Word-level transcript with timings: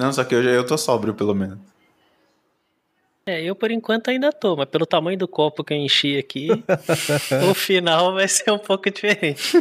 Não, 0.00 0.10
só 0.14 0.24
que 0.24 0.34
hoje 0.34 0.48
eu 0.48 0.64
tô 0.64 0.78
sóbrio, 0.78 1.12
pelo 1.12 1.34
menos. 1.34 1.58
É, 3.26 3.42
eu 3.42 3.54
por 3.54 3.70
enquanto 3.70 4.08
ainda 4.08 4.32
tô, 4.32 4.56
mas 4.56 4.66
pelo 4.66 4.86
tamanho 4.86 5.18
do 5.18 5.28
copo 5.28 5.62
que 5.62 5.74
eu 5.74 5.76
enchi 5.76 6.16
aqui, 6.16 6.48
o 7.50 7.52
final 7.52 8.14
vai 8.14 8.26
ser 8.26 8.50
um 8.50 8.58
pouco 8.58 8.90
diferente. 8.90 9.52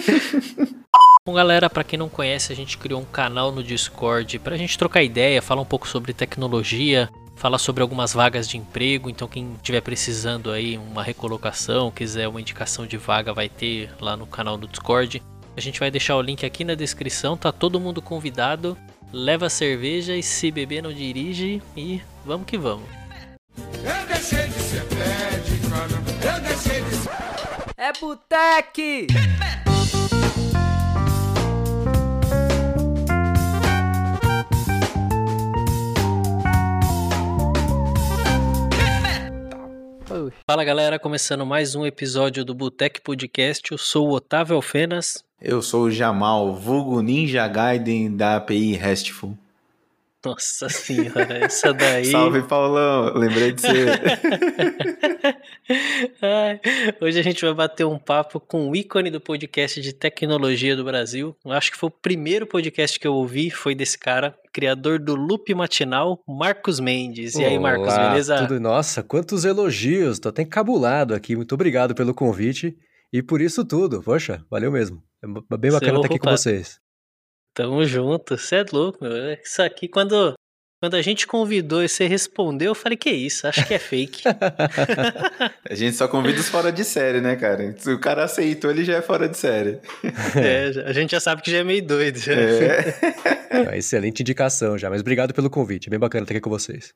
Bom, 1.27 1.33
galera, 1.33 1.69
para 1.69 1.83
quem 1.83 1.99
não 1.99 2.07
conhece, 2.07 2.53
a 2.53 2.55
gente 2.55 2.77
criou 2.77 3.01
um 3.01 3.05
canal 3.05 3.51
no 3.51 3.61
Discord 3.61 4.39
pra 4.39 4.55
gente 4.55 4.77
trocar 4.77 5.03
ideia, 5.03 5.41
falar 5.41 5.61
um 5.61 5.65
pouco 5.65 5.85
sobre 5.85 6.13
tecnologia, 6.13 7.09
falar 7.35 7.57
sobre 7.57 7.81
algumas 7.81 8.13
vagas 8.13 8.47
de 8.47 8.57
emprego. 8.57 9.09
Então, 9.09 9.27
quem 9.27 9.55
estiver 9.55 9.81
precisando 9.81 10.51
aí 10.51 10.77
uma 10.77 11.03
recolocação, 11.03 11.91
quiser 11.91 12.29
uma 12.29 12.39
indicação 12.39 12.87
de 12.87 12.95
vaga, 12.95 13.33
vai 13.33 13.49
ter 13.49 13.91
lá 13.99 14.15
no 14.15 14.25
canal 14.25 14.57
do 14.57 14.69
Discord. 14.69 15.21
A 15.57 15.59
gente 15.59 15.81
vai 15.81 15.91
deixar 15.91 16.15
o 16.15 16.21
link 16.21 16.45
aqui 16.45 16.63
na 16.63 16.75
descrição, 16.75 17.35
tá 17.35 17.51
todo 17.51 17.77
mundo 17.77 18.01
convidado. 18.01 18.77
Leva 19.11 19.49
cerveja 19.49 20.15
e 20.15 20.21
se 20.21 20.51
beber 20.51 20.83
não 20.83 20.93
dirige 20.93 21.63
e 21.75 21.99
vamos 22.23 22.45
que 22.45 22.59
vamos. 22.59 22.87
Eu 23.57 24.07
deixei 24.07 24.47
de 24.47 24.53
ser 24.53 24.81
eu 24.81 26.41
deixei 26.41 26.81
de 26.83 26.95
ser... 26.95 27.09
É 27.75 27.91
Boteque! 27.99 29.07
Fala 40.45 40.63
galera, 40.63 40.99
começando 40.99 41.45
mais 41.47 41.73
um 41.73 41.83
episódio 41.83 42.45
do 42.45 42.53
Botec 42.53 43.01
Podcast. 43.01 43.71
Eu 43.71 43.77
sou 43.79 44.09
o 44.09 44.11
Otávio 44.13 44.55
Alfenas. 44.55 45.23
Eu 45.41 45.61
sou 45.61 45.83
o 45.83 45.91
Jamal, 45.91 46.53
vulgo 46.53 47.01
Ninja 47.01 47.47
Gaiden 47.47 48.13
da 48.13 48.35
API 48.35 48.73
RESTful. 48.73 49.37
Nossa 50.25 50.67
senhora, 50.67 51.45
essa 51.45 51.73
daí. 51.73 52.03
Salve, 52.11 52.41
Paulão! 52.41 53.13
Lembrei 53.15 53.53
de 53.53 53.61
você. 53.61 53.85
hoje 56.99 57.17
a 57.17 57.23
gente 57.23 57.45
vai 57.45 57.53
bater 57.53 57.85
um 57.85 57.97
papo 57.97 58.37
com 58.37 58.69
o 58.69 58.75
ícone 58.75 59.09
do 59.09 59.21
podcast 59.21 59.79
de 59.79 59.93
tecnologia 59.93 60.75
do 60.75 60.83
Brasil. 60.83 61.33
Eu 61.45 61.53
acho 61.53 61.71
que 61.71 61.77
foi 61.77 61.87
o 61.87 61.91
primeiro 61.91 62.45
podcast 62.45 62.99
que 62.99 63.07
eu 63.07 63.13
ouvi, 63.13 63.49
foi 63.49 63.73
desse 63.73 63.97
cara, 63.97 64.35
criador 64.51 64.99
do 64.99 65.15
Loop 65.15 65.55
Matinal, 65.55 66.21
Marcos 66.27 66.81
Mendes. 66.81 67.35
E 67.35 67.45
aí, 67.45 67.57
Marcos, 67.57 67.95
beleza? 67.95 68.45
Tudo, 68.45 68.59
nossa, 68.59 69.01
quantos 69.01 69.45
elogios! 69.45 70.19
Tô 70.19 70.27
até 70.27 70.41
encabulado 70.41 71.15
aqui. 71.15 71.33
Muito 71.33 71.55
obrigado 71.55 71.95
pelo 71.95 72.13
convite 72.13 72.77
e 73.11 73.21
por 73.21 73.41
isso 73.41 73.65
tudo. 73.65 74.01
Poxa, 74.01 74.43
valeu 74.49 74.71
mesmo. 74.71 75.03
É 75.23 75.57
bem 75.57 75.71
bacana 75.71 75.97
estar 75.97 76.07
aqui 76.07 76.19
com 76.19 76.29
vocês. 76.29 76.79
Tamo 77.53 77.83
junto, 77.83 78.37
você 78.37 78.57
é 78.57 78.65
louco, 78.71 79.03
meu. 79.03 79.33
Isso 79.33 79.61
aqui, 79.61 79.87
quando, 79.87 80.33
quando 80.81 80.95
a 80.95 81.01
gente 81.01 81.27
convidou 81.27 81.83
e 81.83 81.89
você 81.89 82.07
respondeu, 82.07 82.69
eu 82.69 82.75
falei, 82.75 82.97
que 82.97 83.09
isso? 83.09 83.45
Acho 83.47 83.65
que 83.67 83.73
é 83.73 83.79
fake. 83.79 84.23
a 85.69 85.75
gente 85.75 85.95
só 85.97 86.07
convida 86.07 86.39
os 86.39 86.47
fora 86.47 86.71
de 86.71 86.85
série, 86.85 87.19
né, 87.19 87.35
cara? 87.35 87.75
Se 87.77 87.91
o 87.91 87.99
cara 87.99 88.23
aceitou, 88.23 88.71
ele 88.71 88.85
já 88.85 88.95
é 88.95 89.01
fora 89.01 89.27
de 89.27 89.37
série. 89.37 89.79
É, 90.35 90.67
a 90.85 90.93
gente 90.93 91.11
já 91.11 91.19
sabe 91.19 91.41
que 91.41 91.51
já 91.51 91.57
é 91.57 91.63
meio 91.63 91.85
doido. 91.85 92.17
Já. 92.17 92.33
É. 92.33 93.75
excelente 93.75 94.21
indicação 94.21 94.77
já, 94.77 94.89
mas 94.89 95.01
obrigado 95.01 95.33
pelo 95.33 95.49
convite, 95.49 95.87
é 95.87 95.89
bem 95.89 95.99
bacana 95.99 96.23
estar 96.23 96.33
aqui 96.33 96.41
com 96.41 96.49
vocês. 96.49 96.93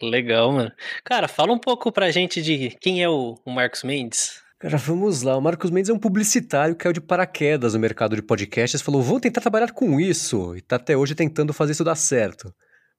Legal, 0.00 0.52
mano. 0.52 0.70
Cara, 1.02 1.26
fala 1.26 1.52
um 1.52 1.58
pouco 1.58 1.90
pra 1.90 2.10
gente 2.10 2.40
de 2.40 2.76
quem 2.80 3.02
é 3.02 3.08
o, 3.08 3.36
o 3.44 3.50
Marcos 3.50 3.82
Mendes. 3.82 4.42
Cara, 4.58 4.76
vamos 4.76 5.22
lá. 5.22 5.36
O 5.36 5.40
Marcos 5.40 5.70
Mendes 5.70 5.88
é 5.88 5.92
um 5.92 5.98
publicitário 5.98 6.74
que 6.74 6.82
caiu 6.82 6.92
de 6.92 7.00
paraquedas 7.00 7.74
no 7.74 7.80
mercado 7.80 8.16
de 8.16 8.22
podcasts, 8.22 8.82
falou: 8.82 9.00
vou 9.00 9.20
tentar 9.20 9.40
trabalhar 9.40 9.72
com 9.72 10.00
isso, 10.00 10.56
e 10.56 10.60
tá 10.60 10.76
até 10.76 10.96
hoje 10.96 11.14
tentando 11.14 11.52
fazer 11.52 11.72
isso 11.72 11.84
dar 11.84 11.94
certo. 11.94 12.52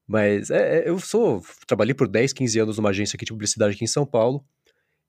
Mas 0.07 0.49
é, 0.49 0.79
é, 0.79 0.89
eu 0.89 0.97
sou. 0.99 1.43
Trabalhei 1.67 1.93
por 1.93 2.07
10, 2.07 2.33
15 2.33 2.59
anos 2.59 2.77
numa 2.77 2.89
agência 2.89 3.17
aqui 3.17 3.25
de 3.25 3.31
publicidade 3.31 3.75
aqui 3.75 3.83
em 3.83 3.87
São 3.87 4.05
Paulo. 4.05 4.43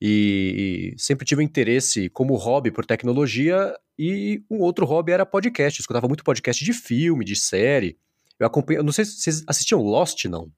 E, 0.01 0.95
e 0.97 1.01
sempre 1.01 1.25
tive 1.25 1.41
um 1.41 1.45
interesse 1.45 2.09
como 2.11 2.35
hobby 2.35 2.71
por 2.71 2.85
tecnologia. 2.85 3.75
E 3.99 4.43
um 4.51 4.59
outro 4.59 4.85
hobby 4.85 5.13
era 5.13 5.25
podcast. 5.25 5.79
Eu 5.79 5.83
escutava 5.83 6.09
muito 6.09 6.25
podcast 6.25 6.65
de 6.65 6.73
filme, 6.73 7.25
de 7.25 7.37
série. 7.37 7.97
Eu 8.39 8.47
acompanho. 8.47 8.83
Não 8.83 8.93
sei 8.93 9.05
se 9.05 9.21
vocês 9.21 9.45
assistiam 9.47 9.81
Lost, 9.81 10.25
não. 10.25 10.51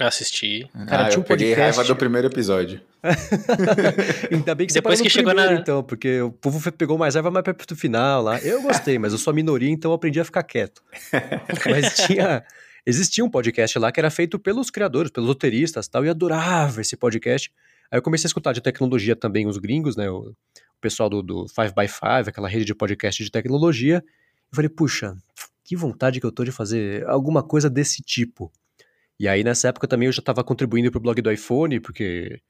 Assisti. 0.00 0.68
Cara, 0.88 1.06
ah, 1.06 1.08
tinha 1.08 1.18
um 1.18 1.22
eu 1.22 1.26
peguei 1.26 1.48
podcast... 1.48 1.76
raiva 1.76 1.84
do 1.84 1.96
primeiro 1.96 2.26
episódio. 2.28 2.80
Ainda 4.32 4.54
bem 4.54 4.66
que 4.66 4.72
Depois 4.72 4.98
você 4.98 5.04
que 5.04 5.10
chegou 5.10 5.32
primeiro, 5.32 5.54
na... 5.54 5.60
então, 5.60 5.82
porque 5.82 6.22
o 6.22 6.32
povo 6.32 6.72
pegou 6.72 6.96
mais 6.96 7.14
raiva 7.14 7.30
mais 7.30 7.44
perto 7.44 7.66
do 7.66 7.76
final 7.76 8.22
lá. 8.22 8.38
Eu 8.40 8.62
gostei, 8.62 8.98
mas 8.98 9.12
eu 9.12 9.18
sou 9.18 9.32
a 9.32 9.34
minoria, 9.34 9.68
então 9.68 9.90
eu 9.90 9.94
aprendi 9.94 10.18
a 10.18 10.24
ficar 10.24 10.42
quieto. 10.44 10.82
mas 11.70 11.96
tinha... 12.06 12.42
Existia 12.84 13.24
um 13.24 13.30
podcast 13.30 13.78
lá 13.78 13.92
que 13.92 14.00
era 14.00 14.10
feito 14.10 14.38
pelos 14.38 14.70
criadores, 14.70 15.10
pelos 15.10 15.28
roteiristas 15.28 15.86
tal, 15.86 16.04
e 16.04 16.08
adorava 16.08 16.80
esse 16.80 16.96
podcast. 16.96 17.52
Aí 17.90 17.98
eu 17.98 18.02
comecei 18.02 18.26
a 18.26 18.30
escutar 18.30 18.52
de 18.52 18.60
tecnologia 18.60 19.14
também, 19.14 19.46
os 19.46 19.58
gringos, 19.58 19.94
né, 19.94 20.10
o, 20.10 20.30
o 20.30 20.80
pessoal 20.80 21.08
do, 21.08 21.22
do 21.22 21.44
5x5, 21.44 22.28
aquela 22.28 22.48
rede 22.48 22.64
de 22.64 22.74
podcast 22.74 23.22
de 23.22 23.30
tecnologia. 23.30 24.02
Eu 24.50 24.56
falei, 24.56 24.68
puxa, 24.68 25.16
que 25.64 25.76
vontade 25.76 26.18
que 26.18 26.26
eu 26.26 26.32
tô 26.32 26.44
de 26.44 26.50
fazer 26.50 27.06
alguma 27.06 27.42
coisa 27.42 27.70
desse 27.70 28.02
tipo. 28.02 28.50
E 29.22 29.28
aí, 29.28 29.44
nessa 29.44 29.68
época 29.68 29.86
também 29.86 30.06
eu 30.06 30.12
já 30.12 30.18
estava 30.18 30.42
contribuindo 30.42 30.90
para 30.90 30.98
o 30.98 31.00
blog 31.00 31.22
do 31.22 31.30
iPhone, 31.30 31.78
porque 31.78 32.40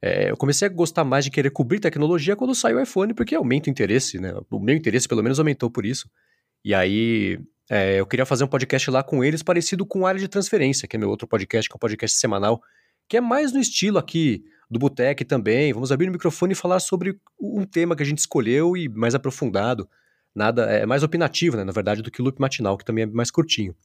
é, 0.00 0.30
eu 0.30 0.36
comecei 0.38 0.66
a 0.66 0.70
gostar 0.70 1.04
mais 1.04 1.26
de 1.26 1.30
querer 1.30 1.50
cobrir 1.50 1.78
tecnologia 1.78 2.34
quando 2.34 2.54
saiu 2.54 2.78
o 2.78 2.80
iPhone, 2.80 3.12
porque 3.12 3.34
aumenta 3.34 3.68
o 3.68 3.70
interesse, 3.70 4.18
né? 4.18 4.32
O 4.50 4.58
meu 4.58 4.74
interesse, 4.74 5.06
pelo 5.06 5.22
menos, 5.22 5.38
aumentou 5.38 5.70
por 5.70 5.84
isso. 5.84 6.08
E 6.64 6.72
aí, 6.72 7.38
é, 7.68 8.00
eu 8.00 8.06
queria 8.06 8.24
fazer 8.24 8.44
um 8.44 8.48
podcast 8.48 8.90
lá 8.90 9.02
com 9.02 9.22
eles, 9.22 9.42
parecido 9.42 9.84
com 9.84 10.06
Área 10.06 10.18
de 10.18 10.26
Transferência, 10.26 10.88
que 10.88 10.96
é 10.96 10.98
meu 10.98 11.10
outro 11.10 11.28
podcast, 11.28 11.68
que 11.68 11.74
é 11.74 11.76
um 11.76 11.78
podcast 11.78 12.16
semanal, 12.16 12.62
que 13.06 13.18
é 13.18 13.20
mais 13.20 13.52
no 13.52 13.60
estilo 13.60 13.98
aqui 13.98 14.42
do 14.70 14.78
Botec 14.78 15.26
também. 15.26 15.70
Vamos 15.74 15.92
abrir 15.92 16.08
o 16.08 16.12
microfone 16.12 16.54
e 16.54 16.56
falar 16.56 16.80
sobre 16.80 17.20
um 17.38 17.66
tema 17.66 17.94
que 17.94 18.02
a 18.02 18.06
gente 18.06 18.20
escolheu 18.20 18.74
e 18.74 18.88
mais 18.88 19.14
aprofundado. 19.14 19.86
Nada, 20.34 20.62
é 20.62 20.86
mais 20.86 21.02
opinativo, 21.02 21.58
né, 21.58 21.64
na 21.64 21.72
verdade, 21.72 22.00
do 22.00 22.10
que 22.10 22.22
o 22.22 22.24
Loop 22.24 22.40
Matinal, 22.40 22.78
que 22.78 22.86
também 22.86 23.04
é 23.04 23.06
mais 23.06 23.30
curtinho. 23.30 23.76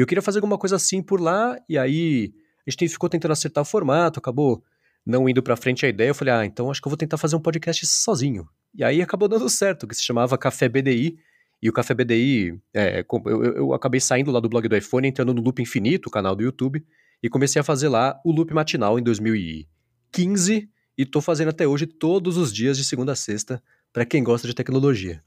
E 0.00 0.02
eu 0.02 0.06
queria 0.06 0.22
fazer 0.22 0.38
alguma 0.38 0.56
coisa 0.56 0.76
assim 0.76 1.02
por 1.02 1.20
lá, 1.20 1.58
e 1.68 1.76
aí 1.76 2.32
a 2.66 2.70
gente 2.70 2.88
ficou 2.88 3.06
tentando 3.06 3.32
acertar 3.32 3.60
o 3.60 3.66
formato, 3.66 4.18
acabou 4.18 4.64
não 5.04 5.28
indo 5.28 5.42
pra 5.42 5.56
frente 5.56 5.84
a 5.84 5.90
ideia. 5.90 6.08
Eu 6.08 6.14
falei, 6.14 6.32
ah, 6.32 6.46
então 6.46 6.70
acho 6.70 6.80
que 6.80 6.88
eu 6.88 6.90
vou 6.90 6.96
tentar 6.96 7.18
fazer 7.18 7.36
um 7.36 7.40
podcast 7.40 7.86
sozinho. 7.86 8.48
E 8.74 8.82
aí 8.82 9.02
acabou 9.02 9.28
dando 9.28 9.46
certo, 9.50 9.86
que 9.86 9.94
se 9.94 10.02
chamava 10.02 10.38
Café 10.38 10.70
BDI. 10.70 11.18
E 11.60 11.68
o 11.68 11.72
Café 11.74 11.92
BDI, 11.92 12.58
é, 12.72 13.04
eu, 13.26 13.44
eu, 13.44 13.74
acabei 13.74 14.00
saindo 14.00 14.30
lá 14.30 14.40
do 14.40 14.48
blog 14.48 14.66
do 14.66 14.74
iPhone, 14.74 15.06
entrando 15.06 15.34
no 15.34 15.42
Loop 15.42 15.60
Infinito, 15.60 16.06
o 16.06 16.10
canal 16.10 16.34
do 16.34 16.42
YouTube, 16.42 16.82
e 17.22 17.28
comecei 17.28 17.60
a 17.60 17.62
fazer 17.62 17.90
lá 17.90 18.18
o 18.24 18.32
Loop 18.32 18.54
Matinal 18.54 18.98
em 18.98 19.02
2015. 19.02 20.66
E 20.96 21.04
tô 21.04 21.20
fazendo 21.20 21.48
até 21.48 21.68
hoje 21.68 21.84
todos 21.84 22.38
os 22.38 22.50
dias 22.50 22.78
de 22.78 22.86
segunda 22.86 23.12
a 23.12 23.16
sexta, 23.16 23.62
para 23.92 24.06
quem 24.06 24.24
gosta 24.24 24.48
de 24.48 24.54
tecnologia. 24.54 25.22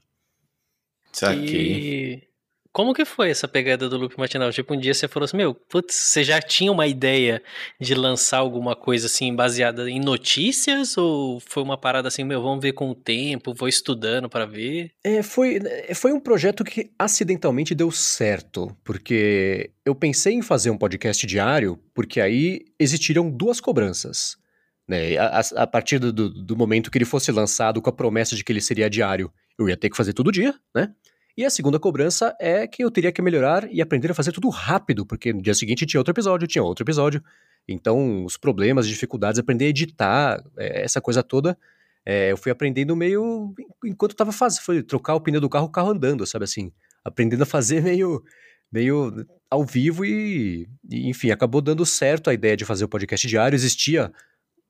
Saquei. 1.12 2.33
Como 2.74 2.92
que 2.92 3.04
foi 3.04 3.30
essa 3.30 3.46
pegada 3.46 3.88
do 3.88 3.96
loop 3.96 4.18
matinal? 4.18 4.50
Tipo, 4.50 4.74
um 4.74 4.76
dia 4.76 4.92
você 4.92 5.06
falou 5.06 5.26
assim, 5.26 5.36
meu, 5.36 5.54
putz, 5.54 5.94
você 5.94 6.24
já 6.24 6.42
tinha 6.42 6.72
uma 6.72 6.88
ideia 6.88 7.40
de 7.80 7.94
lançar 7.94 8.38
alguma 8.38 8.74
coisa 8.74 9.06
assim 9.06 9.32
baseada 9.32 9.88
em 9.88 10.00
notícias? 10.00 10.98
Ou 10.98 11.38
foi 11.38 11.62
uma 11.62 11.78
parada 11.78 12.08
assim, 12.08 12.24
meu, 12.24 12.42
vamos 12.42 12.60
ver 12.60 12.72
com 12.72 12.90
o 12.90 12.94
tempo, 12.94 13.54
vou 13.54 13.68
estudando 13.68 14.28
para 14.28 14.44
ver? 14.44 14.90
É, 15.04 15.22
foi, 15.22 15.60
foi 15.94 16.12
um 16.12 16.18
projeto 16.18 16.64
que 16.64 16.90
acidentalmente 16.98 17.76
deu 17.76 17.92
certo, 17.92 18.76
porque 18.82 19.70
eu 19.86 19.94
pensei 19.94 20.34
em 20.34 20.42
fazer 20.42 20.70
um 20.70 20.76
podcast 20.76 21.24
diário, 21.28 21.78
porque 21.94 22.20
aí 22.20 22.64
existiriam 22.76 23.30
duas 23.30 23.60
cobranças. 23.60 24.36
Né? 24.88 25.16
A, 25.16 25.42
a 25.58 25.66
partir 25.68 26.00
do, 26.00 26.12
do 26.12 26.56
momento 26.56 26.90
que 26.90 26.98
ele 26.98 27.04
fosse 27.04 27.30
lançado 27.30 27.80
com 27.80 27.88
a 27.88 27.92
promessa 27.92 28.34
de 28.34 28.42
que 28.42 28.50
ele 28.50 28.60
seria 28.60 28.90
diário, 28.90 29.32
eu 29.56 29.68
ia 29.68 29.76
ter 29.76 29.88
que 29.90 29.96
fazer 29.96 30.12
todo 30.12 30.32
dia, 30.32 30.56
né? 30.74 30.92
E 31.36 31.44
a 31.44 31.50
segunda 31.50 31.80
cobrança 31.80 32.34
é 32.40 32.66
que 32.66 32.84
eu 32.84 32.90
teria 32.90 33.10
que 33.10 33.20
melhorar 33.20 33.68
e 33.72 33.82
aprender 33.82 34.10
a 34.10 34.14
fazer 34.14 34.30
tudo 34.30 34.48
rápido, 34.48 35.04
porque 35.04 35.32
no 35.32 35.42
dia 35.42 35.54
seguinte 35.54 35.84
tinha 35.84 36.00
outro 36.00 36.12
episódio, 36.12 36.46
tinha 36.46 36.62
outro 36.62 36.84
episódio. 36.84 37.22
Então, 37.66 38.24
os 38.24 38.36
problemas, 38.36 38.86
dificuldades, 38.86 39.40
aprender 39.40 39.64
a 39.64 39.68
editar, 39.68 40.44
é, 40.56 40.84
essa 40.84 41.00
coisa 41.00 41.22
toda, 41.22 41.58
é, 42.06 42.30
eu 42.30 42.36
fui 42.36 42.52
aprendendo 42.52 42.94
meio 42.94 43.54
enquanto 43.84 44.12
estava 44.12 44.30
fazendo. 44.30 44.62
Foi 44.62 44.82
trocar 44.82 45.14
o 45.14 45.20
pneu 45.20 45.40
do 45.40 45.48
carro, 45.48 45.66
o 45.66 45.70
carro 45.70 45.90
andando, 45.90 46.26
sabe 46.26 46.44
assim? 46.44 46.70
Aprendendo 47.04 47.42
a 47.42 47.46
fazer 47.46 47.82
meio, 47.82 48.22
meio 48.70 49.26
ao 49.50 49.64
vivo 49.64 50.04
e, 50.04 50.68
e, 50.90 51.08
enfim, 51.08 51.30
acabou 51.30 51.60
dando 51.60 51.84
certo 51.84 52.30
a 52.30 52.34
ideia 52.34 52.56
de 52.56 52.64
fazer 52.64 52.84
o 52.84 52.88
podcast 52.88 53.26
diário. 53.26 53.56
Existia 53.56 54.12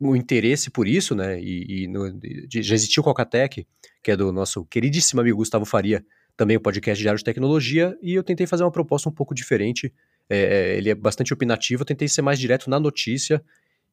o 0.00 0.16
interesse 0.16 0.70
por 0.70 0.86
isso, 0.86 1.14
né? 1.14 1.40
E, 1.40 1.84
e 1.84 1.88
no, 1.88 2.08
já 2.48 2.74
existiu 2.74 3.00
o 3.02 3.04
Cocatec, 3.04 3.66
que 4.02 4.10
é 4.10 4.16
do 4.16 4.32
nosso 4.32 4.64
queridíssimo 4.66 5.20
amigo 5.20 5.38
Gustavo 5.38 5.64
Faria, 5.64 6.04
também 6.36 6.56
o 6.56 6.60
podcast 6.60 7.00
Diário 7.00 7.18
de 7.18 7.24
Tecnologia, 7.24 7.96
e 8.02 8.14
eu 8.14 8.22
tentei 8.22 8.46
fazer 8.46 8.64
uma 8.64 8.70
proposta 8.70 9.08
um 9.08 9.12
pouco 9.12 9.34
diferente. 9.34 9.92
É, 10.28 10.38
é, 10.38 10.76
ele 10.76 10.90
é 10.90 10.94
bastante 10.94 11.32
opinativo, 11.32 11.82
eu 11.82 11.86
tentei 11.86 12.08
ser 12.08 12.22
mais 12.22 12.38
direto 12.38 12.68
na 12.68 12.80
notícia, 12.80 13.42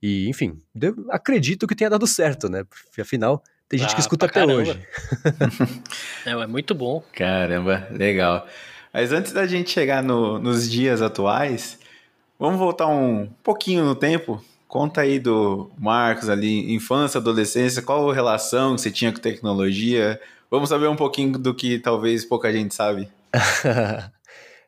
e 0.02 0.28
enfim, 0.28 0.58
acredito 1.10 1.68
que 1.68 1.76
tenha 1.76 1.90
dado 1.90 2.08
certo, 2.08 2.50
né? 2.50 2.64
Porque 2.64 3.02
afinal, 3.02 3.44
tem 3.70 3.80
gente 3.80 3.92
ah, 3.92 3.96
que 3.96 4.02
escuta 4.02 4.26
até 4.26 4.40
caramba. 4.40 4.62
hoje. 4.62 4.80
é, 6.26 6.32
é 6.32 6.48
muito 6.48 6.74
bom. 6.74 7.04
Caramba, 7.14 7.88
legal. 7.92 8.48
Mas 8.94 9.12
antes 9.12 9.32
da 9.32 9.46
gente 9.46 9.70
chegar 9.70 10.02
no, 10.02 10.40
nos 10.40 10.70
dias 10.70 11.02
atuais, 11.02 11.80
Vamos 12.42 12.58
voltar 12.58 12.88
um 12.88 13.30
pouquinho 13.44 13.86
no 13.86 13.94
tempo. 13.94 14.44
Conta 14.68 15.02
aí 15.02 15.20
do 15.20 15.70
Marcos 15.78 16.28
ali, 16.28 16.74
infância, 16.74 17.20
adolescência, 17.20 17.84
qual 17.84 18.10
a 18.10 18.16
relação 18.16 18.74
que 18.74 18.82
você 18.82 18.90
tinha 18.90 19.12
com 19.12 19.20
tecnologia? 19.20 20.20
Vamos 20.52 20.68
saber 20.68 20.90
um 20.90 20.98
pouquinho 20.98 21.40
do 21.40 21.56
que 21.56 21.80
talvez 21.80 22.26
pouca 22.26 22.52
gente 22.52 22.76
sabe. 22.76 23.08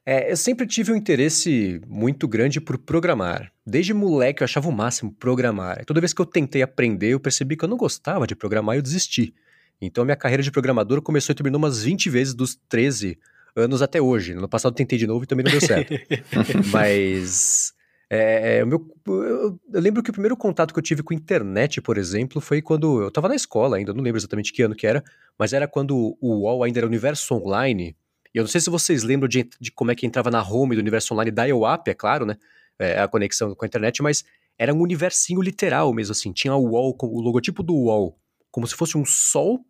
é, 0.06 0.32
eu 0.32 0.38
sempre 0.38 0.66
tive 0.66 0.94
um 0.94 0.96
interesse 0.96 1.82
muito 1.86 2.26
grande 2.26 2.62
por 2.62 2.78
programar. 2.78 3.52
Desde 3.68 3.94
moleque 3.94 4.42
eu 4.42 4.46
achava 4.46 4.70
o 4.70 4.72
máximo 4.72 5.12
programar. 5.12 5.84
Toda 5.84 6.00
vez 6.00 6.14
que 6.14 6.22
eu 6.22 6.26
tentei 6.26 6.62
aprender, 6.62 7.10
eu 7.10 7.20
percebi 7.20 7.58
que 7.58 7.66
eu 7.66 7.68
não 7.68 7.76
gostava 7.76 8.26
de 8.26 8.34
programar 8.34 8.78
e 8.78 8.80
eu 8.80 8.82
desisti. 8.82 9.34
Então 9.82 10.04
a 10.04 10.06
minha 10.06 10.16
carreira 10.16 10.42
de 10.42 10.50
programador 10.50 11.02
começou 11.02 11.34
e 11.34 11.36
terminou 11.36 11.60
umas 11.60 11.84
20 11.84 12.10
vezes 12.10 12.34
dos 12.34 12.58
13 12.70 13.20
anos 13.54 13.82
até 13.82 14.02
hoje. 14.02 14.34
No 14.34 14.48
passado 14.48 14.74
tentei 14.74 14.98
de 14.98 15.06
novo 15.06 15.26
e 15.26 15.28
também 15.28 15.44
não 15.44 15.52
deu 15.52 15.60
certo. 15.60 15.94
Mas 16.72 17.74
é, 18.16 18.58
é, 18.58 18.64
o 18.64 18.68
meu, 18.68 18.96
eu, 19.08 19.60
eu, 19.74 19.82
lembro 19.82 20.04
que 20.04 20.12
o 20.12 20.14
primeiro 20.14 20.38
contato 20.38 20.72
que 20.72 20.78
eu 20.78 20.84
tive 20.84 21.02
com 21.02 21.16
internet, 21.16 21.82
por 21.82 21.98
exemplo, 21.98 22.40
foi 22.40 22.62
quando 22.62 23.02
eu 23.02 23.08
estava 23.08 23.28
na 23.28 23.34
escola 23.34 23.78
ainda, 23.78 23.92
não 23.92 24.04
lembro 24.04 24.20
exatamente 24.20 24.54
que 24.54 24.62
ano 24.62 24.76
que 24.76 24.86
era, 24.86 25.04
mas 25.36 25.52
era 25.52 25.68
quando 25.68 26.16
o 26.22 26.42
UOL 26.42 26.64
ainda 26.64 26.80
era 26.80 26.86
Universo 26.86 27.34
Online. 27.34 27.96
E 28.32 28.38
eu 28.38 28.44
não 28.44 28.48
sei 28.48 28.62
se 28.62 28.70
vocês 28.70 29.02
lembram 29.02 29.28
de, 29.28 29.50
de 29.60 29.72
como 29.72 29.90
é 29.90 29.96
que 29.96 30.06
entrava 30.06 30.30
na 30.30 30.48
home 30.48 30.76
do 30.76 30.80
Universo 30.80 31.12
Online 31.16 31.32
da 31.32 31.46
IOAP, 31.46 31.88
é 31.88 31.96
claro, 31.96 32.24
né? 32.24 32.38
É, 32.78 33.00
a 33.02 33.08
conexão 33.08 33.56
com 33.56 33.66
a 33.66 33.68
internet, 33.68 34.04
mas 34.04 34.24
era 34.60 34.72
um 34.72 34.80
universinho 34.80 35.42
literal 35.42 35.92
mesmo, 35.92 36.12
assim. 36.12 36.32
Tinha 36.32 36.54
o 36.54 36.70
UOL, 36.70 36.96
o 37.02 37.20
logotipo 37.20 37.64
do 37.64 37.74
UOL, 37.74 38.16
como 38.52 38.68
se 38.68 38.76
fosse 38.76 38.96
um 38.96 39.06
sol, 39.06 39.66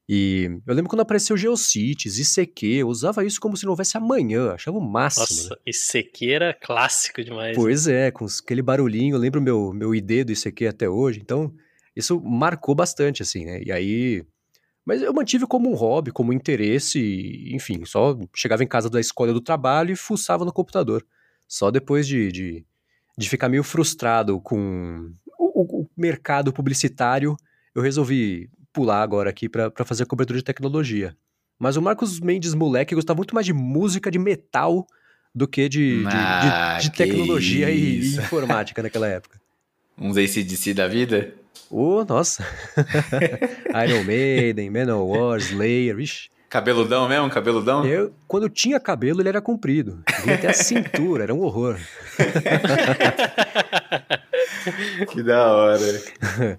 E 0.09 0.61
eu 0.65 0.73
lembro 0.73 0.89
quando 0.89 1.01
apareceu 1.01 1.37
Geocities, 1.37 2.37
ICQ, 2.37 2.67
eu 2.67 2.89
usava 2.89 3.25
isso 3.25 3.41
como 3.41 3.57
se 3.57 3.65
não 3.65 3.73
houvesse 3.73 3.97
amanhã, 3.97 4.53
achava 4.53 4.79
o 4.79 4.81
máximo. 4.81 5.27
Nossa, 5.27 5.51
né? 5.51 5.57
ICQ 5.67 6.31
era 6.31 6.55
clássico 6.55 7.25
demais. 7.25 7.57
Pois 7.57 7.89
é, 7.89 8.13
com 8.13 8.25
aquele 8.25 8.63
barulhinho, 8.63 9.17
eu 9.17 9.19
lembro 9.19 9.43
meu, 9.43 9.73
meu 9.73 9.93
ID 9.93 10.25
do 10.25 10.33
ICQ 10.33 10.69
até 10.69 10.89
hoje, 10.89 11.19
então 11.21 11.53
isso 11.97 12.21
marcou 12.21 12.73
bastante, 12.73 13.23
assim, 13.23 13.45
né? 13.45 13.61
E 13.65 13.73
aí 13.73 14.25
mas 14.87 15.03
eu 15.03 15.13
mantive 15.13 15.47
como 15.49 15.69
um 15.69 15.75
hobby, 15.75 16.13
como 16.13 16.31
um 16.31 16.33
interesse, 16.33 17.51
enfim, 17.53 17.85
só 17.85 18.17
chegava 18.33 18.63
em 18.63 18.69
casa 18.69 18.89
da 18.89 19.01
escola 19.01 19.33
do 19.33 19.41
trabalho 19.41 19.91
e 19.91 19.97
fuçava 19.97 20.45
no 20.45 20.53
computador. 20.53 21.05
Só 21.49 21.73
depois 21.73 22.07
de, 22.07 22.31
de, 22.31 22.65
de 23.19 23.29
ficar 23.29 23.49
meio 23.49 23.65
frustrado 23.65 24.41
com 24.41 25.13
o, 25.37 25.83
o, 25.83 25.91
mercado 25.97 26.53
publicitário, 26.53 27.37
eu 27.75 27.83
resolvi 27.83 28.49
pular 28.73 29.03
agora 29.03 29.29
aqui 29.29 29.49
para 29.49 29.85
fazer 29.85 30.05
a 30.05 30.07
cobertura 30.07 30.39
de 30.39 30.45
tecnologia. 30.45 31.17
Mas 31.59 31.77
o 31.77 31.83
Marcos 31.83 32.21
Mendes, 32.21 32.55
moleque, 32.55 32.95
gostava 32.95 33.17
muito 33.17 33.35
mais 33.35 33.47
de 33.47 33.53
música, 33.53 34.09
de 34.09 34.21
metal, 34.21 34.87
do 35.35 35.49
que 35.49 35.69
de, 35.69 36.05
ah, 36.07 36.79
de, 36.79 36.85
de, 36.85 36.91
de 36.91 36.97
tecnologia 36.97 37.71
e, 37.71 38.03
e 38.03 38.17
informática 38.19 38.83
naquela 38.83 39.09
época. 39.09 39.41
Uns 39.99 40.17
ACDC 40.17 40.75
da 40.75 40.87
vida? 40.87 41.35
Ô, 41.71 41.99
oh, 41.99 42.05
nossa. 42.05 42.45
Iron 43.87 44.05
Maiden, 44.05 44.71
Manowar, 44.71 45.39
Slayer, 45.39 45.99
ixi. 45.99 46.31
Cabeludão 46.49 47.09
mesmo? 47.09 47.29
Cabeludão? 47.29 47.85
Eu, 47.85 48.15
quando 48.27 48.45
eu 48.45 48.49
tinha 48.49 48.79
cabelo, 48.79 49.21
ele 49.21 49.29
era 49.29 49.43
comprido. 49.43 50.03
Vinha 50.23 50.37
até 50.37 50.49
a 50.49 50.55
cintura, 50.55 51.25
era 51.25 51.35
um 51.35 51.43
horror. 51.43 51.77
que 55.11 55.23
da 55.23 55.53
hora. 55.53 56.03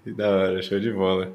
Que 0.04 0.12
da 0.12 0.28
hora, 0.28 0.62
show 0.62 0.78
de 0.78 0.92
bola. 0.92 1.32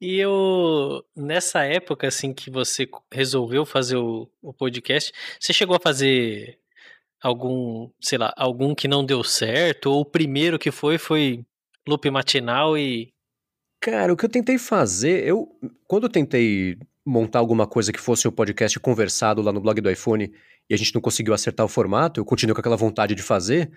E 0.00 0.18
eu, 0.18 1.04
nessa 1.14 1.64
época, 1.64 2.08
assim, 2.08 2.32
que 2.32 2.50
você 2.50 2.88
resolveu 3.12 3.64
fazer 3.64 3.96
o, 3.96 4.28
o 4.42 4.52
podcast, 4.52 5.12
você 5.38 5.52
chegou 5.52 5.76
a 5.76 5.80
fazer 5.80 6.58
algum, 7.22 7.90
sei 8.00 8.18
lá, 8.18 8.32
algum 8.36 8.74
que 8.74 8.88
não 8.88 9.04
deu 9.04 9.22
certo? 9.22 9.86
Ou 9.86 10.00
o 10.00 10.04
primeiro 10.04 10.58
que 10.58 10.70
foi, 10.70 10.98
foi 10.98 11.44
loop 11.88 12.10
matinal 12.10 12.76
e. 12.76 13.12
Cara, 13.80 14.12
o 14.12 14.16
que 14.16 14.24
eu 14.24 14.28
tentei 14.28 14.58
fazer, 14.58 15.26
eu. 15.26 15.48
Quando 15.86 16.04
eu 16.04 16.10
tentei 16.10 16.76
montar 17.04 17.38
alguma 17.38 17.66
coisa 17.66 17.92
que 17.92 18.00
fosse 18.00 18.26
o 18.26 18.30
um 18.30 18.34
podcast 18.34 18.78
conversado 18.78 19.42
lá 19.42 19.52
no 19.52 19.60
blog 19.60 19.80
do 19.80 19.90
iPhone 19.90 20.32
e 20.68 20.74
a 20.74 20.76
gente 20.76 20.94
não 20.94 21.00
conseguiu 21.00 21.34
acertar 21.34 21.64
o 21.64 21.68
formato, 21.68 22.20
eu 22.20 22.24
continuei 22.24 22.54
com 22.54 22.60
aquela 22.60 22.76
vontade 22.76 23.14
de 23.14 23.22
fazer. 23.22 23.70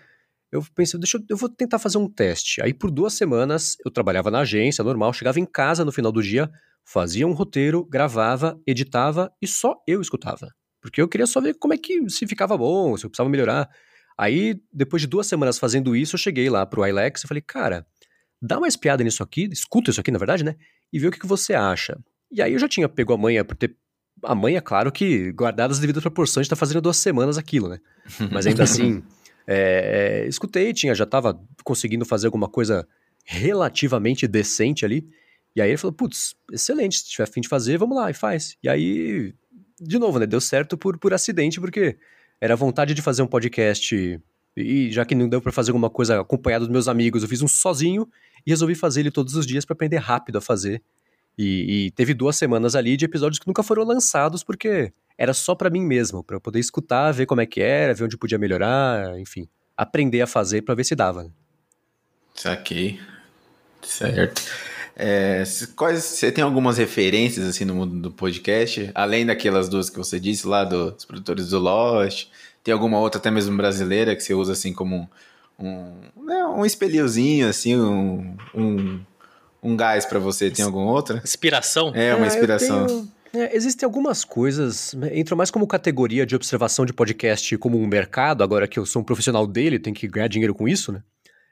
Eu 0.51 0.63
pensei, 0.75 0.99
deixa 0.99 1.17
eu, 1.17 1.23
eu 1.29 1.37
vou 1.37 1.49
tentar 1.49 1.79
fazer 1.79 1.97
um 1.97 2.07
teste. 2.07 2.61
Aí 2.61 2.73
por 2.73 2.91
duas 2.91 3.13
semanas 3.13 3.75
eu 3.83 3.89
trabalhava 3.89 4.29
na 4.29 4.39
agência, 4.39 4.83
normal, 4.83 5.11
chegava 5.13 5.39
em 5.39 5.45
casa 5.45 5.83
no 5.83 5.91
final 5.91 6.11
do 6.11 6.21
dia, 6.21 6.49
fazia 6.85 7.25
um 7.25 7.33
roteiro, 7.33 7.85
gravava, 7.85 8.61
editava 8.67 9.31
e 9.41 9.47
só 9.47 9.75
eu 9.87 9.99
escutava. 9.99 10.49
Porque 10.79 11.01
eu 11.01 11.07
queria 11.07 11.25
só 11.25 11.41
ver 11.41 11.55
como 11.55 11.73
é 11.73 11.77
que 11.77 12.07
se 12.09 12.27
ficava 12.27 12.57
bom, 12.57 12.95
se 12.97 13.05
eu 13.05 13.09
precisava 13.09 13.29
melhorar. 13.29 13.69
Aí, 14.17 14.61
depois 14.71 15.01
de 15.01 15.07
duas 15.07 15.27
semanas 15.27 15.57
fazendo 15.57 15.95
isso, 15.95 16.15
eu 16.15 16.19
cheguei 16.19 16.49
lá 16.49 16.65
pro 16.65 16.85
iLex 16.85 17.23
e 17.23 17.27
falei, 17.27 17.41
cara, 17.41 17.85
dá 18.41 18.57
uma 18.57 18.67
espiada 18.67 19.03
nisso 19.03 19.23
aqui, 19.23 19.49
escuta 19.51 19.89
isso 19.89 20.01
aqui, 20.01 20.11
na 20.11 20.19
verdade, 20.19 20.43
né? 20.43 20.55
E 20.91 20.99
vê 20.99 21.07
o 21.07 21.11
que, 21.11 21.19
que 21.19 21.27
você 21.27 21.53
acha. 21.53 21.97
E 22.31 22.41
aí 22.41 22.53
eu 22.53 22.59
já 22.59 22.67
tinha 22.67 22.89
pego 22.89 23.13
a 23.13 23.17
manha 23.17 23.45
por 23.45 23.55
ter. 23.55 23.75
A 24.21 24.35
manha, 24.35 24.61
claro 24.61 24.91
que 24.91 25.31
guardadas 25.31 25.77
as 25.77 25.81
devidas 25.81 26.01
proporções, 26.01 26.47
tá 26.47 26.55
fazendo 26.55 26.81
duas 26.81 26.97
semanas 26.97 27.37
aquilo, 27.37 27.67
né? 27.67 27.79
Mas 28.31 28.47
ainda 28.47 28.63
assim, 28.63 29.03
é, 29.45 30.23
é, 30.25 30.27
escutei, 30.27 30.71
tinha, 30.73 30.95
já 30.95 31.05
tava 31.05 31.39
conseguindo 31.63 32.05
fazer 32.05 32.27
alguma 32.27 32.47
coisa 32.47 32.87
relativamente 33.25 34.27
decente 34.27 34.85
ali. 34.85 35.07
E 35.55 35.61
aí 35.61 35.69
ele 35.69 35.77
falou: 35.77 35.93
putz, 35.93 36.35
excelente, 36.51 36.99
se 36.99 37.09
tiver 37.09 37.27
fim 37.27 37.41
de 37.41 37.47
fazer, 37.47 37.77
vamos 37.77 37.97
lá, 37.97 38.09
e 38.09 38.13
faz. 38.13 38.57
E 38.63 38.69
aí, 38.69 39.33
de 39.79 39.99
novo, 39.99 40.19
né? 40.19 40.25
Deu 40.25 40.41
certo 40.41 40.77
por, 40.77 40.97
por 40.97 41.13
acidente, 41.13 41.59
porque 41.59 41.97
era 42.39 42.55
vontade 42.55 42.93
de 42.93 43.01
fazer 43.01 43.21
um 43.21 43.27
podcast. 43.27 44.19
E 44.55 44.91
já 44.91 45.03
que 45.03 45.15
não 45.15 45.27
deu 45.27 45.41
para 45.41 45.51
fazer 45.51 45.71
alguma 45.71 45.89
coisa 45.89 46.21
acompanhado 46.21 46.65
dos 46.65 46.71
meus 46.71 46.87
amigos, 46.87 47.23
eu 47.23 47.29
fiz 47.29 47.41
um 47.41 47.47
sozinho 47.47 48.07
e 48.45 48.51
resolvi 48.51 48.75
fazer 48.75 49.01
ele 49.01 49.11
todos 49.11 49.35
os 49.35 49.45
dias 49.45 49.65
para 49.65 49.73
aprender 49.73 49.97
rápido 49.97 50.37
a 50.37 50.41
fazer. 50.41 50.81
E, 51.37 51.85
e, 51.87 51.91
teve 51.91 52.13
duas 52.13 52.35
semanas 52.35 52.75
ali 52.75 52.95
de 52.95 53.05
episódios 53.05 53.39
que 53.39 53.47
nunca 53.47 53.63
foram 53.63 53.83
lançados 53.83 54.43
porque 54.43 54.93
era 55.17 55.33
só 55.33 55.55
para 55.55 55.69
mim 55.69 55.81
mesmo, 55.81 56.23
para 56.23 56.35
eu 56.35 56.41
poder 56.41 56.59
escutar, 56.59 57.11
ver 57.11 57.25
como 57.25 57.41
é 57.41 57.45
que 57.45 57.59
era, 57.59 57.93
ver 57.93 58.03
onde 58.03 58.17
podia 58.17 58.37
melhorar, 58.37 59.19
enfim, 59.19 59.47
aprender 59.75 60.21
a 60.21 60.27
fazer 60.27 60.61
para 60.61 60.75
ver 60.75 60.83
se 60.83 60.95
dava. 60.95 61.23
Né? 61.23 61.31
Saquei. 62.35 62.99
Certo. 63.81 64.41
É, 64.95 65.43
quais, 65.75 66.03
você 66.03 66.31
tem 66.31 66.43
algumas 66.43 66.77
referências 66.77 67.47
assim 67.47 67.65
no 67.65 67.73
mundo 67.73 67.99
do 67.99 68.11
podcast, 68.11 68.91
além 68.93 69.25
daquelas 69.25 69.67
duas 69.67 69.89
que 69.89 69.97
você 69.97 70.19
disse 70.19 70.45
lá 70.45 70.63
dos 70.63 71.05
produtores 71.05 71.49
do 71.49 71.59
Lost? 71.59 72.27
Tem 72.63 72.73
alguma 72.73 72.99
outra 72.99 73.19
até 73.19 73.31
mesmo 73.31 73.57
brasileira 73.57 74.15
que 74.15 74.23
você 74.23 74.33
usa 74.33 74.53
assim 74.53 74.71
como 74.71 75.09
um, 75.59 75.93
né, 76.23 76.45
um 76.45 76.65
espelhozinho, 76.65 77.47
assim, 77.47 77.75
um, 77.75 78.35
um, 78.53 78.99
um 79.61 79.75
gás 79.75 80.05
para 80.05 80.19
você? 80.19 80.51
Tem 80.51 80.63
alguma 80.63 80.91
outra? 80.91 81.21
Inspiração? 81.23 81.91
É, 81.95 82.13
uma 82.13 82.25
ah, 82.25 82.27
inspiração. 82.27 82.85
Tenho, 82.85 83.11
É, 83.35 83.55
existem 83.55 83.85
algumas 83.85 84.23
coisas, 84.23 84.95
entram 85.11 85.35
mais 85.35 85.49
como 85.49 85.65
categoria 85.65 86.23
de 86.23 86.35
observação 86.35 86.85
de 86.85 86.93
podcast 86.93 87.57
como 87.57 87.79
um 87.79 87.87
mercado, 87.87 88.43
agora 88.43 88.67
que 88.67 88.77
eu 88.77 88.85
sou 88.85 89.01
um 89.01 89.05
profissional 89.05 89.47
dele, 89.47 89.79
tenho 89.79 89.95
que 89.95 90.07
ganhar 90.07 90.27
dinheiro 90.27 90.53
com 90.53 90.67
isso, 90.67 90.91
né? 90.91 91.01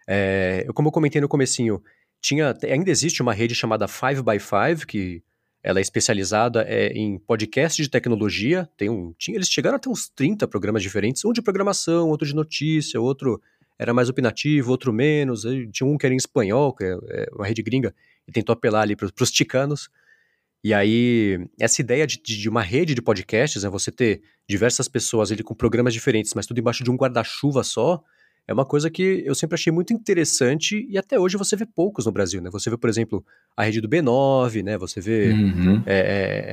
É, 0.07 0.63
eu, 0.67 0.73
como 0.73 0.89
eu 0.89 0.91
comentei 0.91 1.19
no 1.19 1.27
comecinho, 1.27 1.81
tinha, 2.21 2.55
ainda 2.63 2.91
existe 2.91 3.21
uma 3.21 3.33
rede 3.33 3.55
chamada 3.55 3.85
5by5, 3.87 4.85
que 4.85 5.23
ela 5.63 5.79
é 5.79 5.81
especializada 5.81 6.63
é, 6.67 6.87
em 6.87 7.17
podcast 7.17 7.81
de 7.81 7.89
tecnologia. 7.89 8.69
Tem 8.77 8.89
um, 8.89 9.13
tinha, 9.17 9.37
eles 9.37 9.49
chegaram 9.49 9.75
a 9.75 9.79
ter 9.79 9.89
uns 9.89 10.09
30 10.09 10.47
programas 10.47 10.81
diferentes, 10.81 11.25
um 11.25 11.33
de 11.33 11.41
programação, 11.41 12.09
outro 12.09 12.27
de 12.27 12.35
notícia, 12.35 12.99
outro 12.99 13.41
era 13.77 13.93
mais 13.93 14.09
opinativo, 14.09 14.71
outro 14.71 14.93
menos. 14.93 15.41
Tinha 15.71 15.87
um 15.87 15.97
que 15.97 16.05
era 16.05 16.13
em 16.13 16.17
espanhol, 16.17 16.73
que 16.73 16.83
é, 16.83 16.91
é 17.09 17.27
uma 17.33 17.47
rede 17.47 17.63
gringa, 17.63 17.93
e 18.27 18.31
tentou 18.31 18.53
apelar 18.53 18.81
ali 18.81 18.95
para 18.95 19.09
os 19.19 19.31
ticanos. 19.31 19.89
E 20.63 20.75
aí, 20.75 21.39
essa 21.59 21.81
ideia 21.81 22.05
de, 22.05 22.17
de, 22.17 22.47
uma 22.47 22.61
rede 22.61 22.93
de 22.93 23.01
podcasts, 23.01 23.63
né, 23.63 23.69
você 23.69 23.91
ter 23.91 24.21
diversas 24.47 24.87
pessoas 24.87 25.31
ali 25.31 25.41
com 25.41 25.55
programas 25.55 25.91
diferentes, 25.91 26.33
mas 26.35 26.45
tudo 26.45 26.59
embaixo 26.59 26.83
de 26.83 26.91
um 26.91 26.95
guarda-chuva 26.95 27.63
só, 27.63 28.03
é 28.47 28.53
uma 28.53 28.65
coisa 28.65 28.89
que 28.89 29.23
eu 29.25 29.35
sempre 29.35 29.55
achei 29.55 29.71
muito 29.71 29.93
interessante 29.93 30.85
e 30.89 30.97
até 30.97 31.19
hoje 31.19 31.37
você 31.37 31.55
vê 31.55 31.65
poucos 31.65 32.05
no 32.05 32.11
Brasil, 32.11 32.41
né? 32.41 32.49
Você 32.49 32.69
vê, 32.69 32.77
por 32.77 32.89
exemplo, 32.89 33.25
a 33.55 33.63
rede 33.63 33.79
do 33.79 33.87
B9, 33.87 34.63
né? 34.63 34.77
Você 34.77 34.99
vê. 34.99 35.31
Uhum. 35.31 35.83
É, 35.85 35.95
é, 35.95 36.45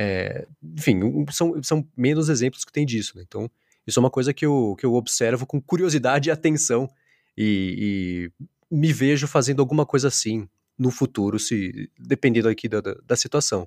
é, 0.42 0.46
enfim, 0.76 1.00
são, 1.30 1.62
são 1.62 1.86
menos 1.96 2.28
exemplos 2.28 2.64
que 2.64 2.72
tem 2.72 2.86
disso, 2.86 3.16
né? 3.16 3.24
Então, 3.26 3.50
isso 3.86 3.98
é 3.98 4.02
uma 4.02 4.10
coisa 4.10 4.34
que 4.34 4.44
eu, 4.44 4.76
que 4.78 4.84
eu 4.84 4.94
observo 4.94 5.46
com 5.46 5.60
curiosidade 5.60 6.28
e 6.28 6.32
atenção 6.32 6.88
e, 7.36 8.30
e 8.40 8.44
me 8.70 8.92
vejo 8.92 9.26
fazendo 9.26 9.60
alguma 9.60 9.86
coisa 9.86 10.08
assim 10.08 10.48
no 10.78 10.90
futuro, 10.90 11.38
se 11.38 11.90
dependendo 11.98 12.48
aqui 12.48 12.68
da, 12.68 12.80
da 12.80 13.16
situação. 13.16 13.66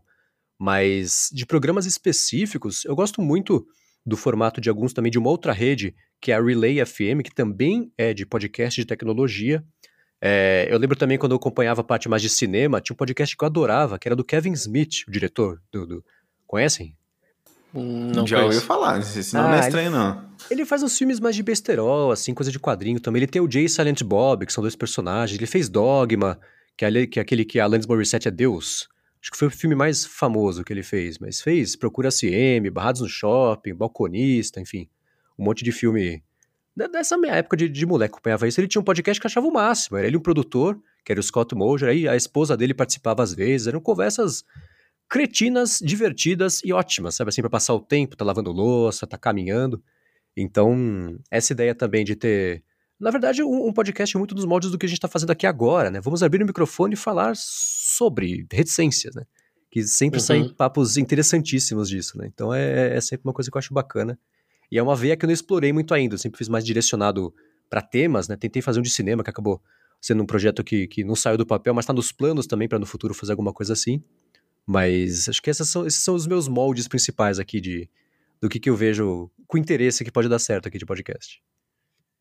Mas 0.58 1.30
de 1.34 1.46
programas 1.46 1.86
específicos, 1.86 2.86
eu 2.86 2.96
gosto 2.96 3.22
muito 3.22 3.66
do 4.06 4.16
formato 4.16 4.62
de 4.62 4.70
alguns 4.70 4.94
também 4.94 5.12
de 5.12 5.18
uma 5.18 5.30
outra 5.30 5.52
rede, 5.52 5.96
que 6.22 6.32
é 6.32 6.36
a 6.36 6.42
Relay 6.42 6.86
FM, 6.86 7.24
que 7.24 7.34
também 7.34 7.92
é 7.98 8.14
de 8.14 8.26
podcast 8.26 8.80
de 8.80 8.86
tecnologia. 8.86 9.64
É, 10.22 10.68
eu 10.70 10.78
lembro 10.78 10.96
também 10.96 11.18
quando 11.18 11.32
eu 11.32 11.38
acompanhava 11.38 11.82
a 11.82 11.84
parte 11.84 12.08
mais 12.08 12.22
de 12.22 12.30
cinema, 12.30 12.80
tinha 12.80 12.94
um 12.94 12.98
podcast 12.98 13.36
que 13.36 13.44
eu 13.44 13.48
adorava, 13.48 13.98
que 13.98 14.08
era 14.08 14.16
do 14.16 14.24
Kevin 14.24 14.52
Smith, 14.54 15.04
o 15.08 15.12
diretor. 15.12 15.60
Do, 15.72 15.88
do... 15.88 16.06
Conhecem? 16.46 16.96
Não 17.74 18.28
Já 18.28 18.44
ouviu 18.44 18.62
falar, 18.62 19.00
esse 19.00 19.34
não 19.34 19.48
ah, 19.48 19.56
é 19.56 19.60
estranho, 19.62 19.88
ele, 19.88 19.96
não. 19.96 20.30
Ele 20.52 20.66
faz 20.66 20.84
uns 20.84 20.98
filmes 20.98 21.20
mais 21.20 21.36
de 21.36 21.42
besterol, 21.42 22.12
assim, 22.12 22.34
coisa 22.34 22.52
de 22.52 22.60
quadrinho 22.60 23.00
também. 23.00 23.22
Ele 23.22 23.32
tem 23.32 23.42
o 23.42 23.50
Jay 23.50 23.68
Silent 23.68 24.04
Bob, 24.04 24.46
que 24.46 24.54
são 24.54 24.62
dois 24.62 24.76
personagens. 24.76 25.40
Ele 25.40 25.48
fez 25.48 25.70
Dogma, 25.70 26.38
que 26.78 26.86
é, 26.86 27.08
que 27.08 27.18
é 27.18 27.22
aquele 27.22 27.46
que 27.46 27.60
a 27.60 27.64
Alanis 27.64 27.88
Morissette 27.88 28.28
é 28.28 28.32
Deus. 28.32 28.90
Acho 29.22 29.32
que 29.32 29.38
foi 29.38 29.48
o 29.48 29.52
filme 29.52 29.76
mais 29.76 30.06
famoso 30.06 30.64
que 30.64 30.74
ele 30.74 30.84
fez, 30.84 31.18
mas 31.18 31.40
fez 31.40 31.76
Procura 31.76 32.10
CM, 32.10 32.70
Barrados 32.70 33.02
no 33.02 33.08
Shopping, 33.08 33.74
Balconista, 33.74 34.60
enfim, 34.60 34.90
um 35.42 35.46
monte 35.46 35.64
de 35.64 35.72
filme. 35.72 36.24
Dessa 36.76 37.18
minha 37.18 37.34
época 37.34 37.58
de, 37.58 37.68
de 37.68 37.86
moleque 37.86 38.14
acompanhava 38.14 38.48
isso, 38.48 38.60
ele 38.62 38.68
tinha 38.68 38.82
um 38.82 38.86
podcast 38.86 39.20
que 39.20 39.28
achava 39.28 39.48
o 39.48 39.52
máximo. 39.52 39.98
Era 39.98 40.08
ele 40.08 40.18
um 40.18 40.22
produtor, 40.22 40.80
que 41.04 41.12
era 41.12 41.20
o 41.20 41.24
Scott 41.24 41.54
Moser, 41.56 41.90
aí 41.90 42.08
a 42.08 42.16
esposa 42.16 42.56
dele 42.56 42.74
participava 42.74 43.22
às 43.24 43.34
vezes, 43.34 43.68
eram 43.68 43.82
conversas 43.82 44.44
cretinas, 45.10 45.80
divertidas 45.84 46.62
e 46.64 46.72
ótimas, 46.72 47.16
sabe 47.16 47.30
assim, 47.30 47.42
para 47.42 47.50
passar 47.50 47.74
o 47.74 47.82
tempo, 47.82 48.16
tá 48.16 48.24
lavando 48.24 48.52
louça, 48.52 49.06
tá 49.06 49.18
caminhando. 49.18 49.84
Então, 50.38 51.20
essa 51.30 51.52
ideia 51.52 51.76
também 51.76 52.06
de 52.06 52.16
ter 52.16 52.64
na 53.02 53.10
verdade, 53.10 53.42
um, 53.42 53.66
um 53.66 53.74
podcast 53.74 54.16
muito 54.16 54.36
dos 54.36 54.46
moldes 54.46 54.70
do 54.70 54.78
que 54.78 54.86
a 54.86 54.90
gente 54.90 55.00
está 55.00 55.08
fazendo 55.08 55.32
aqui 55.32 55.48
agora, 55.48 55.90
né? 55.90 56.00
Vamos 56.00 56.22
abrir 56.22 56.44
o 56.44 56.46
microfone 56.46 56.94
e 56.94 56.98
falar 56.98 57.34
sobre 57.36 58.46
reticências, 58.54 59.16
né? 59.16 59.24
Que 59.72 59.82
sempre 59.88 60.20
uhum. 60.20 60.24
saem 60.24 60.50
papos 60.54 60.98
interessantíssimos 60.98 61.90
disso, 61.90 62.16
né? 62.20 62.30
Então 62.32 62.54
é, 62.54 62.96
é 62.96 63.02
sempre 63.02 63.28
uma 63.28 63.34
coisa 63.34 63.50
que 63.50 63.58
eu 63.58 63.60
acho 63.60 63.74
bacana. 63.74 64.20
E 64.72 64.78
é 64.78 64.84
uma 64.84 64.96
veia 64.96 65.18
que 65.18 65.26
eu 65.26 65.28
não 65.28 65.34
explorei 65.34 65.74
muito 65.74 65.94
ainda, 65.94 66.16
eu 66.16 66.20
sempre 66.20 66.38
fiz 66.38 66.48
mais 66.48 66.66
direcionado 66.66 67.34
para 67.70 67.82
temas, 67.82 68.28
né? 68.28 68.36
Tentei 68.36 68.62
fazer 68.62 68.80
um 68.80 68.84
de 68.84 68.90
cinema 68.90 69.24
que 69.24 69.30
acabou 69.30 69.62
sendo 70.00 70.24
um 70.24 70.26
projeto 70.26 70.64
que, 70.64 70.88
que 70.88 71.04
não 71.04 71.16
saiu 71.16 71.38
do 71.38 71.46
papel, 71.46 71.74
mas 71.74 71.84
está 71.84 71.94
nos 71.94 72.12
planos 72.12 72.48
também 72.48 72.68
para 72.68 72.80
no 72.80 72.86
futuro 72.86 73.14
fazer 73.14 73.34
alguma 73.34 73.54
coisa 73.54 73.74
assim. 73.74 74.04
Mas 74.66 75.28
acho 75.30 75.42
que 75.42 75.50
esses 75.50 75.68
são, 75.70 75.86
esses 75.86 76.02
são 76.02 76.16
os 76.16 76.26
meus 76.26 76.48
moldes 76.48 76.88
principais 76.88 77.40
aqui 77.40 77.60
de 77.60 77.90
do 78.42 78.50
que, 78.50 78.60
que 78.60 78.70
eu 78.70 78.76
vejo 78.76 79.30
com 79.48 79.58
interesse 79.58 80.04
que 80.04 80.12
pode 80.12 80.28
dar 80.28 80.40
certo 80.40 80.68
aqui 80.68 80.78
de 80.78 80.86
podcast. 80.86 81.42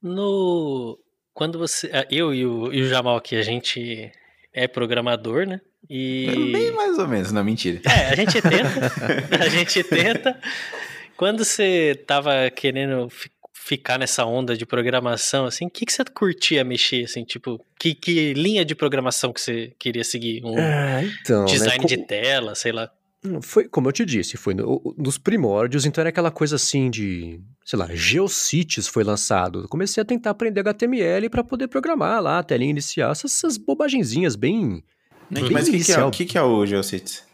No. 0.02 0.98
Quando 1.32 1.58
você. 1.58 1.90
Ah, 1.92 2.06
eu 2.10 2.34
e 2.34 2.44
o, 2.44 2.72
e 2.72 2.82
o 2.82 2.88
Jamal 2.88 3.16
aqui, 3.16 3.36
a 3.36 3.42
gente 3.42 4.12
é 4.52 4.68
programador, 4.68 5.46
né? 5.46 5.60
E. 5.88 6.52
Bem 6.52 6.72
mais 6.72 6.98
ou 6.98 7.08
menos, 7.08 7.32
não, 7.32 7.42
mentira. 7.42 7.80
É, 7.86 8.10
a 8.10 8.14
gente 8.14 8.42
tenta. 8.42 8.92
a 9.40 9.48
gente 9.48 9.82
tenta. 9.84 10.40
Quando 11.20 11.44
você 11.44 12.02
tava 12.06 12.50
querendo 12.50 13.06
ficar 13.52 13.98
nessa 13.98 14.24
onda 14.24 14.56
de 14.56 14.64
programação, 14.64 15.44
assim, 15.44 15.66
o 15.66 15.70
que, 15.70 15.84
que 15.84 15.92
você 15.92 16.02
curtia 16.02 16.64
mexer, 16.64 17.04
assim, 17.04 17.24
tipo, 17.24 17.62
que, 17.78 17.94
que 17.94 18.32
linha 18.32 18.64
de 18.64 18.74
programação 18.74 19.30
que 19.30 19.38
você 19.38 19.70
queria 19.78 20.02
seguir? 20.02 20.42
Um 20.42 20.56
ah, 20.56 21.02
então, 21.20 21.40
né, 21.40 21.46
design 21.46 21.72
né, 21.72 21.76
como... 21.76 21.88
de 21.88 22.06
tela, 22.06 22.54
sei 22.54 22.72
lá. 22.72 22.90
Foi, 23.42 23.68
como 23.68 23.86
eu 23.86 23.92
te 23.92 24.06
disse, 24.06 24.38
foi 24.38 24.54
no, 24.54 24.94
nos 24.96 25.18
primórdios, 25.18 25.84
então 25.84 26.00
era 26.00 26.08
aquela 26.08 26.30
coisa 26.30 26.56
assim 26.56 26.88
de, 26.88 27.38
sei 27.66 27.78
lá, 27.78 27.86
GeoCities 27.94 28.88
foi 28.88 29.04
lançado. 29.04 29.68
Comecei 29.68 30.00
a 30.00 30.06
tentar 30.06 30.30
aprender 30.30 30.60
HTML 30.60 31.28
para 31.28 31.44
poder 31.44 31.68
programar 31.68 32.22
lá, 32.22 32.38
a 32.38 32.42
telinha 32.42 32.70
inicial, 32.70 33.12
essas, 33.12 33.36
essas 33.36 33.58
bobagenzinhas 33.58 34.36
bem. 34.36 34.82
bem 35.30 35.50
Mas 35.52 35.68
o 35.68 35.70
que, 35.70 35.84
que, 35.84 35.92
é, 35.92 36.10
que, 36.10 36.24
que 36.24 36.38
é 36.38 36.42
o 36.42 36.64
GeoCities? 36.64 37.28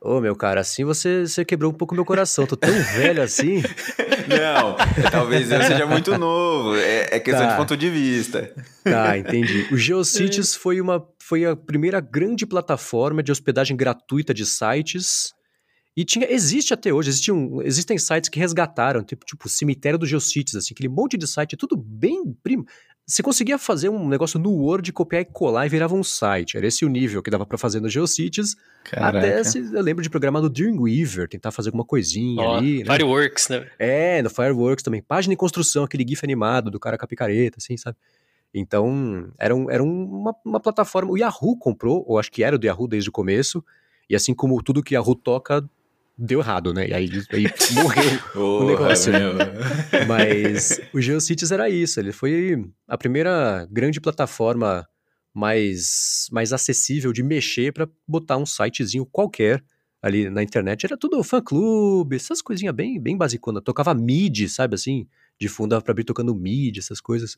Ô, 0.00 0.16
oh, 0.16 0.20
meu 0.20 0.36
cara, 0.36 0.60
assim 0.60 0.84
você, 0.84 1.26
você 1.26 1.44
quebrou 1.44 1.72
um 1.72 1.74
pouco 1.74 1.94
meu 1.94 2.04
coração. 2.04 2.46
Tô 2.46 2.56
tão 2.56 2.70
velho 2.70 3.22
assim. 3.22 3.62
Não, 4.28 4.76
talvez 5.10 5.50
eu 5.50 5.62
seja 5.62 5.86
muito 5.86 6.16
novo. 6.18 6.76
É, 6.76 7.16
é 7.16 7.20
questão 7.20 7.46
tá. 7.46 7.52
de 7.52 7.56
ponto 7.56 7.76
de 7.76 7.88
vista. 7.88 8.54
Tá, 8.84 9.16
entendi. 9.16 9.66
O 9.72 9.76
GeoCities 9.76 10.54
foi, 10.56 10.80
uma, 10.80 11.02
foi 11.20 11.46
a 11.46 11.56
primeira 11.56 11.98
grande 12.00 12.44
plataforma 12.44 13.22
de 13.22 13.32
hospedagem 13.32 13.76
gratuita 13.76 14.34
de 14.34 14.44
sites. 14.44 15.34
E 15.96 16.04
tinha, 16.04 16.30
existe 16.30 16.74
até 16.74 16.92
hoje, 16.92 17.08
existiam, 17.08 17.62
existem 17.62 17.96
sites 17.96 18.28
que 18.28 18.38
resgataram, 18.38 19.02
tipo, 19.02 19.24
tipo 19.24 19.48
cemitério 19.48 19.98
do 19.98 20.04
GeoCities, 20.04 20.54
assim, 20.54 20.74
aquele 20.74 20.90
monte 20.90 21.16
de 21.16 21.26
site, 21.26 21.56
tudo 21.56 21.74
bem 21.74 22.34
primo. 22.42 22.66
Você 23.08 23.22
conseguia 23.22 23.56
fazer 23.56 23.88
um 23.88 24.08
negócio 24.08 24.36
no 24.36 24.50
Word, 24.50 24.92
copiar 24.92 25.22
e 25.22 25.24
colar 25.24 25.64
e 25.64 25.68
virava 25.68 25.94
um 25.94 26.02
site. 26.02 26.56
Era 26.56 26.66
esse 26.66 26.84
o 26.84 26.88
nível 26.88 27.22
que 27.22 27.30
dava 27.30 27.46
para 27.46 27.56
fazer 27.56 27.78
no 27.78 27.88
GeoCities. 27.88 28.56
Caraca. 28.82 29.18
Até 29.18 29.44
se, 29.44 29.58
eu 29.58 29.80
lembro 29.80 30.02
de 30.02 30.10
programar 30.10 30.42
no 30.42 30.50
Dreamweaver, 30.50 31.28
tentar 31.28 31.52
fazer 31.52 31.68
alguma 31.68 31.84
coisinha 31.84 32.42
oh, 32.42 32.54
ali. 32.56 32.82
Né? 32.82 32.92
Fireworks, 32.92 33.48
né? 33.48 33.70
É, 33.78 34.20
no 34.22 34.28
Fireworks 34.28 34.82
também. 34.82 35.00
Página 35.00 35.34
em 35.34 35.36
construção, 35.36 35.84
aquele 35.84 36.04
GIF 36.06 36.24
animado 36.24 36.68
do 36.68 36.80
cara 36.80 36.98
com 36.98 37.04
a 37.04 37.08
picareta, 37.08 37.58
assim, 37.58 37.76
sabe? 37.76 37.96
Então, 38.52 39.30
era, 39.38 39.54
um, 39.54 39.70
era 39.70 39.84
uma, 39.84 40.34
uma 40.44 40.58
plataforma. 40.58 41.12
O 41.12 41.16
Yahoo 41.16 41.56
comprou, 41.56 42.04
ou 42.08 42.18
acho 42.18 42.32
que 42.32 42.42
era 42.42 42.58
do 42.58 42.66
Yahoo 42.66 42.88
desde 42.88 43.08
o 43.08 43.12
começo. 43.12 43.64
E 44.10 44.16
assim 44.16 44.34
como 44.34 44.60
tudo 44.60 44.82
que 44.82 44.94
Yahoo 44.94 45.14
toca, 45.14 45.64
deu 46.16 46.40
errado, 46.40 46.72
né? 46.72 46.88
E 46.88 46.94
aí, 46.94 47.10
aí 47.32 47.46
morreu 47.72 48.20
oh, 48.34 48.64
o 48.64 48.66
negócio. 48.66 49.12
Né? 49.12 49.18
Mas 50.06 50.80
o 50.92 51.00
GeoCities 51.00 51.52
era 51.52 51.68
isso. 51.68 52.00
Ele 52.00 52.12
foi 52.12 52.64
a 52.88 52.96
primeira 52.96 53.66
grande 53.70 54.00
plataforma 54.00 54.88
mais, 55.34 56.28
mais 56.32 56.52
acessível 56.52 57.12
de 57.12 57.22
mexer 57.22 57.72
para 57.72 57.88
botar 58.08 58.38
um 58.38 58.46
sitezinho 58.46 59.04
qualquer 59.04 59.62
ali 60.00 60.30
na 60.30 60.42
internet. 60.42 60.86
Era 60.86 60.96
tudo 60.96 61.22
fã-clube, 61.22 62.16
essas 62.16 62.40
coisinhas 62.40 62.74
bem, 62.74 62.98
bem 62.98 63.16
basiconas. 63.16 63.62
Tocava 63.62 63.92
MIDI, 63.92 64.48
sabe 64.48 64.74
assim? 64.74 65.06
De 65.38 65.48
fundo 65.48 65.70
dava 65.70 65.82
pra 65.82 65.92
abrir 65.92 66.04
tocando 66.04 66.34
MIDI, 66.34 66.78
essas 66.78 67.00
coisas. 67.00 67.36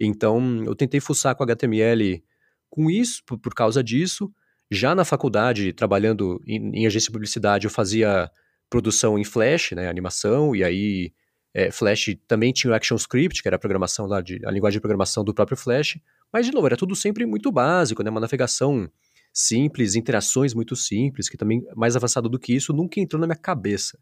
Então, 0.00 0.64
eu 0.64 0.74
tentei 0.74 1.00
fuçar 1.00 1.34
com 1.34 1.42
HTML 1.42 2.22
com 2.70 2.90
isso, 2.90 3.22
por, 3.26 3.38
por 3.38 3.54
causa 3.54 3.82
disso. 3.82 4.32
Já 4.70 4.94
na 4.94 5.04
faculdade, 5.04 5.72
trabalhando 5.72 6.42
em, 6.46 6.80
em 6.80 6.86
agência 6.86 7.06
de 7.06 7.12
publicidade, 7.12 7.66
eu 7.66 7.70
fazia 7.70 8.30
produção 8.68 9.18
em 9.18 9.24
Flash, 9.24 9.72
né, 9.72 9.88
animação, 9.88 10.54
e 10.54 10.64
aí 10.64 11.12
é, 11.54 11.70
Flash 11.70 12.16
também 12.26 12.52
tinha 12.52 12.72
o 12.72 12.74
ActionScript, 12.74 13.42
que 13.42 13.48
era 13.48 13.56
a 13.56 13.58
programação 13.58 14.06
lá, 14.06 14.20
de, 14.20 14.40
a 14.44 14.50
linguagem 14.50 14.78
de 14.78 14.80
programação 14.80 15.24
do 15.24 15.32
próprio 15.32 15.56
Flash, 15.56 15.98
mas 16.32 16.46
de 16.46 16.52
novo, 16.52 16.66
era 16.66 16.76
tudo 16.76 16.96
sempre 16.96 17.24
muito 17.24 17.50
básico, 17.52 18.02
né, 18.02 18.10
uma 18.10 18.20
navegação 18.20 18.90
simples, 19.32 19.94
interações 19.94 20.52
muito 20.52 20.74
simples, 20.74 21.28
que 21.28 21.36
também 21.36 21.62
mais 21.76 21.94
avançado 21.94 22.28
do 22.28 22.38
que 22.38 22.54
isso 22.54 22.72
nunca 22.72 22.98
entrou 22.98 23.20
na 23.20 23.26
minha 23.26 23.36
cabeça. 23.36 23.98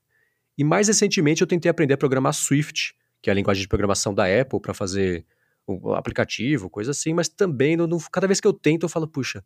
E 0.57 0.65
mais 0.65 0.89
recentemente 0.89 1.43
eu 1.43 1.47
tentei 1.47 1.71
aprender 1.71 1.95
a 1.95 1.99
programar 1.99 2.33
Swift, 2.33 2.95
que 3.21 3.29
é 3.29 3.33
a 3.33 3.35
linguagem 3.35 3.63
de 3.63 3.69
programação 3.69 4.15
da 4.15 4.25
Apple 4.25 4.61
para 4.61 4.73
fazer 4.73 5.27
o 5.67 5.95
aplicativo, 5.95 6.71
coisa 6.71 6.93
assim, 6.93 7.13
mas 7.13 7.29
também 7.29 7.77
não, 7.77 7.99
cada 8.13 8.27
vez 8.27 8.41
que 8.41 8.47
eu 8.47 8.53
tento 8.53 8.85
eu 8.85 8.89
falo, 8.89 9.09
puxa, 9.09 9.43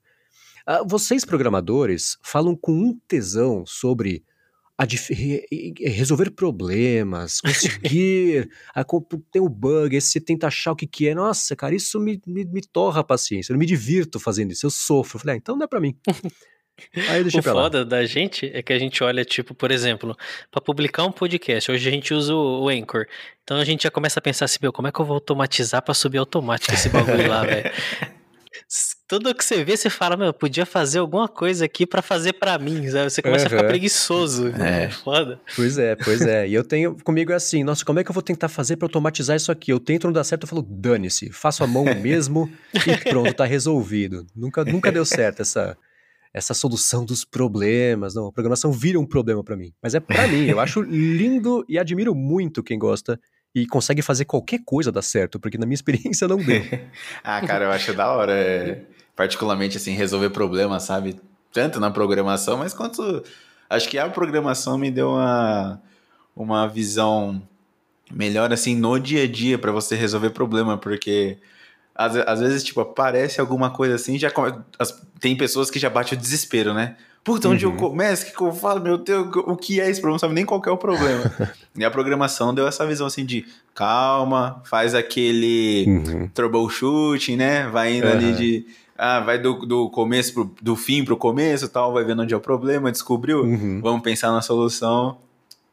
Uh, 0.67 0.87
vocês, 0.87 1.25
programadores, 1.25 2.17
falam 2.23 2.57
com 2.57 2.73
um 2.73 2.99
tesão 3.07 3.65
sobre 3.67 4.25
resolver 5.81 6.31
problemas, 6.31 7.41
conseguir 7.43 8.49
a, 8.75 8.85
ter 8.85 9.41
um 9.41 9.49
bug, 9.49 9.97
aí 9.97 10.01
você 10.01 10.21
tenta 10.21 10.47
achar 10.47 10.73
o 10.73 10.77
que, 10.77 10.87
que 10.87 11.09
é. 11.09 11.15
Nossa, 11.15 11.57
cara, 11.57 11.75
isso 11.75 11.99
me, 11.99 12.21
me, 12.27 12.45
me 12.45 12.61
torra 12.61 13.01
a 13.01 13.05
paciência. 13.05 13.53
Eu 13.53 13.59
me 13.59 13.67
divirto 13.67 14.21
fazendo 14.21 14.53
isso, 14.53 14.67
eu 14.67 14.71
sofro. 14.71 15.17
Eu 15.17 15.21
falei, 15.21 15.35
ah, 15.35 15.39
então 15.39 15.57
não 15.57 15.65
é 15.65 15.67
pra 15.67 15.81
mim. 15.81 15.97
Aí 17.09 17.23
o 17.23 17.43
foda 17.43 17.85
da 17.85 18.05
gente 18.07 18.49
é 18.55 18.63
que 18.63 18.73
a 18.73 18.79
gente 18.79 19.03
olha, 19.03 19.25
tipo, 19.25 19.53
por 19.53 19.73
exemplo, 19.73 20.17
para 20.49 20.61
publicar 20.61 21.05
um 21.05 21.11
podcast, 21.11 21.73
hoje 21.73 21.89
a 21.89 21.91
gente 21.91 22.15
usa 22.15 22.33
o 22.33 22.69
Anchor. 22.69 23.05
Então 23.43 23.57
a 23.57 23.65
gente 23.65 23.83
já 23.83 23.91
começa 23.91 24.21
a 24.21 24.23
pensar 24.23 24.45
assim, 24.45 24.59
meu, 24.63 24.73
como 24.73 24.87
é 24.87 24.93
que 24.93 25.01
eu 25.01 25.05
vou 25.05 25.15
automatizar 25.15 25.83
para 25.83 25.93
subir 25.93 26.19
automático 26.19 26.73
esse 26.73 26.89
bagulho 26.89 27.29
lá, 27.29 27.43
velho? 27.45 27.69
Tudo 29.09 29.35
que 29.35 29.43
você 29.43 29.65
vê, 29.65 29.75
você 29.75 29.89
fala, 29.89 30.19
meu, 30.19 30.35
podia 30.35 30.67
fazer 30.67 30.99
alguma 30.99 31.27
coisa 31.27 31.65
aqui 31.65 31.87
para 31.87 32.03
fazer 32.03 32.35
para 32.35 32.59
mim, 32.59 32.87
sabe? 32.91 33.09
Você 33.09 33.23
começa 33.23 33.45
uhum. 33.45 33.47
a 33.47 33.57
ficar 33.57 33.67
preguiçoso. 33.67 34.49
É. 34.49 34.91
Foda. 34.91 35.41
Pois 35.57 35.79
é, 35.79 35.97
pois 35.97 36.21
é. 36.21 36.47
E 36.47 36.53
eu 36.53 36.63
tenho, 36.63 36.95
comigo 37.03 37.33
é 37.33 37.35
assim, 37.35 37.65
nossa, 37.65 37.83
como 37.87 37.99
é 37.99 38.05
que 38.05 38.11
eu 38.11 38.15
vou 38.15 38.23
tentar 38.23 38.51
fazer 38.51 38.77
para 38.77 38.85
automatizar 38.85 39.35
isso 39.35 39.51
aqui? 39.51 39.73
Eu 39.73 39.81
tento, 39.81 40.05
não 40.05 40.13
dá 40.13 40.23
certo, 40.23 40.43
eu 40.43 40.49
falo, 40.49 40.61
dane-se, 40.61 41.33
faço 41.33 41.65
a 41.65 41.67
mão 41.67 41.85
mesmo 41.99 42.53
e 42.75 43.09
pronto, 43.09 43.33
tá 43.33 43.47
resolvido. 43.47 44.27
Nunca, 44.37 44.63
nunca 44.63 44.93
deu 44.93 45.07
certo 45.07 45.41
essa, 45.41 45.75
essa 46.35 46.53
solução 46.53 47.03
dos 47.03 47.25
problemas. 47.25 48.15
Não, 48.15 48.27
a 48.27 48.33
programação 48.33 48.71
vira 48.71 49.01
um 49.01 49.07
problema 49.07 49.43
para 49.43 49.57
mim. 49.57 49.73
Mas 49.83 49.95
é 49.95 50.01
para 50.01 50.29
mim, 50.29 50.45
eu 50.45 50.61
acho 50.61 50.83
lindo 50.83 51.65
e 51.67 51.79
admiro 51.79 52.15
muito 52.15 52.63
quem 52.63 52.79
gosta 52.79 53.19
e 53.55 53.67
consegue 53.67 54.03
fazer 54.03 54.27
qualquer 54.27 54.61
coisa 54.67 54.93
dar 54.93 55.01
certo, 55.01 55.41
porque 55.41 55.57
na 55.57 55.65
minha 55.65 55.75
experiência 55.77 56.29
não 56.29 56.37
deu. 56.37 56.63
ah, 57.25 57.41
cara, 57.47 57.65
eu 57.65 57.71
acho 57.71 57.95
da 57.95 58.13
hora, 58.13 58.33
é, 58.33 58.83
particularmente 59.19 59.77
assim, 59.77 59.95
resolver 59.95 60.31
problemas, 60.31 60.85
sabe? 60.85 61.17
Tanto 61.53 61.81
na 61.81 61.91
programação, 61.91 62.57
mas 62.57 62.73
quanto. 62.73 63.25
Acho 63.69 63.89
que 63.89 63.99
a 63.99 64.09
programação 64.09 64.79
me 64.79 64.93
deu 64.93 65.11
uma, 65.11 65.83
uma 66.37 66.69
visão 66.69 67.43
melhor, 68.13 68.53
assim, 68.53 68.77
no 68.77 68.97
dia 68.97 69.25
a 69.25 69.27
dia 69.27 69.59
para 69.59 69.73
você 69.73 69.97
resolver 69.97 70.31
problema, 70.31 70.79
porque 70.79 71.37
às, 71.97 72.15
às 72.15 72.39
vezes, 72.39 72.63
tipo, 72.63 72.81
aparece 72.81 73.41
alguma 73.41 73.71
coisa 73.71 73.97
assim, 73.97 74.17
já 74.17 74.31
as, 74.79 75.03
tem 75.19 75.37
pessoas 75.37 75.69
que 75.69 75.81
já 75.81 75.91
bate 75.91 76.15
o 76.15 76.17
desespero, 76.17 76.73
né? 76.73 76.97
Puta, 77.25 77.49
onde 77.49 77.67
uhum. 77.67 77.73
eu 77.73 77.77
começo? 77.77 78.23
O 78.23 78.27
que, 78.27 78.37
que 78.37 78.41
eu 78.41 78.53
falo? 78.53 78.81
Meu 78.81 78.97
Deus, 78.97 79.29
o 79.35 79.57
que 79.57 79.81
é 79.81 79.91
esse 79.91 80.01
problema? 80.01 80.15
Não 80.15 80.19
sabe 80.21 80.35
nem 80.35 80.47
qual 80.47 80.63
é 80.65 80.71
o 80.71 80.77
problema. 80.79 81.31
e 81.77 81.85
a 81.85 81.91
programação 81.91 82.55
deu 82.55 82.69
essa 82.69 82.87
visão 82.87 83.09
assim 83.09 83.27
de 83.27 83.45
calma, 83.75 84.63
faz 84.65 84.95
aquele 84.95 85.85
uhum. 85.89 86.29
troubleshooting, 86.29 87.37
né? 87.37 87.67
Vai 87.67 87.97
indo 87.97 88.07
uhum. 88.07 88.13
ali 88.13 88.33
de. 88.33 88.67
Ah, 89.01 89.21
vai 89.21 89.39
do, 89.39 89.55
do 89.65 89.89
começo 89.91 90.35
pro, 90.35 90.55
do 90.61 90.75
fim 90.75 91.05
pro 91.05 91.17
começo 91.17 91.69
tal, 91.69 91.93
vai 91.93 92.03
vendo 92.03 92.23
onde 92.23 92.35
é 92.35 92.37
o 92.37 92.41
problema, 92.41 92.91
descobriu, 92.91 93.45
uhum. 93.45 93.81
vamos 93.81 94.03
pensar 94.03 94.33
na 94.33 94.43
solução. 94.43 95.17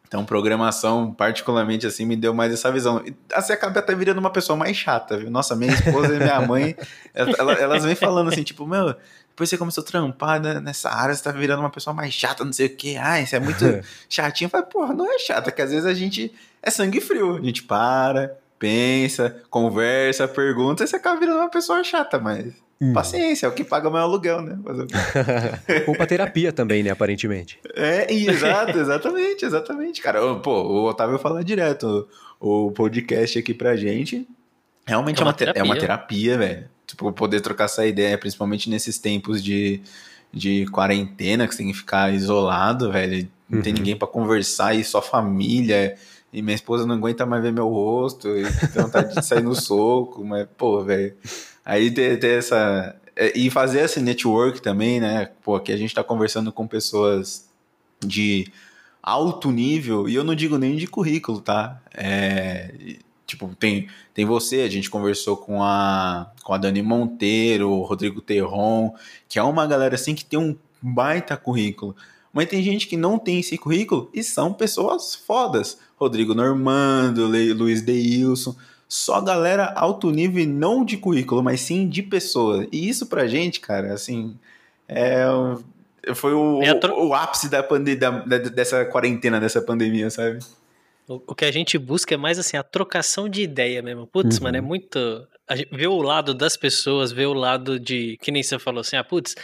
Então, 0.08 0.24
programação, 0.24 1.12
particularmente 1.12 1.88
assim, 1.88 2.06
me 2.06 2.16
deu 2.16 2.34
mais 2.34 2.54
essa 2.54 2.72
visão. 2.72 3.02
E 3.04 3.16
assim, 3.34 3.52
acaba 3.52 3.80
até 3.80 3.96
virando 3.96 4.20
uma 4.20 4.30
pessoa 4.30 4.56
mais 4.56 4.78
chata, 4.78 5.18
viu? 5.18 5.32
Nossa, 5.32 5.56
minha 5.56 5.74
esposa 5.74 6.14
e 6.16 6.20
minha 6.20 6.40
mãe, 6.42 6.76
elas, 7.14 7.60
elas 7.60 7.84
vêm 7.84 7.96
falando 7.96 8.30
assim, 8.30 8.44
tipo, 8.44 8.68
meu, 8.68 8.96
depois 9.30 9.50
você 9.50 9.58
começou 9.58 9.84
a 9.84 9.88
trampar 9.88 10.40
nessa 10.40 10.92
área, 10.92 11.14
você 11.14 11.24
tá 11.24 11.32
virando 11.32 11.60
uma 11.60 11.72
pessoa 11.72 11.94
mais 11.94 12.14
chata, 12.14 12.46
não 12.46 12.54
sei 12.54 12.68
o 12.68 12.76
quê. 12.76 12.96
Ai, 12.98 13.26
você 13.26 13.38
é 13.38 13.40
muito 13.40 13.66
chatinho. 14.08 14.46
Eu 14.46 14.52
falei, 14.52 14.68
porra, 14.68 14.94
não 14.94 15.12
é 15.12 15.18
chata, 15.18 15.52
que 15.52 15.62
às 15.62 15.72
vezes 15.72 15.86
a 15.86 15.94
gente 15.94 16.32
é 16.62 16.70
sangue 16.70 17.02
frio. 17.02 17.36
A 17.36 17.42
gente 17.42 17.64
para, 17.64 18.38
pensa, 18.60 19.36
conversa, 19.50 20.28
pergunta, 20.28 20.84
e 20.84 20.88
você 20.88 20.96
acaba 20.96 21.20
virando 21.20 21.40
uma 21.40 21.50
pessoa 21.50 21.84
chata, 21.84 22.20
mas 22.20 22.54
Hum. 22.80 22.92
Paciência, 22.92 23.46
é 23.46 23.50
o 23.50 23.54
que 23.54 23.64
paga 23.64 23.90
meu 23.90 24.00
aluguel, 24.00 24.42
né? 24.42 24.58
Ou 25.88 25.96
pra 25.96 26.06
terapia 26.06 26.52
também, 26.52 26.84
né? 26.84 26.90
Aparentemente. 26.90 27.58
É, 27.74 28.14
exato, 28.14 28.78
exatamente, 28.78 29.46
exatamente. 29.46 30.02
Cara, 30.02 30.36
pô, 30.36 30.62
o 30.64 30.86
Otávio 30.86 31.18
fala 31.18 31.44
direto. 31.44 32.08
O 32.40 32.72
podcast 32.72 33.40
aqui 33.40 33.54
pra 33.54 33.78
gente 33.78 34.28
realmente 34.86 35.22
é 35.22 35.24
uma, 35.24 35.30
é 35.30 35.32
uma 35.32 35.34
terapia, 35.34 35.62
é 35.62 35.64
uma 35.64 35.78
terapia 35.78 36.38
velho. 36.38 36.70
Tipo, 36.86 37.12
poder 37.14 37.40
trocar 37.42 37.64
essa 37.64 37.86
ideia, 37.88 38.18
principalmente 38.18 38.70
nesses 38.70 39.00
tempos 39.00 39.42
de, 39.42 39.82
de 40.32 40.66
quarentena, 40.68 41.48
que 41.48 41.56
você 41.56 41.64
tem 41.64 41.72
que 41.72 41.78
ficar 41.78 42.14
isolado, 42.14 42.92
velho. 42.92 43.28
Não 43.50 43.60
uhum. 43.60 43.64
tem 43.64 43.74
ninguém 43.74 43.96
para 43.96 44.08
conversar 44.08 44.76
e 44.76 44.84
só 44.84 45.02
família. 45.02 45.96
E 46.32 46.42
minha 46.42 46.56
esposa 46.56 46.86
não 46.86 46.96
aguenta 46.96 47.26
mais 47.26 47.42
ver 47.42 47.54
meu 47.54 47.70
rosto. 47.70 48.28
E 48.38 48.44
tem 48.68 48.84
vontade 48.84 49.16
de 49.16 49.26
sair 49.26 49.42
no 49.42 49.56
soco. 49.56 50.26
Mas, 50.26 50.46
pô, 50.58 50.84
velho 50.84 51.16
Aí 51.66 51.90
ter, 51.90 52.20
ter 52.20 52.38
essa. 52.38 52.96
É, 53.16 53.36
e 53.38 53.50
fazer 53.50 53.80
esse 53.80 54.00
network 54.00 54.62
também, 54.62 55.00
né? 55.00 55.32
Pô, 55.44 55.56
aqui 55.56 55.72
a 55.72 55.78
gente 55.78 55.96
tá 55.96 56.04
conversando 56.04 56.52
com 56.52 56.68
pessoas 56.68 57.50
de 58.06 58.46
alto 59.02 59.52
nível, 59.52 60.10
e 60.10 60.16
eu 60.16 60.24
não 60.24 60.36
digo 60.36 60.58
nem 60.58 60.76
de 60.76 60.88
currículo, 60.88 61.42
tá? 61.42 61.82
É, 61.94 62.98
tipo, 63.26 63.48
tem, 63.56 63.88
tem 64.14 64.26
você, 64.26 64.62
a 64.62 64.70
gente 64.70 64.90
conversou 64.90 65.38
com 65.38 65.64
a, 65.64 66.32
com 66.44 66.54
a 66.54 66.58
Dani 66.58 66.82
Monteiro, 66.82 67.70
o 67.70 67.84
Rodrigo 67.84 68.22
Terron, 68.22 68.94
que 69.30 69.40
é 69.40 69.44
uma 69.44 69.66
galera 69.66 69.96
assim 69.96 70.16
que 70.16 70.26
tem 70.26 70.40
um 70.40 70.58
baita 70.82 71.38
currículo. 71.38 71.96
Mas 72.34 72.50
tem 72.50 72.62
gente 72.62 72.88
que 72.88 72.98
não 72.98 73.18
tem 73.18 73.40
esse 73.40 73.58
currículo 73.58 74.10
e 74.14 74.24
são 74.24 74.54
pessoas 74.54 75.16
fodas. 75.16 75.80
Rodrigo 75.96 76.34
Normando, 76.34 77.28
Luiz 77.28 77.82
Deilson 77.82 78.56
só 78.88 79.20
galera 79.22 79.74
alto 79.76 80.12
nível 80.12 80.44
e 80.44 80.46
não 80.46 80.86
de 80.86 80.98
currículo, 80.98 81.44
mas 81.44 81.62
sim 81.62 81.88
de 81.88 82.04
pessoa. 82.04 82.68
E 82.72 82.88
isso 82.88 83.08
pra 83.08 83.28
gente, 83.28 83.60
cara, 83.60 83.94
assim, 83.94 84.38
é, 84.88 85.26
foi 86.14 86.34
o, 86.34 86.60
o, 86.60 87.08
o 87.08 87.14
ápice 87.14 87.50
da, 87.50 87.64
pande 87.64 87.96
da, 87.96 88.12
dessa 88.12 88.86
quarentena, 88.86 89.40
dessa 89.40 89.62
pandemia, 89.62 90.10
sabe? 90.10 90.40
O, 91.08 91.22
o, 91.28 91.36
que 91.36 91.46
a 91.46 91.52
gente 91.52 91.78
busca 91.78 92.14
é 92.14 92.18
mais 92.18 92.38
assim, 92.38 92.58
a 92.58 92.64
trocação 92.64 93.30
de 93.30 93.42
ideia 93.42 93.82
mesmo. 93.82 94.08
Putz, 94.08 94.38
uhum. 94.38 94.44
mano, 94.44 94.58
é 94.58 94.62
muito. 94.62 95.28
ver 95.72 95.88
o 95.88 96.02
lado 96.02 96.34
das 96.34 96.58
pessoas, 96.58 97.12
ver 97.12 97.28
o 97.28 97.34
lado 97.34 97.80
de. 97.80 98.18
Que 98.22 98.32
nem 98.32 98.44
você 98.44 98.58
falou 98.60 98.82
assim, 98.82 98.98
ah, 98.98 99.04
putz, 99.04 99.36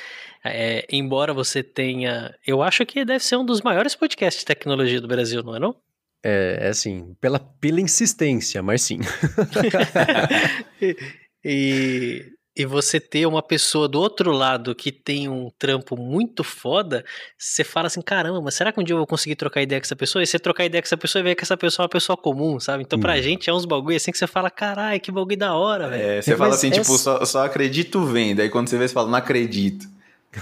é, 0.44 0.86
embora 0.92 1.34
você 1.34 1.64
tenha. 1.64 2.36
Eu 2.46 2.62
acho 2.62 2.86
que 2.86 3.06
deve 3.06 3.24
ser 3.24 3.38
um 3.38 3.46
dos 3.46 3.62
maiores 3.62 3.96
podcasts 3.96 4.42
de 4.42 4.46
tecnologia 4.46 5.00
do 5.00 5.08
Brasil, 5.08 5.44
não 5.44 5.56
é 5.56 5.60
não? 5.60 5.76
É, 6.24 6.60
é 6.62 6.68
assim, 6.70 7.16
pela, 7.20 7.40
pela 7.40 7.82
insistência, 7.82 8.62
mas 8.62 8.84
sim. 8.84 9.00
e, 11.44 12.26
e 12.56 12.66
você 12.66 13.00
ter 13.00 13.26
uma 13.26 13.42
pessoa 13.42 13.88
do 13.88 14.00
outro 14.00 14.32
lado 14.32 14.76
que 14.76 14.92
tem 14.92 15.28
um 15.28 15.50
trampo 15.58 15.98
muito 15.98 16.44
foda, 16.44 17.04
você 17.36 17.64
fala 17.64 17.88
assim, 17.88 18.02
caramba, 18.02 18.40
mas 18.40 18.54
será 18.54 18.72
que 18.72 18.80
um 18.80 18.84
dia 18.84 18.94
eu 18.94 18.98
vou 18.98 19.08
conseguir 19.08 19.36
trocar 19.36 19.64
ideia 19.64 19.82
com 19.82 19.86
essa 19.86 19.96
pessoa? 19.96 20.22
E 20.22 20.28
você 20.28 20.38
trocar 20.38 20.66
ideia 20.66 20.82
com 20.82 20.86
essa 20.86 20.98
pessoa 20.98 21.22
e 21.22 21.24
ver 21.24 21.36
que 21.36 21.44
essa 21.44 21.58
pessoa 21.58 21.84
é 21.84 21.86
uma 21.86 21.90
pessoa 21.90 22.16
comum, 22.16 22.60
sabe? 22.60 22.84
Então 22.84 23.00
pra 23.00 23.14
hum. 23.14 23.22
gente 23.22 23.50
é 23.50 23.54
uns 23.54 23.66
bagulho 23.66 23.98
assim 23.98 24.12
que 24.12 24.18
você 24.18 24.28
fala, 24.28 24.52
caralho, 24.52 25.00
que 25.00 25.12
bagulho 25.12 25.38
da 25.38 25.56
hora, 25.56 25.90
velho. 25.90 26.04
É, 26.04 26.22
você 26.22 26.38
fala 26.38 26.54
assim, 26.54 26.68
é... 26.68 26.72
tipo, 26.72 26.98
só, 26.98 27.26
só 27.26 27.46
acredito 27.46 28.04
vendo, 28.04 28.42
aí 28.42 28.50
quando 28.50 28.68
você 28.68 28.78
vê, 28.78 28.88
você 28.88 28.94
fala, 28.94 29.10
não 29.10 29.18
acredito. 29.18 29.88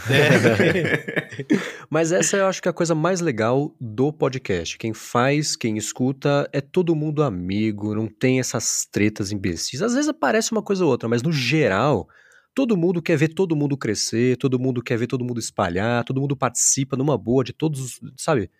É. 0.09 1.45
Mas 1.89 2.11
essa 2.11 2.37
eu 2.37 2.45
acho 2.45 2.61
que 2.61 2.67
é 2.67 2.71
a 2.71 2.73
coisa 2.73 2.93
mais 2.93 3.21
legal 3.21 3.75
do 3.79 4.13
podcast. 4.13 4.77
Quem 4.77 4.93
faz, 4.93 5.55
quem 5.55 5.77
escuta, 5.77 6.47
é 6.53 6.61
todo 6.61 6.95
mundo 6.95 7.23
amigo, 7.23 7.95
não 7.95 8.07
tem 8.07 8.39
essas 8.39 8.87
tretas 8.91 9.31
imbecis. 9.31 9.81
Às 9.81 9.93
vezes 9.93 10.09
aparece 10.09 10.51
uma 10.51 10.61
coisa 10.61 10.85
ou 10.85 10.91
outra, 10.91 11.09
mas 11.09 11.23
no 11.23 11.31
geral, 11.31 12.07
todo 12.53 12.77
mundo 12.77 13.01
quer 13.01 13.17
ver 13.17 13.29
todo 13.29 13.55
mundo 13.55 13.77
crescer, 13.77 14.37
todo 14.37 14.59
mundo 14.59 14.81
quer 14.81 14.97
ver 14.97 15.07
todo 15.07 15.25
mundo 15.25 15.39
espalhar, 15.39 16.03
todo 16.03 16.21
mundo 16.21 16.35
participa 16.35 16.95
numa 16.95 17.17
boa 17.17 17.43
de 17.43 17.53
todos, 17.53 17.99
sabe? 18.15 18.51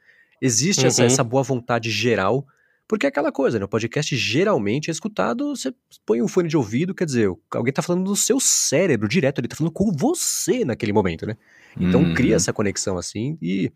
Existe 0.41 0.81
uhum. 0.81 0.87
essa, 0.87 1.03
essa 1.03 1.23
boa 1.23 1.43
vontade 1.43 1.91
geral 1.91 2.45
porque 2.89 3.05
é 3.05 3.09
aquela 3.09 3.31
coisa, 3.31 3.59
né? 3.59 3.65
O 3.65 3.67
podcast 3.67 4.17
geralmente 4.17 4.89
é 4.89 4.91
escutado, 4.91 5.55
você 5.55 5.71
põe 6.07 6.23
um 6.23 6.27
fone 6.27 6.49
de 6.49 6.57
ouvido, 6.57 6.95
quer 6.95 7.05
dizer, 7.05 7.29
alguém 7.51 7.71
tá 7.71 7.83
falando 7.83 8.03
do 8.03 8.15
seu 8.15 8.39
cérebro 8.39 9.07
direto, 9.07 9.39
ele 9.39 9.47
tá 9.47 9.55
falando 9.55 9.71
com 9.71 9.91
você 9.91 10.65
naquele 10.65 10.91
momento, 10.91 11.27
né? 11.27 11.37
Então 11.79 12.01
hum. 12.01 12.13
cria 12.15 12.35
essa 12.35 12.51
conexão 12.51 12.97
assim 12.97 13.37
e 13.39 13.71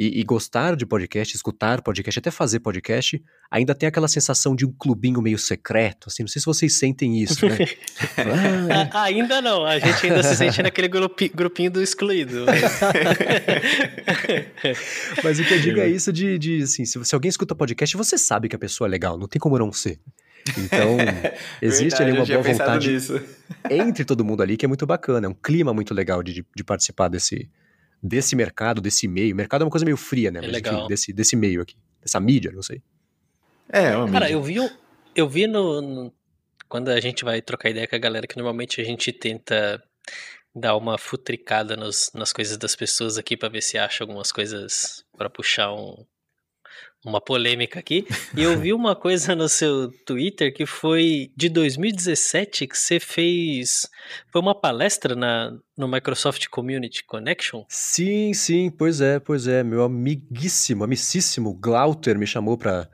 e, 0.00 0.18
e, 0.18 0.24
gostar 0.24 0.74
de 0.76 0.86
podcast, 0.86 1.36
escutar 1.36 1.82
podcast, 1.82 2.18
até 2.18 2.30
fazer 2.30 2.60
podcast, 2.60 3.22
ainda 3.50 3.74
tem 3.74 3.86
aquela 3.86 4.08
sensação 4.08 4.56
de 4.56 4.64
um 4.64 4.72
clubinho 4.72 5.20
meio 5.20 5.38
secreto, 5.38 6.06
assim, 6.08 6.22
não 6.22 6.28
sei 6.28 6.40
se 6.40 6.46
vocês 6.46 6.78
sentem 6.78 7.22
isso, 7.22 7.46
né? 7.46 7.58
ah, 8.94 9.02
ainda 9.02 9.42
não, 9.42 9.66
a 9.66 9.78
gente 9.78 10.06
ainda 10.06 10.22
se 10.22 10.36
sente 10.36 10.62
naquele 10.62 10.88
grupi, 10.88 11.28
grupinho 11.28 11.70
do 11.70 11.82
excluído. 11.82 12.46
Mas 15.22 15.38
o 15.38 15.44
que 15.44 15.52
eu 15.52 15.60
digo 15.60 15.80
é 15.80 15.88
isso 15.88 16.10
de, 16.10 16.38
de 16.38 16.62
assim, 16.62 16.86
se, 16.86 17.04
se 17.04 17.14
alguém 17.14 17.28
escuta 17.28 17.54
podcast, 17.54 17.94
você 17.94 18.16
sabe 18.16 18.48
que 18.48 18.56
a 18.56 18.58
pessoa 18.58 18.88
é 18.88 18.90
legal, 18.90 19.18
não 19.18 19.28
tem 19.28 19.38
como 19.38 19.58
não 19.58 19.70
ser. 19.70 20.00
Então, 20.56 20.96
existe 21.60 21.98
Verdade, 21.98 22.04
ali 22.04 22.12
uma 22.18 22.24
boa 22.24 22.40
vontade 22.42 22.96
entre 23.68 24.06
todo 24.06 24.24
mundo 24.24 24.42
ali, 24.42 24.56
que 24.56 24.64
é 24.64 24.68
muito 24.68 24.86
bacana. 24.86 25.26
É 25.26 25.28
um 25.28 25.34
clima 25.34 25.74
muito 25.74 25.92
legal 25.92 26.22
de, 26.22 26.42
de 26.56 26.64
participar 26.64 27.08
desse, 27.08 27.50
desse 28.02 28.34
mercado, 28.34 28.80
desse 28.80 29.06
meio. 29.06 29.34
Mercado 29.34 29.62
é 29.62 29.64
uma 29.64 29.70
coisa 29.70 29.84
meio 29.84 29.96
fria, 29.96 30.30
né? 30.30 30.38
É 30.38 30.42
Mas, 30.42 30.52
legal. 30.52 30.74
Enfim, 30.74 30.88
desse, 30.88 31.12
desse 31.12 31.36
meio 31.36 31.62
aqui. 31.62 31.76
Dessa 32.00 32.18
mídia, 32.18 32.50
não 32.52 32.62
sei. 32.62 32.82
É, 33.68 33.86
é 33.86 33.96
uma 33.96 34.10
Cara, 34.10 34.26
mídia. 34.26 34.34
eu 34.34 34.42
vi, 34.42 34.56
eu 35.14 35.28
vi 35.28 35.46
no, 35.46 35.80
no, 35.80 36.12
Quando 36.68 36.88
a 36.88 37.00
gente 37.00 37.24
vai 37.24 37.40
trocar 37.42 37.70
ideia 37.70 37.86
com 37.86 37.96
a 37.96 37.98
galera, 37.98 38.26
que 38.26 38.36
normalmente 38.36 38.80
a 38.80 38.84
gente 38.84 39.12
tenta 39.12 39.82
dar 40.54 40.76
uma 40.76 40.98
futricada 40.98 41.76
nos, 41.76 42.10
nas 42.14 42.32
coisas 42.32 42.56
das 42.56 42.74
pessoas 42.74 43.16
aqui 43.16 43.36
para 43.36 43.48
ver 43.48 43.62
se 43.62 43.78
acha 43.78 44.02
algumas 44.02 44.32
coisas 44.32 45.04
para 45.16 45.30
puxar 45.30 45.72
um, 45.72 46.04
uma 47.04 47.20
polêmica 47.20 47.78
aqui. 47.78 48.06
E 48.36 48.42
eu 48.42 48.58
vi 48.58 48.72
uma 48.72 48.94
coisa 48.94 49.34
no 49.34 49.48
seu 49.48 49.90
Twitter 50.04 50.52
que 50.52 50.66
foi 50.66 51.30
de 51.36 51.48
2017 51.48 52.66
que 52.66 52.76
você 52.76 53.00
fez. 53.00 53.88
Foi 54.30 54.40
uma 54.40 54.54
palestra 54.54 55.14
na, 55.14 55.52
no 55.76 55.88
Microsoft 55.88 56.46
Community 56.48 57.04
Connection? 57.04 57.64
Sim, 57.68 58.34
sim, 58.34 58.70
pois 58.70 59.00
é, 59.00 59.18
pois 59.18 59.46
é. 59.46 59.62
Meu 59.62 59.82
amiguíssimo, 59.82 60.84
amicíssimo 60.84 61.54
Glauter 61.54 62.18
me 62.18 62.26
chamou 62.26 62.58
para 62.58 62.88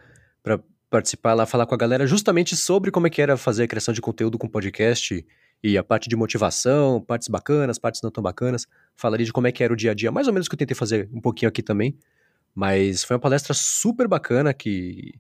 participar 0.89 1.35
lá, 1.35 1.45
falar 1.45 1.67
com 1.67 1.75
a 1.75 1.79
galera 1.79 2.07
justamente 2.07 2.55
sobre 2.55 2.91
como 2.91 3.07
é 3.07 3.11
que 3.11 3.21
era 3.21 3.37
fazer 3.37 3.65
a 3.65 3.69
criação 3.69 3.93
de 3.93 4.01
conteúdo 4.01 4.39
com 4.39 4.49
podcast 4.49 5.27
e 5.63 5.77
a 5.77 5.83
parte 5.83 6.09
de 6.09 6.15
motivação, 6.15 7.01
partes 7.01 7.29
bacanas, 7.29 7.79
partes 7.79 8.01
não 8.03 8.11
tão 8.11 8.23
bacanas. 8.23 8.67
Falaria 8.95 9.27
de 9.27 9.33
como 9.33 9.49
é 9.49 9.53
que 9.53 9.65
era 9.65 9.73
o 9.73 9.77
dia 9.77 9.91
a 9.91 9.95
dia, 9.95 10.13
mais 10.13 10.29
ou 10.29 10.33
menos 10.33 10.47
o 10.47 10.51
que 10.51 10.55
eu 10.55 10.59
tentei 10.59 10.77
fazer 10.77 11.09
um 11.13 11.21
pouquinho 11.21 11.49
aqui 11.49 11.63
também. 11.63 11.99
Mas 12.57 13.05
foi 13.05 13.17
uma 13.17 13.21
palestra 13.21 13.53
super 13.53 14.09
bacana 14.09 14.55
que, 14.55 15.13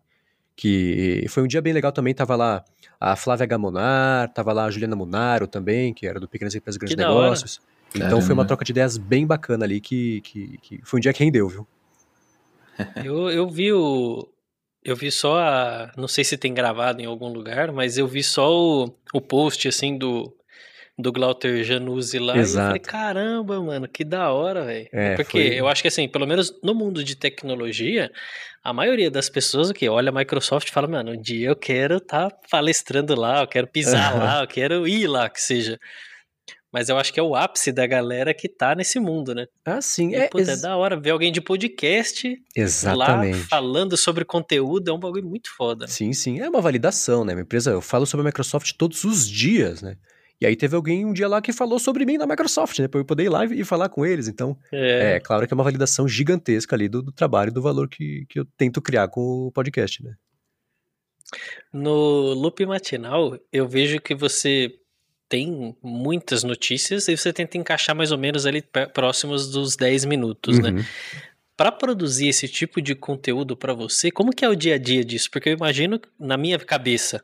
que 0.57 1.27
foi 1.29 1.42
um 1.42 1.46
dia 1.46 1.61
bem 1.61 1.75
legal 1.75 1.92
também. 1.92 2.14
Tava 2.14 2.35
lá 2.35 2.64
a 2.99 3.14
Flávia 3.14 3.44
Gamonar, 3.44 4.33
tava 4.33 4.55
lá 4.55 4.64
a 4.64 4.70
Juliana 4.70 4.96
Munaro 4.96 5.46
também, 5.46 5.92
que 5.92 6.07
era 6.07 6.18
do 6.18 6.27
Pequenas 6.27 6.55
Empresas 6.55 6.79
Grandes 6.79 6.96
Negócios. 6.96 7.61
Então 7.90 8.09
Caramba. 8.09 8.22
foi 8.22 8.33
uma 8.33 8.46
troca 8.46 8.64
de 8.64 8.72
ideias 8.72 8.96
bem 8.96 9.27
bacana 9.27 9.66
ali, 9.66 9.83
que, 9.83 10.22
que, 10.22 10.59
que 10.62 10.81
foi 10.83 10.99
um 10.99 11.01
dia 11.01 11.12
que 11.12 11.22
rendeu, 11.22 11.46
viu? 11.46 11.66
Eu, 13.05 13.31
eu 13.31 13.49
vi 13.49 13.72
o. 13.72 14.29
Eu 14.85 14.94
vi 14.94 15.11
só 15.11 15.38
a. 15.38 15.92
Não 15.96 16.07
sei 16.07 16.22
se 16.25 16.37
tem 16.37 16.53
gravado 16.53 17.01
em 17.01 17.07
algum 17.07 17.29
lugar, 17.29 17.72
mas 17.72 17.96
eu 17.96 18.07
vi 18.07 18.22
só 18.22 18.51
o, 18.51 18.94
o 19.14 19.20
post 19.20 19.66
assim 19.66 19.96
do, 19.96 20.31
do 20.98 21.12
Glauter 21.12 21.62
Januzzi 21.62 22.18
lá. 22.18 22.37
Exato. 22.37 22.59
E 22.59 22.62
eu 22.62 22.66
falei, 22.66 22.80
caramba, 22.80 23.61
mano, 23.61 23.87
que 23.87 24.04
da 24.04 24.32
hora, 24.32 24.64
velho. 24.64 24.88
É, 24.92 25.14
Porque 25.14 25.48
foi... 25.48 25.61
eu 25.61 25.68
acho 25.68 25.82
que 25.82 25.88
assim, 25.88 26.09
pelo 26.09 26.26
menos 26.26 26.59
no 26.62 26.74
mundo 26.74 27.04
de 27.04 27.14
tecnologia, 27.14 28.11
a 28.64 28.72
maioria 28.72 29.11
das 29.11 29.28
pessoas 29.28 29.70
que 29.72 29.88
olha 29.88 30.09
a 30.09 30.12
Microsoft 30.12 30.68
e 30.68 30.72
fala, 30.72 30.88
mano, 30.88 31.12
um 31.12 31.20
dia 31.20 31.48
eu 31.48 31.56
quero 31.56 31.98
estar 31.98 32.30
tá 32.30 32.38
palestrando 32.50 33.14
lá, 33.14 33.42
eu 33.42 33.46
quero 33.46 33.66
pisar 33.66 34.16
lá, 34.18 34.42
eu 34.42 34.46
quero 34.46 34.88
ir 34.88 35.06
lá, 35.06 35.28
que 35.28 35.40
seja. 35.40 35.78
Mas 36.72 36.88
eu 36.88 36.98
acho 36.98 37.12
que 37.12 37.20
é 37.20 37.22
o 37.22 37.35
ápice 37.35 37.72
da 37.72 37.87
galera 37.87 38.35
que 38.35 38.48
tá 38.48 38.74
nesse 38.74 38.98
mundo, 38.98 39.35
né? 39.35 39.46
Ah, 39.64 39.80
sim. 39.80 40.11
E, 40.11 40.16
é, 40.16 40.28
puta, 40.28 40.50
ex... 40.50 40.59
é 40.59 40.62
da 40.62 40.76
hora 40.76 40.98
ver 40.98 41.11
alguém 41.11 41.30
de 41.30 41.40
podcast 41.40 42.37
Exatamente. 42.54 43.38
lá 43.38 43.44
falando 43.48 43.96
sobre 43.96 44.24
conteúdo, 44.24 44.90
é 44.90 44.92
um 44.92 44.98
bagulho 44.98 45.26
muito 45.26 45.48
foda. 45.56 45.87
Sim, 45.87 46.12
sim. 46.12 46.40
É 46.40 46.48
uma 46.48 46.61
validação, 46.61 47.24
né? 47.24 47.35
Minha 47.35 47.44
empresa, 47.44 47.70
eu 47.70 47.80
falo 47.80 48.04
sobre 48.04 48.26
a 48.26 48.26
Microsoft 48.26 48.72
todos 48.76 49.04
os 49.04 49.28
dias, 49.28 49.80
né? 49.80 49.96
E 50.40 50.46
aí 50.46 50.55
teve 50.55 50.77
alguém 50.77 51.05
um 51.05 51.12
dia 51.12 51.29
lá 51.29 51.40
que 51.40 51.53
falou 51.53 51.79
sobre 51.79 52.05
mim 52.05 52.18
na 52.18 52.27
Microsoft, 52.27 52.79
né? 52.79 52.88
Pra 52.88 53.01
eu 53.01 53.05
poder 53.05 53.25
ir 53.25 53.29
lá 53.29 53.44
e 53.46 53.64
falar 53.64 53.88
com 53.88 54.05
eles. 54.05 54.29
Então, 54.29 54.57
é, 54.70 55.14
é 55.14 55.20
claro 55.20 55.46
que 55.46 55.55
é 55.55 55.57
uma 55.57 55.64
validação 55.64 56.07
gigantesca 56.07 56.77
ali 56.77 56.88
do, 56.88 57.03
do 57.03 57.12
trabalho 57.12 57.49
e 57.49 57.55
do 57.55 57.62
valor 57.62 57.88
que, 57.88 58.27
que 58.29 58.38
eu 58.38 58.46
tento 58.57 58.83
criar 58.83 59.09
com 59.09 59.46
o 59.46 59.53
podcast, 59.53 60.03
né? 60.05 60.14
No 61.72 62.35
loop 62.35 62.64
matinal, 62.66 63.38
eu 63.53 63.66
vejo 63.66 64.01
que 64.01 64.14
você 64.14 64.72
tem 65.29 65.77
muitas 65.83 66.44
notícias 66.44 67.09
e 67.09 67.16
você 67.16 67.33
tenta 67.33 67.59
encaixar 67.59 67.96
mais 67.96 68.12
ou 68.12 68.18
menos 68.18 68.46
ali 68.46 68.62
próximos 68.92 69.51
dos 69.51 69.75
10 69.75 70.05
minutos, 70.05 70.59
né? 70.59 70.68
uhum. 70.68 70.77
né? 70.77 70.87
Para 71.57 71.72
produzir 71.72 72.29
esse 72.29 72.46
tipo 72.46 72.83
de 72.83 72.94
conteúdo 72.94 73.57
para 73.57 73.72
você, 73.72 74.11
como 74.11 74.31
que 74.31 74.44
é 74.44 74.49
o 74.49 74.55
dia 74.55 74.75
a 74.75 74.79
dia 74.79 75.03
disso? 75.03 75.31
Porque 75.31 75.49
eu 75.49 75.55
imagino 75.55 75.99
na 76.20 76.37
minha 76.37 76.59
cabeça, 76.59 77.22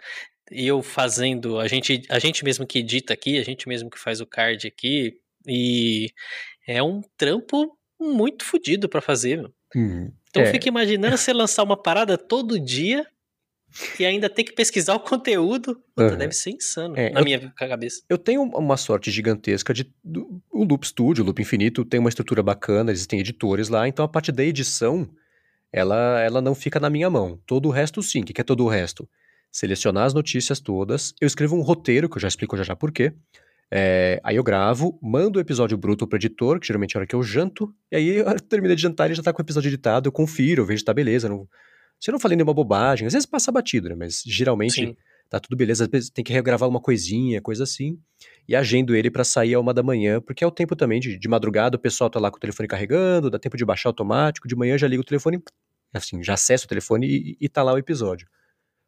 eu 0.51 0.83
fazendo, 0.83 1.59
a 1.59 1.69
gente, 1.69 2.03
a 2.09 2.19
gente 2.19 2.45
mesmo 2.45 2.67
que 2.67 2.79
edita 2.81 3.13
aqui, 3.13 3.39
a 3.39 3.45
gente 3.45 3.69
mesmo 3.69 3.91
que 3.91 3.99
faz 3.99 4.21
o 4.21 4.27
card 4.27 4.67
aqui, 4.67 5.19
e 5.47 6.11
é 6.67 6.83
um 6.83 7.01
trampo 7.17 7.77
muito 8.01 8.45
fodido 8.45 8.89
para 8.89 9.01
fazer, 9.01 9.39
meu. 9.39 9.53
Hum, 9.75 10.13
então 10.29 10.43
é. 10.43 10.47
fica 10.47 10.69
imaginando 10.69 11.17
você 11.17 11.33
lançar 11.33 11.63
uma 11.63 11.77
parada 11.77 12.19
todo 12.19 12.59
dia 12.59 13.07
e 13.99 14.05
ainda 14.05 14.29
ter 14.29 14.45
que 14.45 14.53
pesquisar 14.53 14.95
o 14.95 15.01
conteúdo. 15.01 15.77
Puta, 15.95 16.13
uhum. 16.13 16.19
Deve 16.19 16.33
ser 16.33 16.51
insano, 16.51 16.97
é, 16.97 17.11
na 17.11 17.21
eu, 17.21 17.25
minha 17.25 17.51
cabeça. 17.51 18.03
Eu 18.09 18.19
tenho 18.19 18.43
uma 18.43 18.77
sorte 18.77 19.11
gigantesca 19.11 19.73
de. 19.73 19.91
Do, 20.03 20.43
o 20.51 20.65
Loop 20.65 20.87
Studio, 20.87 21.23
o 21.23 21.27
Loop 21.27 21.41
Infinito, 21.41 21.85
tem 21.85 21.99
uma 21.99 22.09
estrutura 22.09 22.43
bacana, 22.43 22.93
existem 22.93 23.21
editores 23.21 23.69
lá, 23.69 23.89
então 23.89 24.05
a 24.05 24.09
parte 24.09 24.31
da 24.31 24.45
edição, 24.45 25.09
ela, 25.73 26.21
ela 26.21 26.41
não 26.43 26.55
fica 26.55 26.79
na 26.79 26.91
minha 26.91 27.09
mão. 27.09 27.41
Todo 27.47 27.69
o 27.69 27.73
resto, 27.73 28.03
sim. 28.03 28.21
O 28.21 28.25
que 28.25 28.41
é 28.41 28.45
todo 28.45 28.65
o 28.65 28.69
resto? 28.69 29.09
Selecionar 29.53 30.05
as 30.07 30.15
notícias 30.15 30.59
todas, 30.59 31.15
eu 31.21 31.27
escrevo 31.27 31.55
um 31.55 31.61
roteiro, 31.61 32.09
que 32.09 32.17
eu 32.17 32.21
já 32.21 32.29
explico 32.29 32.57
já 32.57 32.65
já 32.65 32.75
por 32.75 32.91
quê. 32.91 33.13
É, 33.71 34.21
aí 34.25 34.37
eu 34.37 34.43
gravo, 34.43 34.99
mando 35.03 35.39
o 35.39 35.41
episódio 35.41 35.79
bruto 35.79 36.07
pro 36.07 36.19
editor, 36.19 36.59
que 36.59 36.67
geralmente 36.67 36.95
é 36.95 36.99
a 36.99 37.01
hora 37.01 37.07
que 37.07 37.15
eu 37.15 37.23
janto, 37.23 37.75
e 37.91 37.97
aí 37.97 38.09
eu 38.17 38.25
termino 38.49 38.75
de 38.75 38.83
jantar 38.83 39.11
e 39.11 39.15
já 39.15 39.23
tá 39.23 39.33
com 39.33 39.41
o 39.41 39.45
episódio 39.45 39.69
editado, 39.69 40.09
eu 40.09 40.13
confiro, 40.13 40.63
eu 40.63 40.67
vejo 40.67 40.81
se 40.81 40.85
tá 40.85 40.93
beleza. 40.93 41.29
Não, 41.29 41.47
se 42.01 42.11
eu 42.11 42.13
não 42.13 42.19
falei 42.19 42.37
nenhuma 42.37 42.53
bobagem, 42.53 43.07
às 43.07 43.13
vezes 43.13 43.27
passa 43.27 43.53
batido, 43.53 43.89
né? 43.89 43.95
Mas 43.95 44.23
geralmente 44.27 44.75
Sim. 44.75 44.97
tá 45.31 45.39
tudo 45.39 45.57
beleza. 45.57 45.85
Às 45.85 45.91
vezes 45.91 46.11
tem 46.11 46.25
que 46.25 46.33
regravar 46.33 46.69
uma 46.69 46.81
coisinha, 46.81 47.41
coisa 47.41 47.63
assim. 47.63 47.99
E 48.49 48.57
agendo 48.57 48.95
ele 48.97 49.11
para 49.11 49.23
sair 49.23 49.55
a 49.55 49.61
uma 49.61 49.73
da 49.73 49.83
manhã, 49.83 50.21
porque 50.21 50.43
é 50.43 50.47
o 50.47 50.51
tempo 50.51 50.75
também 50.75 50.99
de, 50.99 51.17
de 51.17 51.29
madrugada, 51.29 51.77
o 51.77 51.81
pessoal 51.81 52.11
tá 52.11 52.19
lá 52.19 52.31
com 52.31 52.39
o 52.39 52.41
telefone 52.41 52.69
carregando, 52.69 53.31
dá 53.31 53.39
tempo 53.39 53.57
de 53.57 53.65
baixar 53.65 53.89
automático, 53.89 54.49
de 54.49 54.57
manhã 54.57 54.77
já 54.77 54.89
liga 54.89 55.01
o 55.01 55.05
telefone, 55.05 55.41
assim, 55.95 56.23
já 56.23 56.35
acessa 56.35 56.65
o 56.65 56.69
telefone 56.69 57.07
e, 57.07 57.37
e 57.41 57.49
tá 57.49 57.63
lá 57.63 57.73
o 57.73 57.79
episódio. 57.79 58.27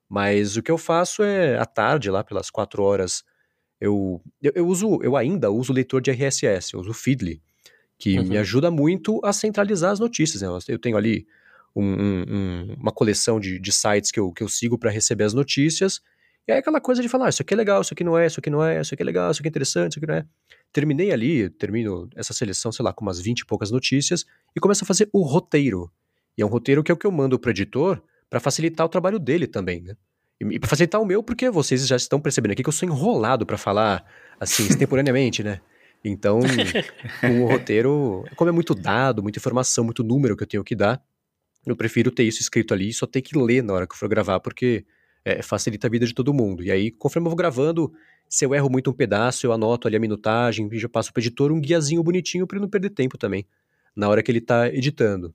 Mas 0.08 0.56
o 0.56 0.62
que 0.62 0.70
eu 0.70 0.78
faço 0.78 1.22
é, 1.22 1.58
à 1.58 1.66
tarde, 1.66 2.10
lá 2.10 2.22
pelas 2.22 2.50
quatro 2.50 2.82
horas, 2.82 3.24
eu, 3.80 4.20
eu, 4.40 4.52
eu, 4.54 4.66
uso, 4.66 5.00
eu 5.02 5.16
ainda 5.16 5.50
uso 5.50 5.72
o 5.72 5.74
leitor 5.74 6.00
de 6.00 6.10
RSS, 6.10 6.74
eu 6.74 6.80
uso 6.80 6.90
o 6.90 6.94
Feedly, 6.94 7.42
que 7.98 8.18
uhum. 8.18 8.26
me 8.26 8.38
ajuda 8.38 8.70
muito 8.70 9.20
a 9.24 9.32
centralizar 9.32 9.92
as 9.92 10.00
notícias. 10.00 10.42
Né? 10.42 10.48
Eu 10.68 10.78
tenho 10.78 10.96
ali 10.96 11.26
um, 11.74 11.84
um, 11.84 12.76
uma 12.78 12.92
coleção 12.92 13.40
de, 13.40 13.58
de 13.58 13.72
sites 13.72 14.10
que 14.10 14.20
eu, 14.20 14.32
que 14.32 14.42
eu 14.42 14.48
sigo 14.48 14.78
para 14.78 14.90
receber 14.90 15.24
as 15.24 15.34
notícias, 15.34 16.00
e 16.46 16.52
aí 16.52 16.58
aquela 16.58 16.80
coisa 16.80 17.00
de 17.00 17.08
falar, 17.08 17.26
ah, 17.26 17.28
isso 17.30 17.40
aqui 17.40 17.54
é 17.54 17.56
legal, 17.56 17.80
isso 17.80 17.94
aqui 17.94 18.04
não 18.04 18.18
é, 18.18 18.26
isso 18.26 18.38
aqui 18.38 18.50
não 18.50 18.62
é, 18.62 18.80
isso 18.80 18.92
aqui 18.92 19.02
é 19.02 19.06
legal, 19.06 19.30
isso 19.30 19.40
aqui 19.40 19.48
é 19.48 19.50
interessante, 19.50 19.92
isso 19.92 19.98
aqui 19.98 20.06
não 20.06 20.14
é. 20.14 20.26
Terminei 20.72 21.10
ali, 21.10 21.48
termino 21.48 22.08
essa 22.14 22.34
seleção, 22.34 22.70
sei 22.70 22.84
lá, 22.84 22.92
com 22.92 23.02
umas 23.02 23.18
20 23.18 23.40
e 23.40 23.46
poucas 23.46 23.70
notícias, 23.70 24.26
e 24.54 24.60
começo 24.60 24.84
a 24.84 24.86
fazer 24.86 25.08
o 25.10 25.22
roteiro. 25.22 25.90
E 26.36 26.42
é 26.42 26.46
um 26.46 26.48
roteiro 26.48 26.82
que 26.82 26.92
é 26.92 26.94
o 26.94 26.98
que 26.98 27.06
eu 27.06 27.10
mando 27.10 27.38
pro 27.38 27.50
editor, 27.50 28.02
para 28.34 28.40
facilitar 28.40 28.84
o 28.84 28.88
trabalho 28.88 29.20
dele 29.20 29.46
também, 29.46 29.80
né? 29.80 29.96
E, 30.40 30.56
e 30.56 30.58
para 30.58 30.68
facilitar 30.68 31.00
o 31.00 31.06
meu, 31.06 31.22
porque 31.22 31.48
vocês 31.50 31.86
já 31.86 31.94
estão 31.94 32.20
percebendo 32.20 32.50
aqui 32.50 32.64
que 32.64 32.68
eu 32.68 32.72
sou 32.72 32.88
enrolado 32.88 33.46
para 33.46 33.56
falar 33.56 34.04
assim, 34.40 34.66
extemporaneamente, 34.66 35.44
né? 35.44 35.60
Então, 36.04 36.40
o 37.22 37.46
roteiro, 37.46 38.24
como 38.34 38.48
é 38.48 38.52
muito 38.52 38.74
dado, 38.74 39.22
muita 39.22 39.38
informação, 39.38 39.84
muito 39.84 40.02
número 40.02 40.36
que 40.36 40.42
eu 40.42 40.48
tenho 40.48 40.64
que 40.64 40.74
dar, 40.74 41.00
eu 41.64 41.76
prefiro 41.76 42.10
ter 42.10 42.24
isso 42.24 42.40
escrito 42.40 42.74
ali 42.74 42.88
e 42.88 42.92
só 42.92 43.06
ter 43.06 43.22
que 43.22 43.38
ler 43.38 43.62
na 43.62 43.72
hora 43.72 43.86
que 43.86 43.94
eu 43.94 43.96
for 43.96 44.08
gravar, 44.08 44.40
porque 44.40 44.84
é, 45.24 45.40
facilita 45.40 45.86
a 45.86 45.90
vida 45.90 46.04
de 46.04 46.12
todo 46.12 46.34
mundo. 46.34 46.64
E 46.64 46.72
aí, 46.72 46.90
conforme 46.90 47.26
eu 47.26 47.30
vou 47.30 47.36
gravando, 47.36 47.92
se 48.28 48.44
eu 48.44 48.52
erro 48.52 48.68
muito 48.68 48.90
um 48.90 48.92
pedaço, 48.92 49.46
eu 49.46 49.52
anoto 49.52 49.86
ali 49.86 49.96
a 49.96 50.00
minutagem 50.00 50.68
e 50.72 50.78
já 50.80 50.88
passo 50.88 51.12
pro 51.12 51.22
editor 51.22 51.52
um 51.52 51.60
guiazinho 51.60 52.02
bonitinho 52.02 52.48
para 52.48 52.58
não 52.58 52.68
perder 52.68 52.90
tempo 52.90 53.16
também, 53.16 53.46
na 53.94 54.08
hora 54.08 54.24
que 54.24 54.32
ele 54.32 54.40
tá 54.40 54.66
editando. 54.74 55.32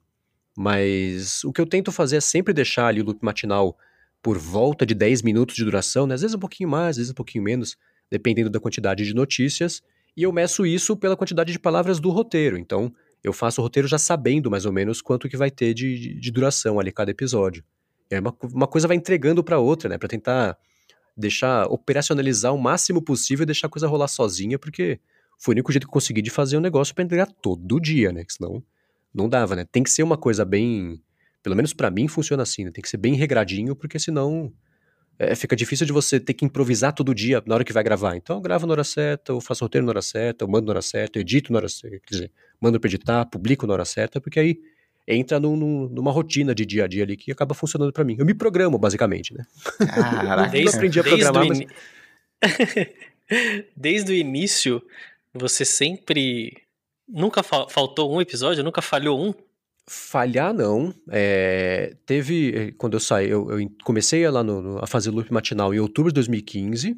Mas 0.60 1.42
o 1.42 1.54
que 1.54 1.58
eu 1.58 1.64
tento 1.64 1.90
fazer 1.90 2.18
é 2.18 2.20
sempre 2.20 2.52
deixar 2.52 2.88
ali 2.88 3.00
o 3.00 3.04
loop 3.06 3.24
matinal 3.24 3.78
por 4.22 4.36
volta 4.36 4.84
de 4.84 4.94
10 4.94 5.22
minutos 5.22 5.56
de 5.56 5.64
duração, 5.64 6.06
né? 6.06 6.14
às 6.14 6.20
vezes 6.20 6.36
um 6.36 6.38
pouquinho 6.38 6.68
mais, 6.68 6.90
às 6.90 6.96
vezes 6.98 7.10
um 7.12 7.14
pouquinho 7.14 7.42
menos, 7.42 7.78
dependendo 8.10 8.50
da 8.50 8.60
quantidade 8.60 9.02
de 9.02 9.14
notícias, 9.14 9.82
e 10.14 10.22
eu 10.22 10.30
meço 10.30 10.66
isso 10.66 10.94
pela 10.98 11.16
quantidade 11.16 11.50
de 11.50 11.58
palavras 11.58 11.98
do 11.98 12.10
roteiro. 12.10 12.58
Então, 12.58 12.92
eu 13.24 13.32
faço 13.32 13.62
o 13.62 13.64
roteiro 13.64 13.88
já 13.88 13.96
sabendo 13.96 14.50
mais 14.50 14.66
ou 14.66 14.72
menos 14.72 15.00
quanto 15.00 15.30
que 15.30 15.36
vai 15.38 15.50
ter 15.50 15.72
de, 15.72 16.20
de, 16.20 16.30
duração 16.30 16.78
ali 16.78 16.92
cada 16.92 17.10
episódio. 17.10 17.64
E 18.10 18.16
aí 18.16 18.20
uma, 18.20 18.36
uma 18.52 18.66
coisa 18.66 18.86
vai 18.86 18.98
entregando 18.98 19.42
para 19.42 19.58
outra, 19.58 19.88
né? 19.88 19.96
Para 19.96 20.10
tentar 20.10 20.58
deixar 21.16 21.68
operacionalizar 21.68 22.54
o 22.54 22.60
máximo 22.60 23.00
possível 23.00 23.44
e 23.44 23.46
deixar 23.46 23.68
a 23.68 23.70
coisa 23.70 23.88
rolar 23.88 24.08
sozinha, 24.08 24.58
porque 24.58 25.00
foi 25.38 25.52
o 25.52 25.54
único 25.54 25.72
jeito 25.72 25.86
que 25.86 25.88
eu 25.88 25.94
consegui 25.94 26.20
de 26.20 26.28
fazer 26.28 26.58
um 26.58 26.60
negócio 26.60 26.94
para 26.94 27.02
entregar 27.02 27.28
todo 27.40 27.80
dia, 27.80 28.12
né? 28.12 28.26
Que 28.26 28.34
senão 28.34 28.62
não 29.14 29.28
dava, 29.28 29.56
né? 29.56 29.66
Tem 29.70 29.82
que 29.82 29.90
ser 29.90 30.02
uma 30.02 30.16
coisa 30.16 30.44
bem. 30.44 31.00
Pelo 31.42 31.56
menos 31.56 31.72
para 31.72 31.90
mim 31.90 32.06
funciona 32.08 32.42
assim, 32.42 32.64
né? 32.64 32.70
Tem 32.70 32.82
que 32.82 32.88
ser 32.88 32.96
bem 32.96 33.14
regradinho, 33.14 33.74
porque 33.74 33.98
senão 33.98 34.52
é, 35.18 35.34
fica 35.34 35.54
difícil 35.54 35.86
de 35.86 35.92
você 35.92 36.18
ter 36.18 36.32
que 36.32 36.46
improvisar 36.46 36.94
todo 36.94 37.14
dia 37.14 37.42
na 37.46 37.54
hora 37.54 37.64
que 37.64 37.74
vai 37.74 37.84
gravar. 37.84 38.16
Então 38.16 38.36
eu 38.36 38.40
gravo 38.40 38.66
na 38.66 38.72
hora 38.72 38.84
certa, 38.84 39.32
eu 39.32 39.40
faço 39.40 39.62
roteiro 39.62 39.86
na 39.86 39.90
hora 39.90 40.00
certa, 40.00 40.44
eu 40.44 40.48
mando 40.48 40.66
na 40.66 40.72
hora 40.72 40.82
certa, 40.82 41.18
eu 41.18 41.20
edito 41.20 41.52
na 41.52 41.58
hora 41.58 41.68
certa, 41.68 41.98
quer 42.06 42.14
dizer, 42.14 42.32
mando 42.58 42.80
pra 42.80 42.88
editar, 42.88 43.26
publico 43.26 43.66
na 43.66 43.74
hora 43.74 43.84
certa, 43.84 44.18
porque 44.18 44.40
aí 44.40 44.58
entra 45.06 45.38
num, 45.38 45.56
num, 45.56 45.88
numa 45.88 46.10
rotina 46.10 46.54
de 46.54 46.64
dia 46.64 46.84
a 46.84 46.88
dia 46.88 47.02
ali 47.02 47.18
que 47.18 47.30
acaba 47.30 47.54
funcionando 47.54 47.92
para 47.92 48.02
mim. 48.02 48.16
Eu 48.18 48.24
me 48.24 48.32
programo, 48.32 48.78
basicamente, 48.78 49.34
né? 49.34 49.44
Caraca, 49.78 50.48
desde, 50.52 50.68
eu 50.68 50.74
aprendi 50.74 51.00
a 51.00 51.02
programar, 51.02 51.46
desde 51.46 51.66
mas... 52.40 52.88
desde 53.76 54.12
o 54.12 54.14
início, 54.14 54.82
você 55.34 55.66
sempre 55.66 56.56
Nunca 57.12 57.42
fa 57.42 57.68
faltou 57.68 58.12
um 58.12 58.20
episódio? 58.20 58.62
Nunca 58.62 58.80
falhou 58.80 59.20
um? 59.20 59.34
Falhar, 59.86 60.54
não. 60.54 60.94
É, 61.10 61.96
teve, 62.06 62.54
eh, 62.54 62.72
quando 62.78 62.94
eu 62.94 63.00
saí, 63.00 63.28
eu, 63.28 63.50
eu 63.50 63.70
comecei 63.82 64.28
lá 64.28 64.44
no, 64.44 64.78
a 64.78 64.86
fazer 64.86 65.10
loop 65.10 65.32
matinal 65.32 65.74
em 65.74 65.80
outubro 65.80 66.12
de 66.12 66.14
2015, 66.14 66.96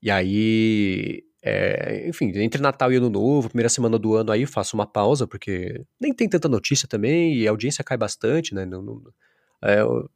e 0.00 0.10
aí, 0.10 1.24
é, 1.42 2.08
enfim, 2.08 2.32
entre 2.36 2.62
Natal 2.62 2.92
e 2.92 2.96
Ano 2.96 3.10
Novo, 3.10 3.48
primeira 3.48 3.68
semana 3.68 3.98
do 3.98 4.14
ano, 4.14 4.30
aí 4.30 4.46
faço 4.46 4.76
uma 4.76 4.86
pausa, 4.86 5.26
porque 5.26 5.84
nem 6.00 6.12
tem 6.14 6.28
tanta 6.28 6.48
notícia 6.48 6.86
também, 6.88 7.34
e 7.34 7.48
a 7.48 7.50
audiência 7.50 7.82
cai 7.82 7.96
bastante, 7.96 8.54
né? 8.54 8.68
é, 9.62 9.80
eu 9.80 10.08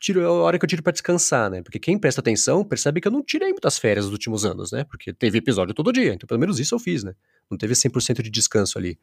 tiro 0.00 0.24
a 0.26 0.32
hora 0.32 0.58
que 0.58 0.64
eu 0.64 0.68
tiro 0.68 0.82
para 0.82 0.92
descansar, 0.92 1.50
né? 1.50 1.62
Porque 1.62 1.78
quem 1.78 1.98
presta 1.98 2.20
atenção 2.20 2.64
percebe 2.64 3.00
que 3.00 3.08
eu 3.08 3.12
não 3.12 3.22
tirei 3.22 3.50
muitas 3.50 3.78
férias 3.78 4.04
nos 4.04 4.12
últimos 4.12 4.44
anos, 4.44 4.72
né? 4.72 4.84
Porque 4.84 5.12
teve 5.12 5.38
episódio 5.38 5.74
todo 5.74 5.92
dia, 5.92 6.14
então 6.14 6.26
pelo 6.26 6.40
menos 6.40 6.58
isso 6.58 6.74
eu 6.74 6.78
fiz, 6.78 7.02
né? 7.04 7.14
Não 7.50 7.58
teve 7.58 7.74
100% 7.74 8.22
de 8.22 8.30
descanso 8.30 8.78
ali. 8.78 8.98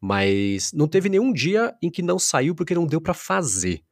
Mas 0.00 0.72
não 0.72 0.86
teve 0.86 1.08
nenhum 1.08 1.32
dia 1.32 1.74
em 1.82 1.90
que 1.90 2.02
não 2.02 2.18
saiu 2.18 2.54
porque 2.54 2.74
não 2.74 2.86
deu 2.86 3.00
para 3.00 3.14
fazer. 3.14 3.82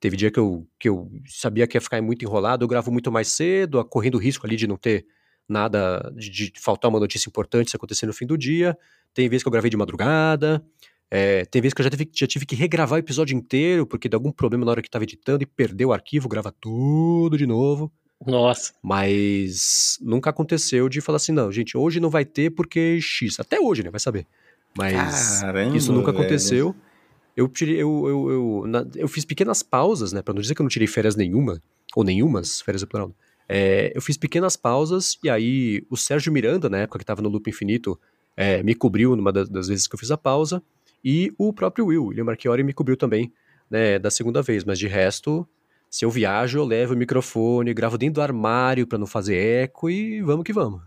Teve 0.00 0.16
dia 0.16 0.30
que 0.30 0.38
eu, 0.38 0.66
que 0.78 0.88
eu 0.88 1.10
sabia 1.26 1.66
que 1.66 1.76
ia 1.76 1.80
ficar 1.80 2.00
muito 2.00 2.24
enrolado, 2.24 2.64
eu 2.64 2.68
gravo 2.68 2.92
muito 2.92 3.10
mais 3.10 3.28
cedo, 3.28 3.84
correndo 3.84 4.16
risco 4.16 4.46
ali 4.46 4.54
de 4.54 4.68
não 4.68 4.76
ter 4.76 5.04
nada, 5.48 6.12
de, 6.14 6.30
de 6.30 6.52
faltar 6.56 6.88
uma 6.88 7.00
notícia 7.00 7.28
importante 7.28 7.70
se 7.70 7.76
acontecer 7.76 8.06
no 8.06 8.12
fim 8.12 8.26
do 8.26 8.38
dia. 8.38 8.78
Tem 9.12 9.28
vezes 9.28 9.42
que 9.42 9.48
eu 9.48 9.52
gravei 9.52 9.70
de 9.70 9.76
madrugada. 9.76 10.64
É, 11.10 11.44
tem 11.46 11.62
vezes 11.62 11.74
que 11.74 11.80
eu 11.80 11.84
já, 11.84 11.90
teve, 11.90 12.08
já 12.12 12.26
tive 12.26 12.44
que 12.44 12.54
regravar 12.54 12.96
o 12.96 13.00
episódio 13.00 13.36
inteiro, 13.36 13.86
porque 13.86 14.08
deu 14.08 14.18
algum 14.18 14.30
problema 14.30 14.64
na 14.64 14.72
hora 14.72 14.82
que 14.82 14.88
estava 14.88 15.04
editando 15.04 15.42
e 15.42 15.46
perdeu 15.46 15.88
o 15.88 15.92
arquivo, 15.92 16.28
grava 16.28 16.52
tudo 16.60 17.38
de 17.38 17.46
novo. 17.46 17.90
Nossa. 18.26 18.72
Mas 18.82 19.98
nunca 20.00 20.30
aconteceu 20.30 20.88
de 20.88 21.00
falar 21.00 21.16
assim, 21.16 21.32
não, 21.32 21.50
gente, 21.52 21.76
hoje 21.76 22.00
não 22.00 22.10
vai 22.10 22.24
ter 22.24 22.50
porque 22.50 22.98
X. 23.00 23.38
Até 23.38 23.60
hoje, 23.60 23.82
né? 23.82 23.90
Vai 23.90 24.00
saber. 24.00 24.26
Mas 24.76 25.40
Caramba, 25.40 25.76
isso 25.76 25.92
nunca 25.92 26.12
velho. 26.12 26.24
aconteceu. 26.24 26.74
Eu, 27.36 27.48
tirei, 27.48 27.76
eu, 27.76 28.04
eu, 28.08 28.30
eu, 28.30 28.64
na, 28.66 28.86
eu, 28.96 29.06
fiz 29.06 29.24
pequenas 29.24 29.62
pausas, 29.62 30.12
né? 30.12 30.20
Pra 30.20 30.34
não 30.34 30.42
dizer 30.42 30.54
que 30.54 30.60
eu 30.60 30.64
não 30.64 30.68
tirei 30.70 30.88
férias 30.88 31.14
nenhuma, 31.14 31.62
ou 31.94 32.02
nenhumas, 32.02 32.60
férias 32.60 32.82
é 32.82 32.86
plural. 32.86 33.14
É, 33.48 33.92
eu 33.94 34.02
fiz 34.02 34.16
pequenas 34.16 34.56
pausas 34.56 35.16
e 35.22 35.30
aí 35.30 35.82
o 35.88 35.96
Sérgio 35.96 36.32
Miranda, 36.32 36.68
na 36.68 36.78
época 36.78 36.98
que 36.98 37.04
estava 37.04 37.22
no 37.22 37.28
Loop 37.28 37.48
Infinito, 37.48 37.98
é, 38.36 38.62
me 38.62 38.74
cobriu 38.74 39.16
numa 39.16 39.32
das, 39.32 39.48
das, 39.48 39.68
vezes 39.68 39.86
que 39.86 39.94
eu 39.94 39.98
fiz 39.98 40.10
a 40.10 40.18
pausa. 40.18 40.62
E 41.04 41.32
o 41.38 41.52
próprio 41.52 41.86
Will, 41.86 42.06
William 42.06 42.24
Marchiori, 42.24 42.62
me 42.62 42.72
cobriu 42.72 42.96
também 42.96 43.32
né, 43.70 43.98
da 43.98 44.10
segunda 44.10 44.42
vez. 44.42 44.64
Mas 44.64 44.78
de 44.78 44.86
resto, 44.86 45.46
se 45.90 46.04
eu 46.04 46.10
viajo, 46.10 46.58
eu 46.58 46.64
levo 46.64 46.94
o 46.94 46.96
microfone, 46.96 47.72
gravo 47.72 47.96
dentro 47.96 48.16
do 48.16 48.22
armário 48.22 48.86
para 48.86 48.98
não 48.98 49.06
fazer 49.06 49.36
eco 49.36 49.88
e 49.88 50.20
vamos 50.22 50.44
que 50.44 50.52
vamos. 50.52 50.82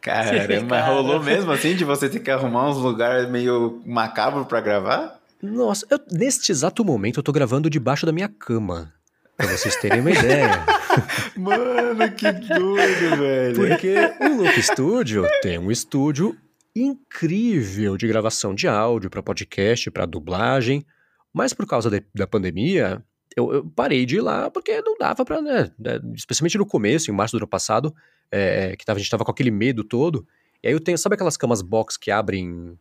Caramba, 0.00 0.82
rolou 0.82 1.22
mesmo 1.22 1.50
assim 1.50 1.74
de 1.74 1.82
você 1.82 2.10
ter 2.10 2.20
que 2.20 2.30
arrumar 2.30 2.68
uns 2.68 2.76
lugares 2.76 3.28
meio 3.30 3.80
macabro 3.86 4.44
para 4.44 4.60
gravar? 4.60 5.18
Nossa, 5.42 5.86
eu, 5.90 5.98
neste 6.12 6.52
exato 6.52 6.84
momento 6.84 7.20
eu 7.20 7.22
tô 7.22 7.32
gravando 7.32 7.70
debaixo 7.70 8.04
da 8.04 8.12
minha 8.12 8.28
cama. 8.28 8.92
Pra 9.36 9.46
vocês 9.46 9.74
terem 9.76 10.00
uma 10.00 10.10
ideia. 10.10 10.64
Mano, 11.36 12.10
que 12.12 12.30
doido, 12.32 13.16
velho. 13.16 13.56
Porque 13.56 13.94
o 14.20 14.42
Loop 14.42 14.62
Studio 14.62 15.26
tem 15.42 15.58
um 15.58 15.70
estúdio 15.70 16.36
incrível 16.74 17.96
de 17.96 18.06
gravação 18.06 18.54
de 18.54 18.66
áudio 18.66 19.08
para 19.08 19.22
podcast, 19.22 19.90
para 19.90 20.06
dublagem, 20.06 20.84
mas 21.32 21.52
por 21.52 21.66
causa 21.66 21.90
de, 21.90 22.02
da 22.14 22.26
pandemia, 22.26 23.02
eu, 23.36 23.52
eu, 23.52 23.64
parei 23.64 24.04
de 24.04 24.16
ir 24.16 24.20
lá 24.20 24.50
porque 24.50 24.80
não 24.82 24.96
dava 24.98 25.24
para, 25.24 25.40
né, 25.40 25.70
né, 25.78 26.00
especialmente 26.14 26.58
no 26.58 26.66
começo, 26.66 27.10
em 27.10 27.14
março 27.14 27.36
do 27.36 27.40
ano 27.40 27.48
passado, 27.48 27.94
é, 28.30 28.76
que 28.76 28.84
tava, 28.84 28.98
a 28.98 29.00
gente 29.00 29.10
tava 29.10 29.24
com 29.24 29.30
aquele 29.30 29.50
medo 29.50 29.84
todo, 29.84 30.26
e 30.62 30.68
aí 30.68 30.72
eu 30.72 30.80
tenho, 30.80 30.98
sabe 30.98 31.14
aquelas 31.14 31.36
camas 31.36 31.62
box 31.62 31.96
que 31.96 32.10
abrem 32.10 32.76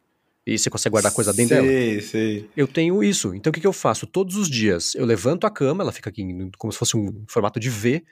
e 0.45 0.58
você 0.58 0.69
consegue 0.69 0.91
guardar 0.91 1.13
coisa 1.13 1.34
dentro 1.34 1.56
sei, 1.56 1.67
dela? 1.67 2.01
Sim, 2.01 2.08
sim. 2.08 2.49
Eu 2.56 2.67
tenho 2.67 3.01
isso. 3.01 3.34
Então 3.34 3.49
o 3.49 3.53
que, 3.53 3.62
que 3.62 3.67
eu 3.67 3.73
faço? 3.73 4.06
Todos 4.06 4.36
os 4.36 4.49
dias 4.49 4.93
eu 4.93 5.06
levanto 5.06 5.47
a 5.47 5.49
cama, 5.49 5.84
ela 5.84 5.91
fica 5.91 6.10
aqui 6.10 6.25
como 6.58 6.71
se 6.71 6.77
fosse 6.77 6.97
um 6.97 7.23
formato 7.27 7.60
de 7.60 7.69
V, 7.69 8.03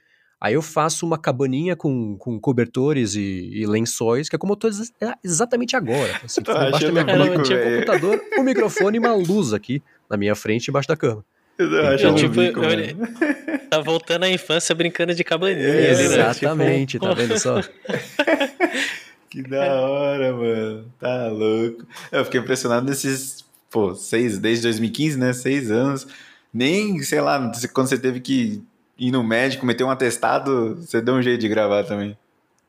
Aí 0.42 0.56
eu 0.56 0.62
faço 0.64 1.06
uma 1.06 1.20
cabaninha 1.20 1.76
com, 1.76 2.18
com 2.18 2.40
cobertores 2.40 3.14
e, 3.14 3.52
e 3.54 3.68
lençóis, 3.68 4.28
que 4.28 4.36
é 4.36 4.40
como 4.40 4.54
eu 4.54 4.58
tô 4.58 4.68
ex 4.68 4.92
é 5.00 5.14
exatamente 5.24 5.76
agora. 5.76 6.20
Assim, 6.24 6.42
tô 6.42 6.52
embaixo 6.52 6.88
da 6.88 6.92
minha 6.92 7.06
cama, 7.06 7.44
tinha 7.44 7.60
um 7.60 7.74
computador, 7.76 8.22
um 8.40 8.44
microfone 8.44 8.98
e 8.98 9.00
uma 9.00 9.14
luz 9.14 9.54
aqui 9.54 9.84
na 10.10 10.18
minha 10.18 10.34
frente, 10.34 10.70
embaixo 10.70 10.88
da 10.88 10.98
cama. 10.98 11.24
Eu, 11.60 11.94
então, 11.94 12.16
tipo, 12.16 12.42
eu, 12.42 12.56
tá 13.70 13.80
voltando 13.82 14.24
à 14.24 14.30
infância 14.32 14.74
brincando 14.74 15.14
de 15.14 15.24
cabaninha. 15.24 15.64
É, 15.64 15.92
exatamente, 15.92 16.98
né? 17.00 17.00
tipo... 17.00 17.06
tá 17.06 17.14
vendo 17.14 17.38
só? 17.38 17.62
que 19.30 19.44
da 19.44 19.80
hora, 19.80 20.34
mano. 20.34 20.86
Tá 21.00 21.28
louco. 21.28 21.86
Eu 22.12 22.26
fiquei 22.26 22.40
impressionado 22.40 22.88
nesses, 22.88 23.46
pô, 23.70 23.94
seis, 23.94 24.40
desde 24.40 24.64
2015, 24.64 25.20
né? 25.20 25.34
Seis 25.34 25.70
anos. 25.70 26.08
Nem, 26.52 27.00
sei 27.04 27.22
lá, 27.22 27.52
quando 27.72 27.88
você 27.88 27.98
teve 28.00 28.20
que 28.20 28.64
ir 28.98 29.12
no 29.12 29.24
médico, 29.24 29.66
meter 29.66 29.84
um 29.84 29.90
atestado, 29.90 30.76
você 30.76 31.02
deu 31.02 31.16
um 31.16 31.22
jeito 31.22 31.42
de 31.42 31.48
gravar 31.48 31.84
também. 31.84 32.18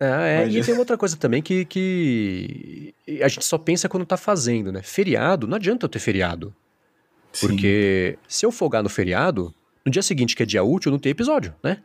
Ah, 0.00 0.26
é, 0.26 0.48
e 0.48 0.64
tem 0.64 0.76
outra 0.76 0.98
coisa 0.98 1.16
também 1.16 1.40
que, 1.40 1.64
que 1.64 2.92
a 3.22 3.28
gente 3.28 3.44
só 3.44 3.56
pensa 3.56 3.88
quando 3.88 4.04
tá 4.04 4.16
fazendo, 4.16 4.72
né? 4.72 4.82
Feriado, 4.82 5.46
não 5.46 5.56
adianta 5.56 5.86
eu 5.86 5.88
ter 5.88 6.00
feriado. 6.00 6.52
Sim. 7.32 7.46
Porque 7.46 8.18
se 8.26 8.44
eu 8.44 8.50
folgar 8.50 8.82
no 8.82 8.88
feriado, 8.88 9.54
no 9.86 9.92
dia 9.92 10.02
seguinte, 10.02 10.34
que 10.34 10.42
é 10.42 10.46
dia 10.46 10.64
útil, 10.64 10.90
não 10.90 10.98
tem 10.98 11.10
episódio, 11.10 11.54
né? 11.62 11.78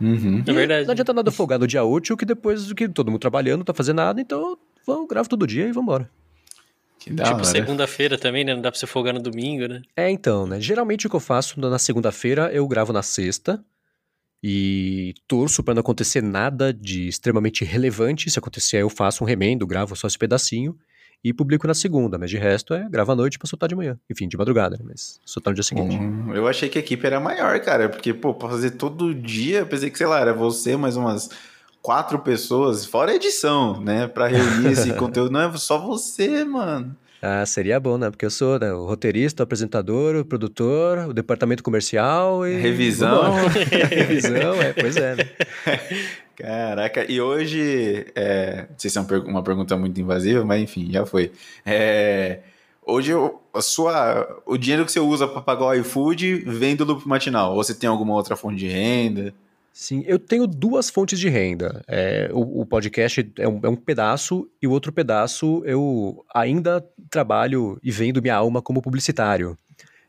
Uhum. 0.00 0.42
É 0.46 0.52
verdade. 0.52 0.86
Não 0.86 0.92
adianta 0.92 1.12
nada 1.12 1.30
folgar 1.30 1.58
no 1.58 1.66
dia 1.66 1.84
útil, 1.84 2.16
que 2.16 2.24
depois 2.24 2.72
que 2.72 2.88
todo 2.88 3.10
mundo 3.10 3.20
trabalhando, 3.20 3.58
não 3.58 3.64
tá 3.64 3.74
fazendo 3.74 3.96
nada, 3.96 4.20
então 4.20 4.56
vamos, 4.86 5.06
gravo 5.06 5.28
todo 5.28 5.46
dia 5.46 5.68
e 5.68 5.72
vambora. 5.72 6.10
Que 7.00 7.14
tipo, 7.14 7.44
segunda-feira 7.44 8.18
também, 8.18 8.44
né? 8.44 8.54
Não 8.54 8.60
dá 8.60 8.70
pra 8.70 8.78
você 8.78 8.86
folgar 8.86 9.14
no 9.14 9.20
domingo, 9.20 9.66
né? 9.66 9.80
É, 9.96 10.10
então, 10.10 10.46
né? 10.46 10.60
Geralmente 10.60 11.06
o 11.06 11.10
que 11.10 11.16
eu 11.16 11.20
faço 11.20 11.58
na 11.58 11.78
segunda-feira, 11.78 12.52
eu 12.52 12.68
gravo 12.68 12.92
na 12.92 13.02
sexta, 13.02 13.64
e 14.42 15.14
torço 15.26 15.62
para 15.62 15.74
não 15.74 15.80
acontecer 15.80 16.22
nada 16.22 16.74
de 16.74 17.08
extremamente 17.08 17.64
relevante. 17.64 18.30
Se 18.30 18.38
acontecer, 18.38 18.76
eu 18.76 18.90
faço 18.90 19.24
um 19.24 19.26
remendo, 19.26 19.66
gravo 19.66 19.96
só 19.96 20.06
esse 20.06 20.18
pedacinho 20.18 20.76
e 21.24 21.32
publico 21.32 21.66
na 21.66 21.74
segunda, 21.74 22.18
mas 22.18 22.30
de 22.30 22.36
resto 22.36 22.72
é 22.74 22.86
grava 22.88 23.12
à 23.12 23.16
noite 23.16 23.38
para 23.38 23.48
soltar 23.48 23.68
de 23.68 23.74
manhã. 23.74 23.98
Enfim, 24.10 24.28
de 24.28 24.36
madrugada, 24.36 24.76
né? 24.76 24.84
mas 24.86 25.20
soltar 25.24 25.52
no 25.52 25.54
dia 25.54 25.62
seguinte. 25.62 25.96
Hum, 25.96 26.34
eu 26.34 26.46
achei 26.46 26.68
que 26.68 26.78
a 26.78 26.80
equipe 26.80 27.06
era 27.06 27.18
maior, 27.18 27.58
cara, 27.60 27.88
porque, 27.88 28.12
pô, 28.12 28.34
pra 28.34 28.48
fazer 28.48 28.72
todo 28.72 29.14
dia, 29.14 29.60
eu 29.60 29.66
pensei 29.66 29.90
que, 29.90 29.98
sei 29.98 30.06
lá, 30.06 30.20
era 30.20 30.32
você 30.34 30.76
mais 30.76 30.96
umas 30.96 31.30
quatro 31.82 32.18
pessoas, 32.18 32.84
fora 32.84 33.14
edição, 33.14 33.80
né, 33.80 34.06
para 34.06 34.26
reunir 34.26 34.72
esse 34.72 34.92
conteúdo. 34.94 35.30
Não 35.30 35.40
é 35.40 35.56
só 35.56 35.78
você, 35.78 36.44
mano. 36.44 36.96
Ah, 37.22 37.44
seria 37.44 37.78
bom, 37.78 37.98
né? 37.98 38.10
Porque 38.10 38.24
eu 38.24 38.30
sou 38.30 38.58
né, 38.58 38.72
o 38.72 38.86
roteirista, 38.86 39.42
o 39.42 39.44
apresentador, 39.44 40.16
o 40.16 40.24
produtor, 40.24 41.10
o 41.10 41.12
departamento 41.12 41.62
comercial 41.62 42.46
e. 42.46 42.58
Revisão. 42.58 43.34
Revisão, 43.90 44.54
é, 44.54 44.72
pois 44.72 44.96
é. 44.96 45.16
Né? 45.16 45.28
Caraca, 46.34 47.04
e 47.10 47.20
hoje. 47.20 48.06
É, 48.14 48.64
não 48.70 48.78
sei 48.78 48.90
se 48.90 48.96
é 48.96 49.02
uma 49.02 49.42
pergunta 49.42 49.76
muito 49.76 50.00
invasiva, 50.00 50.42
mas 50.46 50.62
enfim, 50.62 50.88
já 50.90 51.04
foi. 51.04 51.30
É, 51.66 52.40
hoje 52.86 53.12
a 53.52 53.60
sua, 53.60 54.42
o 54.46 54.56
dinheiro 54.56 54.86
que 54.86 54.92
você 54.92 55.00
usa 55.00 55.28
para 55.28 55.42
pagar 55.42 55.66
o 55.66 55.74
iFood 55.74 56.36
vem 56.46 56.74
do 56.74 56.84
loop 56.86 57.06
matinal? 57.06 57.54
Ou 57.54 57.62
você 57.62 57.74
tem 57.74 57.90
alguma 57.90 58.14
outra 58.14 58.34
fonte 58.34 58.56
de 58.56 58.68
renda? 58.68 59.34
Sim, 59.80 60.04
eu 60.06 60.18
tenho 60.18 60.46
duas 60.46 60.90
fontes 60.90 61.18
de 61.18 61.30
renda. 61.30 61.82
É, 61.88 62.28
o, 62.34 62.60
o, 62.60 62.66
podcast 62.66 63.32
é 63.38 63.48
um, 63.48 63.60
é 63.62 63.68
um, 63.70 63.74
pedaço 63.74 64.46
e 64.60 64.66
o 64.66 64.72
outro 64.72 64.92
pedaço 64.92 65.62
eu 65.64 66.22
ainda 66.34 66.84
trabalho 67.08 67.78
e 67.82 67.90
vendo 67.90 68.20
minha 68.20 68.34
alma 68.34 68.60
como 68.60 68.82
publicitário. 68.82 69.56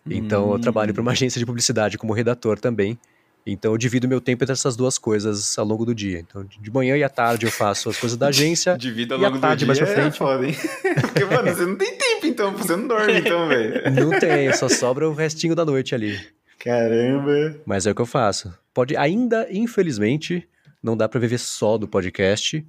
Então 0.05 0.49
hum. 0.49 0.53
eu 0.55 0.59
trabalho 0.59 0.93
para 0.93 1.01
uma 1.01 1.13
agência 1.13 1.39
de 1.39 1.45
publicidade 1.45 1.97
como 1.97 2.11
redator 2.11 2.59
também. 2.59 2.99
Então 3.47 3.71
eu 3.71 3.77
divido 3.77 4.09
meu 4.09 4.19
tempo 4.19 4.43
entre 4.43 4.51
essas 4.51 4.75
duas 4.75 4.97
coisas 4.97 5.57
ao 5.57 5.65
longo 5.65 5.85
do 5.85 5.95
dia. 5.95 6.19
Então 6.19 6.43
de 6.43 6.69
manhã 6.69 6.97
e 6.97 7.03
à 7.05 7.09
tarde 7.09 7.45
eu 7.45 7.51
faço 7.51 7.89
as 7.89 7.95
coisas 7.95 8.17
da 8.17 8.27
agência. 8.27 8.75
Divido 8.77 9.13
ao 9.13 9.21
longo 9.21 9.39
do 9.39 9.55
dia. 9.55 9.65
Mais 9.65 9.79
pra 9.79 9.87
frente. 9.87 10.07
É 10.07 10.11
foda, 10.11 10.47
hein? 10.47 10.55
Porque, 10.99 11.23
mano, 11.23 11.47
você 11.49 11.65
não 11.65 11.77
tem 11.77 11.97
tempo 11.97 12.25
então, 12.25 12.51
você 12.57 12.75
não 12.75 12.89
dorme 12.89 13.19
então, 13.19 13.47
velho. 13.47 13.89
Não 13.89 14.19
tem, 14.19 14.51
só 14.51 14.67
sobra 14.67 15.09
o 15.09 15.13
restinho 15.13 15.55
da 15.55 15.63
noite 15.63 15.95
ali. 15.95 16.19
Caramba! 16.59 17.55
Mas 17.65 17.87
é 17.87 17.91
o 17.91 17.95
que 17.95 18.01
eu 18.01 18.05
faço. 18.05 18.53
Pode, 18.73 18.95
ainda, 18.95 19.47
infelizmente, 19.51 20.47
não 20.81 20.95
dá 20.95 21.07
para 21.07 21.19
viver 21.19 21.37
só 21.37 21.77
do 21.77 21.87
podcast. 21.87 22.65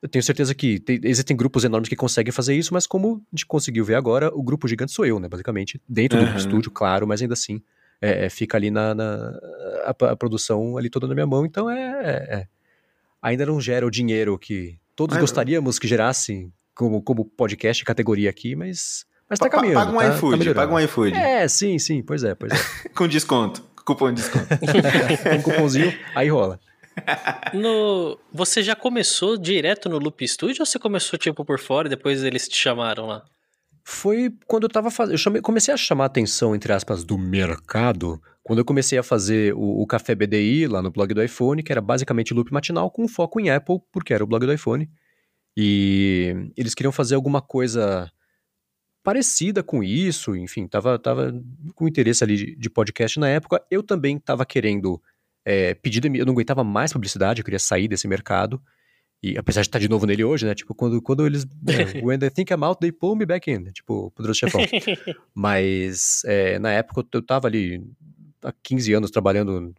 Eu 0.00 0.08
tenho 0.08 0.22
certeza 0.22 0.54
que 0.54 0.78
tem, 0.78 1.00
existem 1.02 1.36
grupos 1.36 1.64
enormes 1.64 1.88
que 1.88 1.96
conseguem 1.96 2.32
fazer 2.32 2.54
isso, 2.54 2.72
mas 2.72 2.86
como 2.86 3.22
a 3.32 3.36
gente 3.36 3.46
conseguiu 3.46 3.84
ver 3.84 3.96
agora, 3.96 4.30
o 4.34 4.42
grupo 4.42 4.66
gigante 4.66 4.92
sou 4.92 5.04
eu, 5.04 5.20
né? 5.20 5.28
Basicamente, 5.28 5.80
dentro 5.88 6.18
uhum. 6.18 6.32
do 6.32 6.38
estúdio, 6.38 6.70
claro, 6.70 7.06
mas 7.06 7.20
ainda 7.20 7.34
assim, 7.34 7.60
é, 8.00 8.26
é, 8.26 8.30
fica 8.30 8.56
ali 8.56 8.70
na, 8.70 8.94
na 8.94 9.38
a, 9.84 9.90
a, 9.90 10.16
produção 10.16 10.78
ali 10.78 10.88
toda 10.88 11.06
na 11.06 11.14
minha 11.14 11.26
mão, 11.26 11.44
então 11.44 11.68
é, 11.68 12.00
é, 12.02 12.34
é. 12.40 12.46
ainda 13.20 13.44
não 13.44 13.60
gera 13.60 13.86
o 13.86 13.90
dinheiro 13.90 14.38
que 14.38 14.78
todos 14.96 15.14
mas, 15.14 15.20
gostaríamos 15.20 15.78
que 15.78 15.86
gerasse 15.86 16.50
como, 16.74 17.02
como 17.02 17.24
podcast 17.24 17.84
categoria 17.84 18.30
aqui, 18.30 18.56
mas 18.56 19.04
mas 19.28 19.38
tá 19.38 19.48
caminhando. 19.48 19.74
Paga 19.74 19.92
um 19.92 19.98
tá, 19.98 20.16
iFood, 20.16 20.44
tá 20.44 20.54
paga 20.54 20.74
um 20.74 20.80
iFood. 20.80 21.14
É, 21.14 21.46
sim, 21.46 21.78
sim, 21.78 22.02
pois 22.02 22.24
é, 22.24 22.34
pois 22.34 22.52
é. 22.52 22.88
Com 22.96 23.06
desconto, 23.06 23.62
cupom 23.94 24.12
de 24.12 24.22
desconto. 24.22 24.46
um 25.36 25.42
cupomzinho, 25.42 25.92
aí 26.14 26.28
rola. 26.28 26.58
No, 27.54 28.18
você 28.32 28.62
já 28.62 28.74
começou 28.74 29.36
direto 29.36 29.88
no 29.88 29.98
Loop 29.98 30.26
Studio 30.26 30.60
ou 30.60 30.66
você 30.66 30.78
começou 30.78 31.18
tipo 31.18 31.44
por 31.44 31.58
fora 31.58 31.86
e 31.86 31.90
depois 31.90 32.22
eles 32.22 32.48
te 32.48 32.56
chamaram 32.56 33.06
lá? 33.06 33.24
Foi 33.84 34.32
quando 34.46 34.64
eu 34.64 34.68
tava 34.68 34.90
fazendo. 34.90 35.14
Eu 35.14 35.18
chamei, 35.18 35.40
comecei 35.40 35.72
a 35.72 35.76
chamar 35.76 36.04
a 36.04 36.06
atenção, 36.06 36.54
entre 36.54 36.72
aspas, 36.72 37.02
do 37.02 37.16
mercado, 37.16 38.20
quando 38.42 38.58
eu 38.58 38.64
comecei 38.64 38.98
a 38.98 39.02
fazer 39.02 39.54
o, 39.54 39.82
o 39.82 39.86
Café 39.86 40.14
BDI 40.14 40.66
lá 40.66 40.82
no 40.82 40.90
blog 40.90 41.12
do 41.14 41.22
iPhone, 41.22 41.62
que 41.62 41.72
era 41.72 41.80
basicamente 41.80 42.34
loop 42.34 42.52
matinal 42.52 42.90
com 42.90 43.08
foco 43.08 43.40
em 43.40 43.50
Apple, 43.50 43.78
porque 43.92 44.12
era 44.12 44.22
o 44.22 44.26
blog 44.26 44.44
do 44.44 44.52
iPhone. 44.52 44.88
E 45.56 46.52
eles 46.56 46.74
queriam 46.74 46.92
fazer 46.92 47.14
alguma 47.14 47.40
coisa 47.40 48.10
parecida 49.02 49.62
com 49.62 49.82
isso, 49.82 50.36
enfim, 50.36 50.66
tava, 50.66 50.98
tava 50.98 51.32
com 51.74 51.88
interesse 51.88 52.22
ali 52.24 52.36
de, 52.36 52.56
de 52.56 52.70
podcast 52.70 53.18
na 53.18 53.28
época. 53.28 53.62
Eu 53.70 53.82
também 53.82 54.18
tava 54.18 54.44
querendo 54.44 55.00
é, 55.44 55.74
pedir, 55.74 56.04
eu 56.04 56.26
não 56.26 56.32
aguentava 56.32 56.62
mais 56.62 56.92
publicidade, 56.92 57.40
eu 57.40 57.44
queria 57.44 57.58
sair 57.58 57.88
desse 57.88 58.06
mercado. 58.06 58.60
E 59.22 59.36
apesar 59.36 59.60
de 59.60 59.68
estar 59.68 59.78
de 59.78 59.88
novo 59.88 60.06
nele 60.06 60.24
hoje, 60.24 60.46
né? 60.46 60.54
Tipo, 60.54 60.74
quando, 60.74 61.00
quando 61.02 61.26
eles. 61.26 61.44
É, 61.44 62.00
when 62.04 62.18
they 62.18 62.30
think 62.30 62.52
I'm 62.52 62.64
out, 62.64 62.80
they 62.80 62.90
pull 62.90 63.14
me 63.14 63.26
back 63.26 63.50
in. 63.50 63.64
Tipo, 63.64 64.10
Poderoso 64.12 64.38
Chefão. 64.38 64.62
Mas 65.34 66.22
é, 66.24 66.58
na 66.58 66.70
época 66.72 67.04
eu 67.12 67.22
tava 67.22 67.46
ali 67.46 67.84
há 68.42 68.52
15 68.62 68.92
anos 68.94 69.10
trabalhando. 69.10 69.74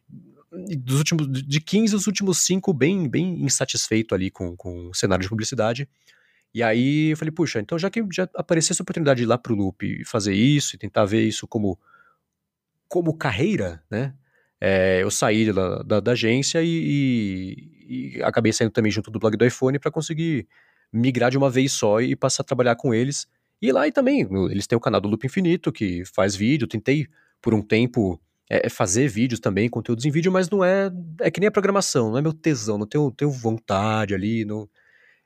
Dos 0.78 0.98
últimos, 0.98 1.28
de 1.32 1.62
15 1.62 1.96
os 1.96 2.08
últimos 2.08 2.40
5 2.40 2.74
bem, 2.74 3.08
bem 3.08 3.42
insatisfeito 3.42 4.14
ali 4.14 4.30
com, 4.30 4.56
com 4.56 4.90
o 4.90 4.94
cenário 4.94 5.24
de 5.24 5.30
publicidade. 5.30 5.88
E 6.54 6.62
aí 6.62 7.12
eu 7.12 7.18
falei, 7.18 7.32
puxa, 7.32 7.60
então 7.60 7.80
já 7.80 7.90
que 7.90 8.04
já 8.12 8.28
apareceu 8.36 8.74
essa 8.74 8.84
oportunidade 8.84 9.20
de 9.20 9.24
ir 9.24 9.28
lá 9.28 9.38
pro 9.38 9.56
Loop 9.56 9.86
e 9.86 10.06
fazer 10.06 10.34
isso, 10.34 10.76
e 10.76 10.80
tentar 10.80 11.06
ver 11.06 11.22
isso 11.22 11.48
como, 11.48 11.80
como 12.88 13.18
carreira, 13.18 13.82
né? 13.90 14.14
É, 14.60 15.02
eu 15.02 15.10
saí 15.10 15.52
da, 15.52 15.82
da, 15.82 16.00
da 16.00 16.12
agência 16.12 16.62
e, 16.62 16.68
e, 17.90 18.18
e, 18.18 18.24
acabei 18.24 18.54
saindo 18.54 18.72
também 18.72 18.92
junto 18.92 19.10
do 19.10 19.18
blog 19.18 19.36
do 19.36 19.46
iPhone 19.46 19.80
para 19.80 19.90
conseguir 19.90 20.48
migrar 20.94 21.32
de 21.32 21.38
uma 21.38 21.50
vez 21.50 21.72
só 21.72 22.00
e 22.00 22.16
passar 22.16 22.44
a 22.44 22.46
trabalhar 22.46 22.76
com 22.76 22.94
eles. 22.94 23.28
E 23.60 23.72
lá 23.72 23.88
e 23.88 23.92
também, 23.92 24.28
eles 24.52 24.68
têm 24.68 24.78
o 24.78 24.82
canal 24.82 25.02
do 25.02 25.08
Loop 25.08 25.26
Infinito, 25.26 25.72
que 25.72 26.04
faz 26.06 26.36
vídeo, 26.36 26.68
tentei 26.68 27.08
por 27.42 27.54
um 27.56 27.62
tempo 27.62 28.22
é, 28.50 28.70
fazer 28.70 29.08
vídeos 29.08 29.40
também, 29.40 29.70
conteúdos 29.70 30.06
em 30.06 30.12
vídeo, 30.12 30.32
mas 30.32 30.50
não 30.50 30.64
é. 30.64 30.92
É 31.22 31.32
que 31.32 31.40
nem 31.40 31.48
a 31.48 31.52
programação, 31.52 32.12
não 32.12 32.18
é 32.18 32.22
meu 32.22 32.34
tesão, 32.34 32.78
não 32.78 32.86
tenho, 32.86 33.10
tenho 33.12 33.32
vontade 33.32 34.14
ali. 34.14 34.46
Não, 34.46 34.70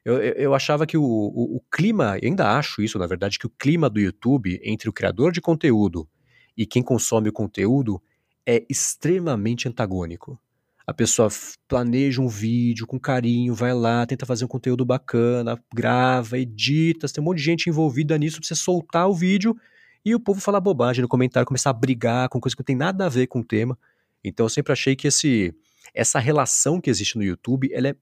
eu, 0.05 0.17
eu 0.17 0.53
achava 0.53 0.85
que 0.85 0.95
o, 0.95 1.03
o, 1.03 1.57
o 1.57 1.61
clima, 1.71 2.19
ainda 2.23 2.55
acho 2.55 2.83
isso, 2.83 2.99
na 2.99 3.07
verdade, 3.07 3.39
que 3.39 3.47
o 3.47 3.49
clima 3.49 3.89
do 3.89 3.99
YouTube 3.99 4.61
entre 4.63 4.87
o 4.87 4.93
criador 4.93 5.31
de 5.31 5.41
conteúdo 5.41 6.07
e 6.55 6.65
quem 6.65 6.83
consome 6.83 7.29
o 7.29 7.33
conteúdo 7.33 7.99
é 8.45 8.63
extremamente 8.69 9.67
antagônico. 9.67 10.39
A 10.85 10.93
pessoa 10.93 11.29
planeja 11.67 12.21
um 12.21 12.27
vídeo 12.27 12.85
com 12.85 12.99
carinho, 12.99 13.55
vai 13.55 13.73
lá, 13.73 14.05
tenta 14.05 14.27
fazer 14.27 14.45
um 14.45 14.47
conteúdo 14.47 14.85
bacana, 14.85 15.59
grava, 15.73 16.37
edita, 16.37 17.07
tem 17.07 17.23
um 17.23 17.25
monte 17.25 17.39
de 17.39 17.43
gente 17.43 17.67
envolvida 17.67 18.15
nisso 18.19 18.39
pra 18.39 18.47
você 18.47 18.53
soltar 18.53 19.09
o 19.09 19.13
vídeo 19.13 19.57
e 20.05 20.13
o 20.13 20.19
povo 20.19 20.39
falar 20.39 20.59
bobagem 20.59 21.01
no 21.01 21.07
comentário, 21.07 21.47
começar 21.47 21.71
a 21.71 21.73
brigar 21.73 22.29
com 22.29 22.39
coisa 22.39 22.55
que 22.55 22.61
não 22.61 22.65
tem 22.65 22.75
nada 22.75 23.07
a 23.07 23.09
ver 23.09 23.25
com 23.25 23.39
o 23.39 23.43
tema. 23.43 23.75
Então 24.23 24.45
eu 24.45 24.49
sempre 24.49 24.71
achei 24.71 24.95
que 24.95 25.07
esse, 25.07 25.55
essa 25.91 26.19
relação 26.19 26.79
que 26.79 26.91
existe 26.91 27.17
no 27.17 27.23
YouTube, 27.23 27.67
ela 27.73 27.87
é, 27.87 27.95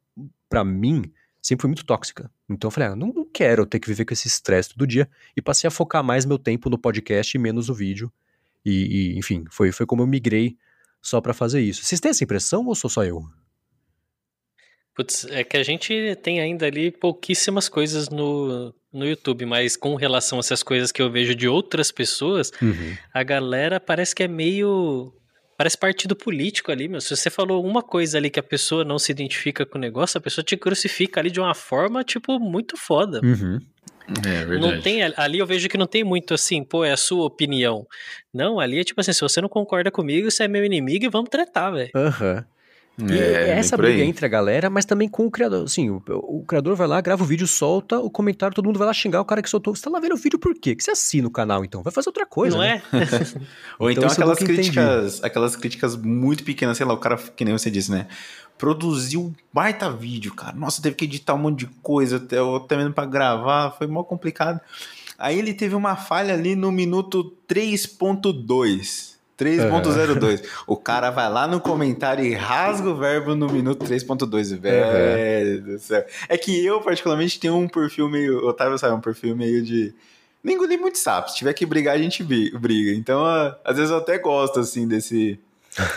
para 0.49 0.65
mim, 0.65 1.03
sempre 1.43 1.61
foi 1.63 1.67
muito 1.67 1.85
tóxica. 1.85 2.31
Então 2.49 2.69
eu 2.69 2.71
falei, 2.71 2.89
ah, 2.89 2.95
não, 2.95 3.13
não 3.13 3.25
quero 3.25 3.65
ter 3.65 3.79
que 3.79 3.87
viver 3.87 4.05
com 4.05 4.13
esse 4.13 4.27
estresse 4.27 4.69
todo 4.69 4.87
dia 4.87 5.07
e 5.35 5.41
passei 5.41 5.67
a 5.67 5.71
focar 5.71 6.03
mais 6.03 6.25
meu 6.25 6.39
tempo 6.39 6.69
no 6.69 6.77
podcast 6.77 7.35
e 7.35 7.39
menos 7.39 7.67
no 7.67 7.75
vídeo. 7.75 8.11
E, 8.65 9.13
e 9.13 9.19
enfim, 9.19 9.43
foi, 9.51 9.71
foi 9.71 9.85
como 9.85 10.01
eu 10.01 10.07
migrei 10.07 10.57
só 11.01 11.19
para 11.19 11.33
fazer 11.33 11.61
isso. 11.61 11.83
Vocês 11.83 11.99
têm 11.99 12.09
essa 12.09 12.23
impressão 12.23 12.65
ou 12.65 12.73
sou 12.73 12.89
só 12.89 13.03
eu? 13.03 13.21
Putz, 14.95 15.25
é 15.25 15.43
que 15.43 15.57
a 15.57 15.63
gente 15.63 16.15
tem 16.21 16.39
ainda 16.39 16.67
ali 16.67 16.91
pouquíssimas 16.91 17.67
coisas 17.67 18.09
no, 18.09 18.73
no 18.91 19.05
YouTube, 19.05 19.45
mas 19.45 19.75
com 19.75 19.95
relação 19.95 20.37
a 20.37 20.41
essas 20.41 20.61
coisas 20.61 20.91
que 20.91 21.01
eu 21.01 21.11
vejo 21.11 21.33
de 21.33 21.47
outras 21.47 21.91
pessoas, 21.91 22.51
uhum. 22.61 22.95
a 23.11 23.23
galera 23.23 23.79
parece 23.79 24.15
que 24.15 24.23
é 24.23 24.27
meio. 24.27 25.11
Parece 25.57 25.77
partido 25.77 26.15
político 26.15 26.71
ali, 26.71 26.87
meu. 26.87 26.99
Se 26.99 27.15
você 27.15 27.29
falou 27.29 27.63
uma 27.63 27.81
coisa 27.81 28.17
ali 28.17 28.29
que 28.29 28.39
a 28.39 28.43
pessoa 28.43 28.83
não 28.83 28.97
se 28.97 29.11
identifica 29.11 29.65
com 29.65 29.77
o 29.77 29.81
negócio, 29.81 30.17
a 30.17 30.21
pessoa 30.21 30.43
te 30.43 30.57
crucifica 30.57 31.19
ali 31.19 31.29
de 31.29 31.39
uma 31.39 31.53
forma, 31.53 32.03
tipo, 32.03 32.39
muito 32.39 32.75
foda. 32.75 33.21
Uhum. 33.23 33.59
É 34.25 34.45
verdade. 34.45 34.59
Não 34.59 34.81
tem, 34.81 35.01
ali 35.01 35.39
eu 35.39 35.45
vejo 35.45 35.69
que 35.69 35.77
não 35.77 35.87
tem 35.87 36.03
muito 36.03 36.33
assim, 36.33 36.63
pô, 36.63 36.83
é 36.83 36.91
a 36.91 36.97
sua 36.97 37.25
opinião. 37.25 37.87
Não, 38.33 38.59
ali 38.59 38.79
é 38.79 38.83
tipo 38.83 38.99
assim, 38.99 39.13
se 39.13 39.21
você 39.21 39.39
não 39.39 39.47
concorda 39.47 39.89
comigo, 39.89 40.29
você 40.29 40.43
é 40.43 40.47
meu 40.47 40.65
inimigo 40.65 41.05
e 41.05 41.09
vamos 41.09 41.29
tretar, 41.29 41.71
velho. 41.71 41.91
Aham. 41.95 42.35
Uhum. 42.35 42.53
É, 43.01 43.15
é 43.15 43.49
essa 43.57 43.75
briga 43.75 44.03
entre 44.03 44.23
a 44.23 44.29
galera, 44.29 44.69
mas 44.69 44.85
também 44.85 45.09
com 45.09 45.25
o 45.25 45.31
criador. 45.31 45.63
Assim, 45.63 45.89
o, 45.89 46.01
o, 46.07 46.43
criador 46.45 46.75
vai 46.75 46.87
lá, 46.87 47.01
grava 47.01 47.23
o 47.23 47.25
vídeo, 47.25 47.47
solta 47.47 47.97
o 47.97 48.09
comentário, 48.09 48.55
todo 48.55 48.65
mundo 48.65 48.77
vai 48.77 48.85
lá 48.85 48.93
xingar 48.93 49.19
o 49.19 49.25
cara 49.25 49.41
que 49.41 49.49
soltou. 49.49 49.75
Você 49.75 49.81
tá 49.81 49.89
lá 49.89 49.99
vendo 49.99 50.13
o 50.13 50.17
vídeo 50.17 50.37
por 50.37 50.53
quê? 50.53 50.75
Que 50.75 50.83
você 50.83 50.91
assina 50.91 51.27
o 51.27 51.31
canal, 51.31 51.65
então? 51.65 51.81
Vai 51.81 51.91
fazer 51.91 52.09
outra 52.09 52.25
coisa. 52.25 52.55
Não 52.55 52.63
né? 52.63 52.83
é? 52.93 52.97
Ou 53.79 53.89
então, 53.89 54.03
então 54.03 54.11
aquelas 54.11 54.37
críticas, 54.37 55.23
aquelas 55.23 55.55
críticas 55.55 55.95
muito 55.95 56.43
pequenas, 56.43 56.77
sei 56.77 56.85
lá, 56.85 56.93
o 56.93 56.97
cara, 56.97 57.17
que 57.17 57.43
nem 57.43 57.57
você 57.57 57.71
disse, 57.71 57.89
né? 57.89 58.07
Produziu 58.59 59.21
um 59.21 59.33
baita 59.51 59.91
vídeo, 59.91 60.33
cara. 60.35 60.55
Nossa, 60.55 60.79
teve 60.79 60.95
que 60.95 61.05
editar 61.05 61.33
um 61.33 61.39
monte 61.39 61.59
de 61.59 61.65
coisa, 61.81 62.17
até, 62.17 62.37
até 62.37 62.77
mesmo 62.77 62.93
pra 62.93 63.05
gravar, 63.05 63.71
foi 63.71 63.87
mó 63.87 64.03
complicado. 64.03 64.61
Aí 65.17 65.39
ele 65.39 65.53
teve 65.53 65.73
uma 65.73 65.95
falha 65.95 66.35
ali 66.35 66.55
no 66.55 66.71
minuto 66.71 67.35
3.2. 67.47 69.12
3.02. 69.43 70.41
Uhum. 70.41 70.47
O 70.67 70.77
cara 70.77 71.09
vai 71.09 71.29
lá 71.29 71.47
no 71.47 71.59
comentário 71.59 72.23
e 72.23 72.33
rasga 72.33 72.89
o 72.89 72.95
verbo 72.95 73.35
no 73.35 73.47
minuto 73.47 73.85
3.2. 73.85 74.57
Velho 74.57 75.59
uhum. 75.59 75.73
do 75.73 75.79
céu. 75.79 76.05
É 76.29 76.37
que 76.37 76.65
eu, 76.65 76.79
particularmente, 76.81 77.39
tenho 77.39 77.55
um 77.57 77.67
perfil 77.67 78.09
meio. 78.09 78.45
Otávio 78.47 78.77
sabe, 78.77 78.95
um 78.95 79.01
perfil 79.01 79.35
meio 79.35 79.61
de. 79.63 79.93
Nem 80.43 80.55
engoli 80.55 80.77
muito 80.77 80.97
sapo. 80.97 81.29
Se 81.29 81.37
tiver 81.37 81.53
que 81.53 81.65
brigar, 81.65 81.95
a 81.95 81.97
gente 81.97 82.23
briga. 82.23 82.91
Então, 82.91 83.25
às 83.63 83.75
vezes 83.75 83.91
eu 83.91 83.97
até 83.97 84.17
gosto, 84.17 84.59
assim, 84.59 84.87
desse. 84.87 85.39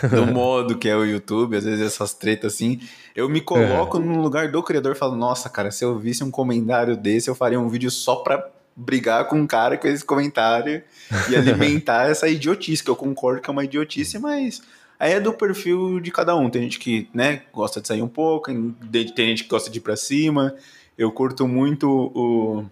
do 0.09 0.25
modo 0.33 0.77
que 0.77 0.89
é 0.89 0.95
o 0.95 1.05
YouTube, 1.05 1.55
às 1.55 1.63
vezes 1.63 1.85
essas 1.85 2.13
tretas 2.13 2.53
assim. 2.53 2.79
Eu 3.15 3.29
me 3.29 3.41
coloco 3.41 3.99
no 3.99 4.21
lugar 4.21 4.51
do 4.51 4.61
criador 4.63 4.93
e 4.93 4.97
falo: 4.97 5.15
Nossa, 5.15 5.49
cara, 5.49 5.71
se 5.71 5.85
eu 5.85 5.97
visse 5.97 6.23
um 6.23 6.31
comentário 6.31 6.97
desse, 6.97 7.29
eu 7.29 7.35
faria 7.35 7.59
um 7.59 7.69
vídeo 7.69 7.91
só 7.91 8.17
pra 8.17 8.49
brigar 8.77 9.25
com 9.27 9.37
um 9.37 9.47
cara 9.47 9.75
com 9.75 9.87
esse 9.87 10.05
comentário 10.05 10.83
e 11.29 11.35
alimentar 11.35 12.05
essa 12.11 12.27
idiotice, 12.29 12.83
que 12.83 12.89
eu 12.89 12.95
concordo 12.95 13.41
que 13.41 13.49
é 13.49 13.51
uma 13.51 13.63
idiotice, 13.65 14.19
mas 14.19 14.61
aí 14.99 15.13
é 15.13 15.19
do 15.19 15.33
perfil 15.33 15.99
de 15.99 16.11
cada 16.11 16.35
um. 16.35 16.47
Tem 16.47 16.61
gente 16.61 16.77
que, 16.77 17.09
né, 17.11 17.41
gosta 17.51 17.81
de 17.81 17.87
sair 17.87 18.03
um 18.03 18.07
pouco, 18.07 18.51
tem 18.51 19.29
gente 19.29 19.43
que 19.43 19.49
gosta 19.49 19.71
de 19.71 19.79
ir 19.79 19.81
pra 19.81 19.97
cima. 19.97 20.53
Eu 20.95 21.11
curto 21.11 21.47
muito 21.47 21.89
o, 21.89 22.65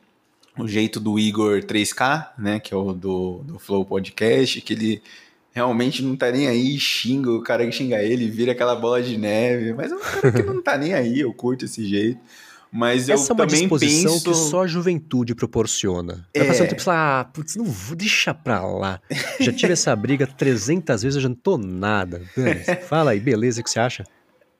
o 0.62 0.68
jeito 0.68 1.00
do 1.00 1.18
Igor 1.18 1.62
3K, 1.62 2.30
né, 2.38 2.60
que 2.60 2.72
é 2.72 2.78
o 2.78 2.94
do, 2.94 3.42
do 3.44 3.58
Flow 3.58 3.84
Podcast, 3.84 4.62
que 4.62 4.74
ele 4.74 5.02
realmente 5.52 6.04
não 6.04 6.16
tá 6.16 6.30
nem 6.32 6.48
aí, 6.48 6.78
xinga 6.78 7.32
o 7.32 7.42
cara 7.42 7.66
que 7.66 7.72
xinga 7.72 8.04
ele, 8.04 8.30
vira 8.30 8.52
aquela 8.52 8.76
bola 8.76 9.02
de 9.02 9.18
neve, 9.18 9.74
mas 9.74 9.92
é 9.92 9.96
um 9.96 10.00
cara 10.00 10.32
que 10.32 10.44
não 10.44 10.62
tá 10.62 10.78
nem 10.78 10.94
aí, 10.94 11.22
eu 11.22 11.34
curto 11.34 11.66
esse 11.66 11.84
jeito. 11.84 12.20
Mas 12.76 13.08
Essa 13.08 13.12
eu 13.12 13.16
é 13.16 13.32
uma 13.32 13.48
também 13.48 13.62
disposição 13.62 14.12
penso... 14.12 14.26
que 14.26 14.36
só 14.36 14.64
a 14.64 14.68
juventude 14.68 15.34
proporciona. 15.34 16.28
Vai 16.36 16.44
é. 16.44 16.48
passando 16.48 16.68
tempo 16.68 16.82
e 16.82 16.90
ah, 16.90 17.26
putz, 17.34 17.56
não 17.56 17.64
vou, 17.64 17.96
deixa 17.96 18.34
pra 18.34 18.66
lá. 18.66 19.00
Já 19.40 19.54
tive 19.54 19.72
essa 19.72 19.96
briga 19.96 20.28
300 20.38 21.02
vezes, 21.02 21.16
eu 21.16 21.22
já 21.22 21.30
não 21.30 21.38
tô 21.38 21.58
nada. 21.58 22.22
Fala 22.90 23.12
aí, 23.12 23.20
beleza, 23.22 23.62
o 23.62 23.64
que 23.64 23.70
você 23.70 23.80
acha? 23.80 24.04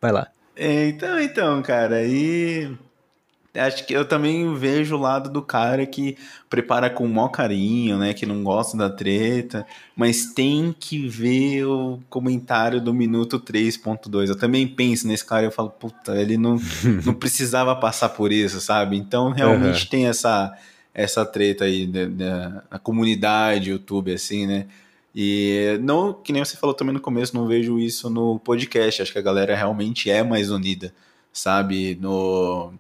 Vai 0.02 0.14
lá. 0.14 0.30
É, 0.56 0.88
então, 0.88 1.20
então, 1.20 1.62
cara, 1.62 2.06
e 2.06 2.74
acho 3.56 3.86
que 3.86 3.94
eu 3.94 4.06
também 4.06 4.54
vejo 4.56 4.96
o 4.96 5.00
lado 5.00 5.30
do 5.30 5.42
cara 5.42 5.86
que 5.86 6.18
prepara 6.50 6.90
com 6.90 7.06
o 7.06 7.10
maior 7.10 7.30
carinho, 7.30 7.98
né? 7.98 8.14
Que 8.14 8.26
não 8.26 8.44
gosta 8.44 8.78
da 8.78 8.90
treta, 8.90 9.66
mas 9.96 10.34
tem 10.34 10.76
que 10.78 11.08
ver 11.08 11.66
o 11.66 12.00
comentário 12.10 12.82
do 12.82 12.94
minuto 12.94 13.40
3.2. 13.40 14.30
Eu 14.30 14.38
também 14.38 14.68
penso 14.68 15.08
nesse 15.08 15.26
cara 15.26 15.44
e 15.44 15.46
eu 15.46 15.52
falo, 15.52 15.70
puta, 15.70 16.20
ele 16.20 16.38
não, 16.38 16.60
não 17.06 17.14
precisava 17.14 17.76
passar 17.76 18.10
por 18.10 18.32
isso, 18.32 18.60
sabe? 18.60 18.98
Então 18.98 19.32
realmente 19.32 19.84
uhum. 19.84 19.90
tem 19.90 20.08
essa, 20.08 20.54
essa 20.94 21.26
treta 21.26 21.66
aí 21.66 21.88
da, 21.88 22.60
da 22.70 22.80
comunidade 22.80 23.70
YouTube, 23.70 24.14
assim, 24.14 24.46
né? 24.46 24.68
E 25.16 25.80
não, 25.82 26.14
que 26.14 26.34
nem 26.34 26.44
você 26.44 26.58
falou 26.58 26.76
também 26.76 26.94
no 26.94 27.00
começo, 27.00 27.34
não 27.34 27.48
vejo 27.48 27.80
isso 27.80 28.10
no 28.10 28.38
podcast. 28.40 29.02
Acho 29.02 29.14
que 29.14 29.20
a 29.20 29.22
galera 29.22 29.56
realmente 29.56 30.10
é 30.10 30.22
mais 30.22 30.52
unida, 30.52 30.94
sabe? 31.32 31.98
No 32.02 32.74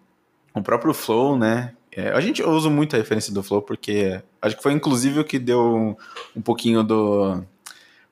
o 0.55 0.63
próprio 0.63 0.93
Flow, 0.93 1.37
né? 1.37 1.73
É, 1.91 2.09
a 2.09 2.19
gente 2.19 2.43
usa 2.43 2.69
muito 2.69 2.95
a 2.95 2.99
referência 2.99 3.33
do 3.33 3.41
Flow 3.41 3.61
porque 3.61 4.21
acho 4.41 4.57
que 4.57 4.63
foi 4.63 4.73
inclusive 4.73 5.19
o 5.19 5.23
que 5.23 5.39
deu 5.39 5.61
um, 5.61 5.95
um 6.35 6.41
pouquinho 6.41 6.83
do, 6.83 7.41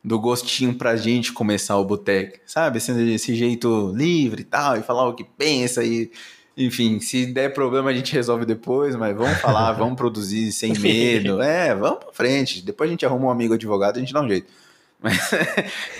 do 0.03 0.19
gostinho 0.19 0.73
pra 0.73 0.95
gente 0.95 1.31
começar 1.31 1.77
o 1.77 1.85
Boteco, 1.85 2.39
sabe? 2.45 2.77
Esse, 2.77 2.91
esse 3.13 3.35
jeito 3.35 3.91
livre 3.95 4.41
e 4.41 4.45
tal, 4.45 4.77
e 4.77 4.83
falar 4.83 5.07
o 5.07 5.13
que 5.13 5.23
pensa 5.23 5.83
e. 5.83 6.11
Enfim, 6.55 6.99
se 6.99 7.25
der 7.25 7.51
problema 7.51 7.89
a 7.89 7.93
gente 7.93 8.13
resolve 8.13 8.45
depois, 8.45 8.95
mas 8.95 9.17
vamos 9.17 9.39
falar, 9.39 9.71
vamos 9.73 9.95
produzir 9.95 10.51
sem 10.51 10.77
medo. 10.77 11.41
É, 11.41 11.73
vamos 11.73 11.97
pra 11.97 12.13
frente. 12.13 12.61
Depois 12.61 12.87
a 12.87 12.91
gente 12.91 13.03
arruma 13.03 13.25
um 13.25 13.31
amigo 13.31 13.55
advogado 13.55 13.95
e 13.95 13.97
a 13.97 14.01
gente 14.01 14.13
dá 14.13 14.21
um 14.21 14.27
jeito. 14.27 14.47
Mas, 15.03 15.19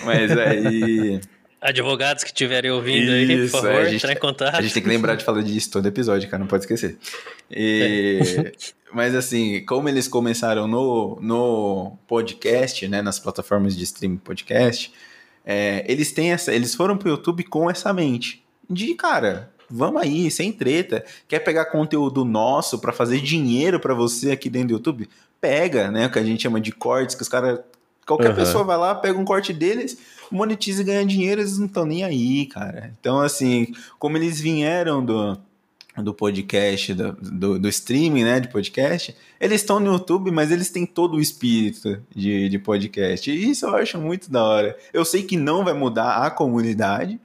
mas 0.02 0.30
aí. 0.30 1.20
Advogados 1.64 2.22
que 2.22 2.28
estiverem 2.28 2.70
ouvindo 2.70 3.10
Isso, 3.16 3.32
aí, 3.32 3.50
por 3.50 3.62
favor, 3.62 3.86
é, 3.86 3.90
gente, 3.90 4.06
em 4.06 4.16
contato. 4.16 4.54
A 4.54 4.60
gente 4.60 4.74
tem 4.74 4.82
que 4.82 4.88
lembrar 4.88 5.14
de 5.14 5.24
falar 5.24 5.42
disso 5.42 5.70
todo 5.70 5.86
episódio, 5.88 6.28
cara, 6.28 6.38
não 6.38 6.46
pode 6.46 6.64
esquecer. 6.64 6.98
E, 7.50 8.20
é. 8.38 8.52
mas 8.92 9.14
assim, 9.14 9.64
como 9.64 9.88
eles 9.88 10.06
começaram 10.06 10.68
no, 10.68 11.18
no 11.22 11.96
podcast, 12.06 12.86
né, 12.86 13.00
nas 13.00 13.18
plataformas 13.18 13.74
de 13.74 13.82
streaming 13.82 14.18
podcast, 14.18 14.92
é, 15.42 15.90
eles 15.90 16.12
têm 16.12 16.32
essa, 16.32 16.54
eles 16.54 16.74
foram 16.74 16.98
pro 16.98 17.08
YouTube 17.08 17.42
com 17.44 17.70
essa 17.70 17.94
mente 17.94 18.44
de, 18.68 18.94
cara, 18.94 19.50
vamos 19.70 20.02
aí, 20.02 20.30
sem 20.30 20.52
treta. 20.52 21.02
Quer 21.26 21.40
pegar 21.40 21.64
conteúdo 21.66 22.26
nosso 22.26 22.78
para 22.78 22.92
fazer 22.92 23.22
dinheiro 23.22 23.80
para 23.80 23.94
você 23.94 24.32
aqui 24.32 24.50
dentro 24.50 24.68
do 24.68 24.74
YouTube? 24.74 25.08
Pega, 25.40 25.90
né? 25.90 26.08
O 26.08 26.10
que 26.10 26.18
a 26.18 26.22
gente 26.22 26.42
chama 26.42 26.60
de 26.60 26.72
cortes, 26.72 27.14
que 27.14 27.22
os 27.22 27.28
caras. 27.28 27.60
Qualquer 28.06 28.30
uhum. 28.30 28.36
pessoa 28.36 28.64
vai 28.64 28.76
lá, 28.76 28.94
pega 28.94 29.18
um 29.18 29.24
corte 29.24 29.52
deles, 29.52 29.96
monetiza 30.30 30.82
e 30.82 30.84
ganha 30.84 31.06
dinheiro, 31.06 31.40
eles 31.40 31.58
não 31.58 31.66
estão 31.66 31.86
nem 31.86 32.04
aí, 32.04 32.46
cara. 32.46 32.92
Então, 32.98 33.20
assim, 33.20 33.72
como 33.98 34.16
eles 34.16 34.40
vieram 34.40 35.04
do, 35.04 35.38
do 35.96 36.12
podcast, 36.12 36.92
do, 36.92 37.12
do, 37.12 37.58
do, 37.58 37.68
streaming, 37.68 38.24
né, 38.24 38.40
de 38.40 38.48
podcast, 38.48 39.14
eles 39.40 39.60
estão 39.60 39.78
no 39.78 39.92
YouTube, 39.92 40.30
mas 40.30 40.50
eles 40.50 40.70
têm 40.70 40.84
todo 40.84 41.16
o 41.16 41.20
espírito 41.20 42.02
de, 42.14 42.48
de 42.48 42.58
podcast. 42.58 43.30
E 43.30 43.50
isso 43.50 43.66
eu 43.66 43.76
acho 43.76 43.98
muito 43.98 44.30
da 44.30 44.42
hora. 44.42 44.76
Eu 44.92 45.04
sei 45.04 45.22
que 45.22 45.36
não 45.36 45.64
vai 45.64 45.74
mudar 45.74 46.26
a 46.26 46.30
comunidade, 46.30 47.20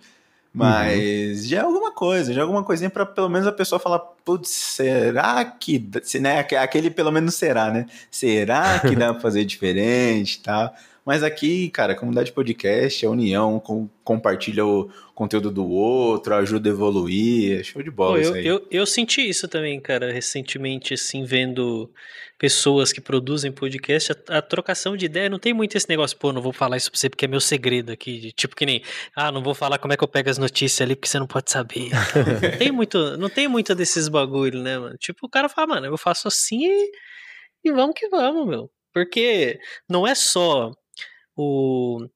mas 0.54 1.40
uhum. 1.42 1.46
já 1.46 1.58
é 1.58 1.62
alguma 1.62 1.92
coisa, 1.92 2.34
já 2.34 2.42
é 2.42 2.44
alguma 2.44 2.64
coisinha 2.64 2.90
para 2.90 3.06
pelo 3.06 3.30
menos 3.30 3.48
a 3.48 3.52
pessoa 3.52 3.80
falar, 3.80 4.00
putz, 4.00 4.50
será 4.50 5.46
que, 5.46 5.90
né, 6.20 6.40
aquele 6.40 6.90
pelo 6.90 7.12
menos 7.12 7.36
será, 7.36 7.72
né? 7.72 7.86
Será 8.10 8.80
que 8.80 8.96
dá 8.96 9.14
pra 9.14 9.22
fazer 9.22 9.46
diferente 9.46 10.36
e 10.36 10.40
tal? 10.40 10.74
Mas 11.10 11.24
aqui, 11.24 11.72
cara, 11.72 11.96
comunidade 11.96 12.32
podcast, 12.32 13.04
a 13.04 13.10
união, 13.10 13.60
com, 13.60 13.90
compartilha 14.04 14.64
o 14.64 14.92
conteúdo 15.16 15.50
do 15.50 15.68
outro, 15.68 16.36
ajuda 16.36 16.70
a 16.70 16.72
evoluir, 16.72 17.62
é 17.62 17.64
show 17.64 17.82
de 17.82 17.90
bola 17.90 18.20
Pô, 18.20 18.24
eu, 18.24 18.36
eu, 18.36 18.68
eu, 18.70 18.86
senti 18.86 19.28
isso 19.28 19.48
também, 19.48 19.80
cara, 19.80 20.14
recentemente, 20.14 20.94
assim, 20.94 21.24
vendo 21.24 21.92
pessoas 22.38 22.94
que 22.94 23.02
produzem 23.02 23.52
podcast, 23.52 24.12
a, 24.12 24.38
a, 24.38 24.42
trocação 24.44 24.96
de 24.96 25.08
ideia, 25.08 25.32
não 25.32 25.40
tem 25.40 25.52
muito 25.52 25.76
esse 25.76 25.90
negócio, 25.90 26.16
pô, 26.16 26.32
não 26.32 26.44
vou 26.44 26.54
falar 26.54 26.78
isso 26.78 26.92
pra 26.92 27.00
você 27.00 27.10
porque 27.10 27.26
é 27.26 27.28
meu 27.28 27.42
segredo 27.42 27.92
aqui, 27.92 28.32
tipo 28.34 28.56
que 28.56 28.68
nem, 28.68 28.84
ah, 29.16 29.32
não 29.32 29.42
vou 29.42 29.56
falar 29.56 29.80
como 29.80 29.92
é 29.92 29.98
que 29.98 30.04
eu 30.04 30.08
pego 30.08 30.30
as 30.30 30.38
notícias 30.38 30.80
ali 30.80 30.96
porque 30.96 31.08
você 31.10 31.18
não 31.18 31.26
pode 31.26 31.50
saber. 31.50 31.90
não 32.52 32.58
tem 32.60 32.72
muito, 32.72 33.18
não 33.18 33.30
tem 33.32 33.48
muito 33.48 33.74
desses 33.74 34.08
bagulho, 34.08 34.62
né, 34.62 34.78
mano? 34.78 34.96
Tipo, 35.00 35.26
o 35.26 35.30
cara 35.30 35.50
fala, 35.50 35.70
mano, 35.70 35.88
eu 35.88 35.98
faço 35.98 36.28
assim 36.28 36.68
e, 36.68 36.92
e 37.64 37.72
vamos 37.72 37.96
que 37.96 38.08
vamos, 38.10 38.48
meu. 38.48 38.70
Porque 38.94 39.60
não 39.90 40.06
é 40.06 40.14
só 40.14 40.72
o, 41.40 42.08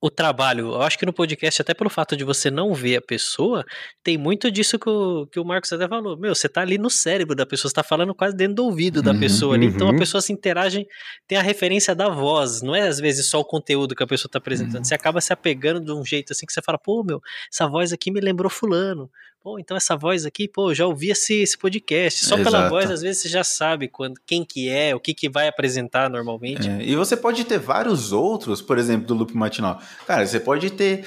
o 0.00 0.10
trabalho. 0.10 0.72
Eu 0.74 0.82
acho 0.82 0.98
que 0.98 1.06
no 1.06 1.12
podcast, 1.14 1.62
até 1.62 1.72
pelo 1.72 1.88
fato 1.88 2.14
de 2.14 2.24
você 2.24 2.50
não 2.50 2.74
ver 2.74 2.96
a 2.96 3.00
pessoa, 3.00 3.64
tem 4.02 4.18
muito 4.18 4.50
disso 4.50 4.78
que 4.78 4.88
o, 4.88 5.26
que 5.26 5.40
o 5.40 5.44
Marcos 5.44 5.72
até 5.72 5.88
falou. 5.88 6.14
Meu, 6.18 6.34
você 6.34 6.46
tá 6.46 6.60
ali 6.60 6.76
no 6.76 6.90
cérebro 6.90 7.34
da 7.34 7.46
pessoa, 7.46 7.70
você 7.70 7.74
tá 7.74 7.82
falando 7.82 8.14
quase 8.14 8.36
dentro 8.36 8.56
do 8.56 8.64
ouvido 8.64 9.02
da 9.02 9.12
uhum, 9.12 9.20
pessoa 9.20 9.54
ali. 9.54 9.66
Uhum. 9.66 9.74
Então 9.74 9.88
a 9.88 9.92
uhum. 9.92 9.98
pessoa 9.98 10.20
se 10.20 10.30
interage, 10.30 10.86
tem 11.26 11.38
a 11.38 11.42
referência 11.42 11.94
da 11.94 12.10
voz, 12.10 12.60
não 12.60 12.74
é 12.74 12.82
às 12.82 12.98
vezes 13.00 13.26
só 13.26 13.40
o 13.40 13.44
conteúdo 13.44 13.94
que 13.94 14.02
a 14.02 14.06
pessoa 14.06 14.30
tá 14.30 14.38
apresentando. 14.38 14.76
Uhum. 14.76 14.84
Você 14.84 14.94
acaba 14.94 15.22
se 15.22 15.32
apegando 15.32 15.80
de 15.80 15.92
um 15.92 16.04
jeito 16.04 16.32
assim 16.32 16.44
que 16.44 16.52
você 16.52 16.60
fala, 16.60 16.78
pô, 16.78 17.02
meu, 17.02 17.20
essa 17.50 17.66
voz 17.66 17.92
aqui 17.92 18.10
me 18.10 18.20
lembrou 18.20 18.50
fulano 18.50 19.10
pô, 19.44 19.58
então 19.58 19.76
essa 19.76 19.94
voz 19.94 20.24
aqui, 20.24 20.48
pô, 20.48 20.72
já 20.72 20.86
ouvi 20.86 21.10
esse, 21.10 21.34
esse 21.34 21.58
podcast. 21.58 22.24
Só 22.24 22.36
Exato. 22.36 22.50
pela 22.50 22.68
voz, 22.70 22.90
às 22.90 23.02
vezes, 23.02 23.20
você 23.20 23.28
já 23.28 23.44
sabe 23.44 23.88
quando, 23.88 24.18
quem 24.26 24.42
que 24.42 24.70
é, 24.70 24.94
o 24.94 24.98
que 24.98 25.12
que 25.12 25.28
vai 25.28 25.46
apresentar 25.46 26.08
normalmente. 26.08 26.66
É, 26.66 26.82
e 26.82 26.96
você 26.96 27.14
pode 27.14 27.44
ter 27.44 27.58
vários 27.58 28.10
outros, 28.10 28.62
por 28.62 28.78
exemplo, 28.78 29.06
do 29.06 29.12
Loop 29.12 29.36
Matinal. 29.36 29.78
Cara, 30.06 30.26
você 30.26 30.40
pode 30.40 30.70
ter 30.70 31.06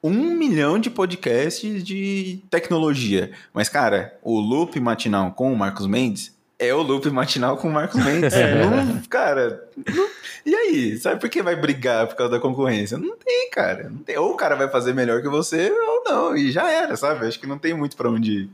um 0.00 0.12
milhão 0.12 0.78
de 0.78 0.90
podcasts 0.90 1.82
de 1.82 2.40
tecnologia. 2.48 3.32
Mas, 3.52 3.68
cara, 3.68 4.16
o 4.22 4.38
Loop 4.38 4.78
Matinal 4.78 5.32
com 5.32 5.52
o 5.52 5.56
Marcos 5.56 5.88
Mendes 5.88 6.32
é 6.66 6.74
o 6.74 6.82
loop 6.82 7.08
matinal 7.10 7.56
com 7.56 7.68
o 7.68 7.72
Marcos 7.72 8.02
Mendes. 8.02 8.32
É. 8.32 8.64
Não, 8.64 9.02
cara, 9.02 9.68
não, 9.76 10.08
e 10.44 10.54
aí? 10.54 10.98
Sabe 10.98 11.20
por 11.20 11.30
que 11.30 11.42
vai 11.42 11.54
brigar 11.54 12.06
por 12.06 12.16
causa 12.16 12.32
da 12.32 12.40
concorrência? 12.40 12.98
Não 12.98 13.16
tem, 13.16 13.50
cara. 13.50 13.88
Não 13.88 13.98
tem. 13.98 14.18
Ou 14.18 14.32
o 14.32 14.36
cara 14.36 14.56
vai 14.56 14.68
fazer 14.68 14.92
melhor 14.92 15.22
que 15.22 15.28
você, 15.28 15.70
ou 15.70 16.04
não. 16.04 16.36
E 16.36 16.50
já 16.50 16.70
era, 16.70 16.96
sabe? 16.96 17.26
Acho 17.26 17.38
que 17.38 17.46
não 17.46 17.58
tem 17.58 17.74
muito 17.74 17.96
para 17.96 18.10
onde 18.10 18.32
ir. 18.32 18.50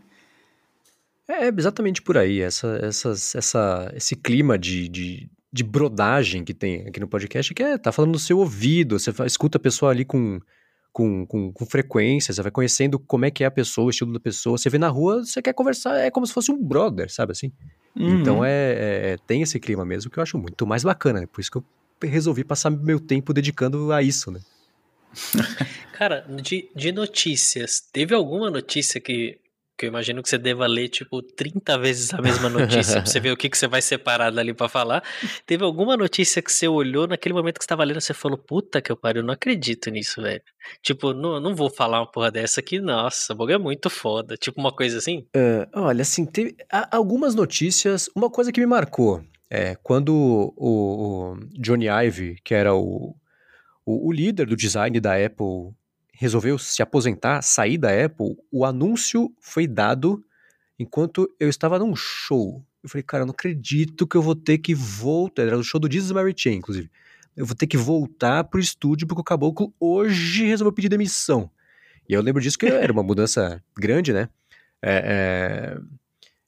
É 1.29 1.49
exatamente 1.49 2.03
por 2.03 2.17
aí. 2.17 2.41
Essa, 2.41 2.79
essas, 2.83 3.35
essa, 3.35 3.93
esse 3.95 4.17
clima 4.17 4.59
de, 4.59 4.89
de, 4.89 5.29
de 5.53 5.65
brodagem 5.65 6.45
que 6.45 6.55
tem 6.55 6.87
aqui 6.89 7.01
no 7.01 7.09
podcast, 7.09 7.53
que 7.55 7.63
é 7.63 7.79
tá 7.79 7.93
falando 7.93 8.13
no 8.13 8.19
seu 8.19 8.39
ouvido. 8.39 8.99
Você 8.99 9.13
escuta 9.25 9.59
a 9.59 9.61
pessoa 9.61 9.91
ali 9.91 10.05
com 10.05 10.41
com, 10.93 11.26
com, 11.26 11.53
com, 11.53 11.66
frequência, 11.66 12.32
você 12.32 12.43
vai 12.43 12.51
conhecendo 12.51 12.99
como 12.99 13.24
é 13.24 13.30
que 13.30 13.45
é 13.45 13.47
a 13.47 13.51
pessoa, 13.51 13.86
o 13.86 13.91
estilo 13.91 14.12
da 14.12 14.20
pessoa. 14.20 14.59
Você 14.59 14.68
vê 14.68 14.78
na 14.78 14.89
rua, 14.89 15.24
você 15.24 15.41
quer 15.41 15.53
conversar, 15.53 15.97
é 15.99 16.11
como 16.11 16.26
se 16.26 16.32
fosse 16.32 16.51
um 16.51 16.62
brother, 16.62 17.11
sabe 17.12 17.32
assim? 17.32 17.53
Uhum. 17.95 18.20
Então 18.20 18.45
é, 18.45 19.12
é, 19.12 19.16
tem 19.26 19.43
esse 19.43 19.59
clima 19.61 19.84
mesmo 19.84 20.11
que 20.11 20.18
eu 20.18 20.22
acho 20.22 20.39
muito 20.39 20.66
mais 20.66 20.82
bacana, 20.82 21.20
né? 21.20 21.26
Por 21.26 21.41
isso 21.41 21.51
que 21.51 21.59
eu 21.59 21.64
resolvi 22.03 22.45
passar 22.45 22.70
meu 22.70 23.01
tempo 23.01 23.32
dedicando 23.32 23.93
a 23.93 24.03
isso, 24.03 24.30
né? 24.30 24.41
Cara, 25.93 26.20
de, 26.43 26.68
de 26.74 26.93
notícias, 26.93 27.80
teve 27.80 28.14
alguma 28.14 28.51
notícia 28.51 29.01
que 29.01 29.39
que 29.79 29.87
eu 29.87 29.89
imagino 29.89 30.20
que 30.20 30.29
você 30.29 30.37
deva 30.37 30.66
ler, 30.66 30.89
tipo, 30.89 31.22
30 31.22 31.79
vezes 31.79 32.12
a 32.12 32.20
mesma 32.20 32.49
notícia 32.51 33.01
pra 33.01 33.07
você 33.07 33.20
ver 33.20 33.31
o 33.31 33.37
que, 33.37 33.49
que 33.49 33.57
você 33.57 33.68
vai 33.68 33.81
separar 33.81 34.31
dali 34.33 34.53
para 34.53 34.68
falar. 34.68 35.05
Teve 35.47 35.62
alguma 35.62 35.97
notícia 35.97 36.43
que 36.43 36.51
você 36.51 36.66
olhou 36.66 37.07
naquele 37.07 37.33
momento 37.33 37.59
que 37.59 37.64
você 37.64 37.68
tava 37.68 37.85
lendo, 37.85 38.01
você 38.01 38.12
falou, 38.12 38.37
puta 38.37 38.83
que 38.83 38.91
eu 38.91 38.97
pariu, 38.97 39.22
não 39.22 39.33
acredito 39.33 39.89
nisso, 39.89 40.20
velho. 40.20 40.43
Tipo, 40.83 41.14
não, 41.14 41.41
não 41.41 41.55
vou 41.55 41.70
falar 41.70 42.01
uma 42.01 42.11
porra 42.11 42.31
dessa 42.31 42.59
aqui, 42.59 42.81
nossa, 42.81 43.35
o 43.35 43.51
é 43.51 43.57
muito 43.57 43.89
foda. 43.89 44.37
Tipo, 44.37 44.61
uma 44.61 44.72
coisa 44.72 44.99
assim? 44.99 45.20
Uh, 45.37 45.68
olha, 45.72 46.03
assim, 46.03 46.26
teve 46.26 46.57
algumas 46.91 47.37
notícias, 47.37 48.11
uma 48.16 48.29
coisa 48.29 48.51
que 48.51 48.61
me 48.61 48.66
marcou, 48.66 49.22
é, 49.49 49.76
quando 49.76 50.12
o, 50.12 50.55
o 50.57 51.37
Johnny 51.59 51.87
Ive, 51.87 52.37
que 52.45 52.53
era 52.53 52.74
o, 52.74 53.14
o, 53.87 54.09
o 54.09 54.12
líder 54.12 54.47
do 54.47 54.57
design 54.57 54.99
da 55.01 55.14
Apple, 55.14 55.72
resolveu 56.19 56.59
se 56.59 56.83
aposentar, 56.83 57.43
sair 57.43 57.79
da 57.79 57.91
Apple, 58.05 58.37
o 58.51 58.64
anúncio 58.64 59.33
foi 59.41 59.69
dado 59.69 60.21
enquanto 60.77 61.33
eu 61.39 61.49
estava 61.49 61.79
num 61.79 61.95
show. 61.95 62.61
Eu 62.83 62.89
falei, 62.89 63.05
cara, 63.05 63.23
eu 63.23 63.27
não 63.27 63.33
acredito 63.33 64.05
que 64.05 64.16
eu 64.16 64.23
vou 64.23 64.35
ter 64.35 64.59
que 64.59 64.75
voltar. 64.75 65.43
Era 65.43 65.57
o 65.57 65.62
show 65.62 65.79
do 65.79 65.91
Jesus 65.91 66.11
Mary 66.11 66.35
Chain, 66.37 66.57
inclusive. 66.57 66.91
Eu 67.37 67.47
vou 67.47 67.55
ter 67.55 67.69
que 67.69 67.77
voltar 67.77 68.43
pro 68.43 68.59
estúdio 68.59 69.07
porque 69.07 69.21
o 69.21 69.25
Caboclo 69.25 69.73
hoje 69.79 70.45
resolveu 70.45 70.73
pedir 70.73 70.89
demissão. 70.89 71.49
E 72.09 72.14
eu 72.14 72.21
lembro 72.21 72.43
disso 72.43 72.59
que 72.59 72.66
era 72.66 72.93
uma 72.93 73.05
mudança 73.05 73.62
grande, 73.79 74.12
né? 74.12 74.29
É, 74.83 75.77
é, 75.77 75.79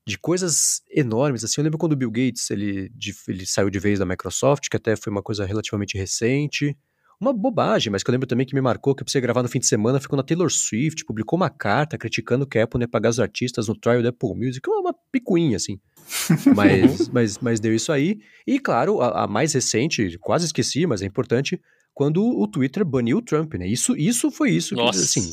de 0.04 0.18
coisas 0.18 0.82
enormes, 0.90 1.44
assim. 1.44 1.60
Eu 1.60 1.64
lembro 1.64 1.78
quando 1.78 1.92
o 1.92 1.96
Bill 1.96 2.10
Gates, 2.10 2.50
ele, 2.50 2.88
de, 2.88 3.14
ele 3.28 3.46
saiu 3.46 3.70
de 3.70 3.78
vez 3.78 4.00
da 4.00 4.06
Microsoft, 4.06 4.68
que 4.68 4.76
até 4.76 4.96
foi 4.96 5.12
uma 5.12 5.22
coisa 5.22 5.46
relativamente 5.46 5.96
recente 5.96 6.76
uma 7.20 7.34
bobagem, 7.34 7.90
mas 7.92 8.02
que 8.02 8.08
eu 8.08 8.12
lembro 8.12 8.26
também 8.26 8.46
que 8.46 8.54
me 8.54 8.62
marcou 8.62 8.94
que 8.94 9.02
eu 9.02 9.04
precisei 9.04 9.20
gravar 9.20 9.42
no 9.42 9.48
fim 9.48 9.58
de 9.58 9.66
semana, 9.66 10.00
ficou 10.00 10.16
na 10.16 10.22
Taylor 10.22 10.50
Swift, 10.50 11.04
publicou 11.04 11.36
uma 11.36 11.50
carta 11.50 11.98
criticando 11.98 12.46
que 12.46 12.58
a 12.58 12.64
Apple 12.64 12.78
não 12.78 12.84
ia 12.84 12.88
pagar 12.88 13.10
os 13.10 13.20
artistas 13.20 13.68
no 13.68 13.76
trial 13.76 14.02
da 14.02 14.08
Apple 14.08 14.34
Music, 14.34 14.66
uma 14.70 14.94
picuinha, 15.12 15.56
assim. 15.56 15.78
mas, 16.56 17.08
mas, 17.10 17.38
mas 17.38 17.60
deu 17.60 17.74
isso 17.74 17.92
aí. 17.92 18.20
E, 18.46 18.58
claro, 18.58 19.02
a, 19.02 19.24
a, 19.24 19.26
mais 19.26 19.52
recente, 19.52 20.16
quase 20.18 20.46
esqueci, 20.46 20.86
mas 20.86 21.02
é 21.02 21.06
importante, 21.06 21.60
quando 21.92 22.24
o 22.24 22.48
Twitter 22.48 22.84
baniu 22.86 23.18
o 23.18 23.22
Trump, 23.22 23.52
né? 23.54 23.66
Isso, 23.66 23.94
isso 23.94 24.30
foi 24.30 24.52
isso. 24.52 24.74
Nossa. 24.74 24.98
Que, 24.98 25.04
assim, 25.04 25.30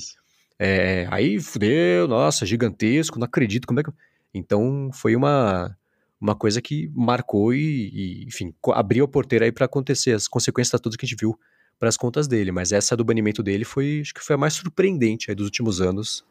é, 0.59 1.07
aí 1.09 1.39
fudeu, 1.39 2.05
nossa, 2.05 2.45
gigantesco, 2.45 3.17
não 3.17 3.25
acredito 3.25 3.65
como 3.65 3.79
é 3.79 3.83
que... 3.83 3.91
Então, 4.33 4.89
foi 4.91 5.15
uma 5.15 5.75
uma 6.19 6.35
coisa 6.35 6.59
que 6.59 6.91
marcou 6.95 7.53
e, 7.53 7.91
e 7.93 8.25
enfim, 8.25 8.51
abriu 8.73 9.05
a 9.05 9.07
porteira 9.07 9.45
aí 9.45 9.51
para 9.51 9.65
acontecer 9.65 10.13
as 10.13 10.27
consequências 10.27 10.77
de 10.77 10.81
tudo 10.81 10.97
que 10.97 11.05
a 11.05 11.07
gente 11.07 11.19
viu 11.19 11.37
para 11.79 11.89
as 11.89 11.97
contas 11.97 12.27
dele. 12.27 12.51
Mas 12.51 12.71
essa 12.71 12.95
do 12.95 13.03
banimento 13.03 13.43
dele 13.43 13.65
foi, 13.65 13.99
acho 14.01 14.13
que 14.13 14.23
foi 14.23 14.35
a 14.35 14.37
mais 14.37 14.53
surpreendente 14.53 15.29
aí 15.29 15.35
dos 15.35 15.45
últimos 15.45 15.81
anos 15.81 16.23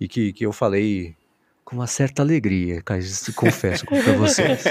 e 0.00 0.08
que, 0.08 0.32
que 0.32 0.44
eu 0.44 0.52
falei 0.52 1.14
com 1.64 1.76
uma 1.76 1.86
certa 1.86 2.22
alegria, 2.22 2.82
confesso 3.34 3.86
para 3.86 4.12
vocês. 4.18 4.64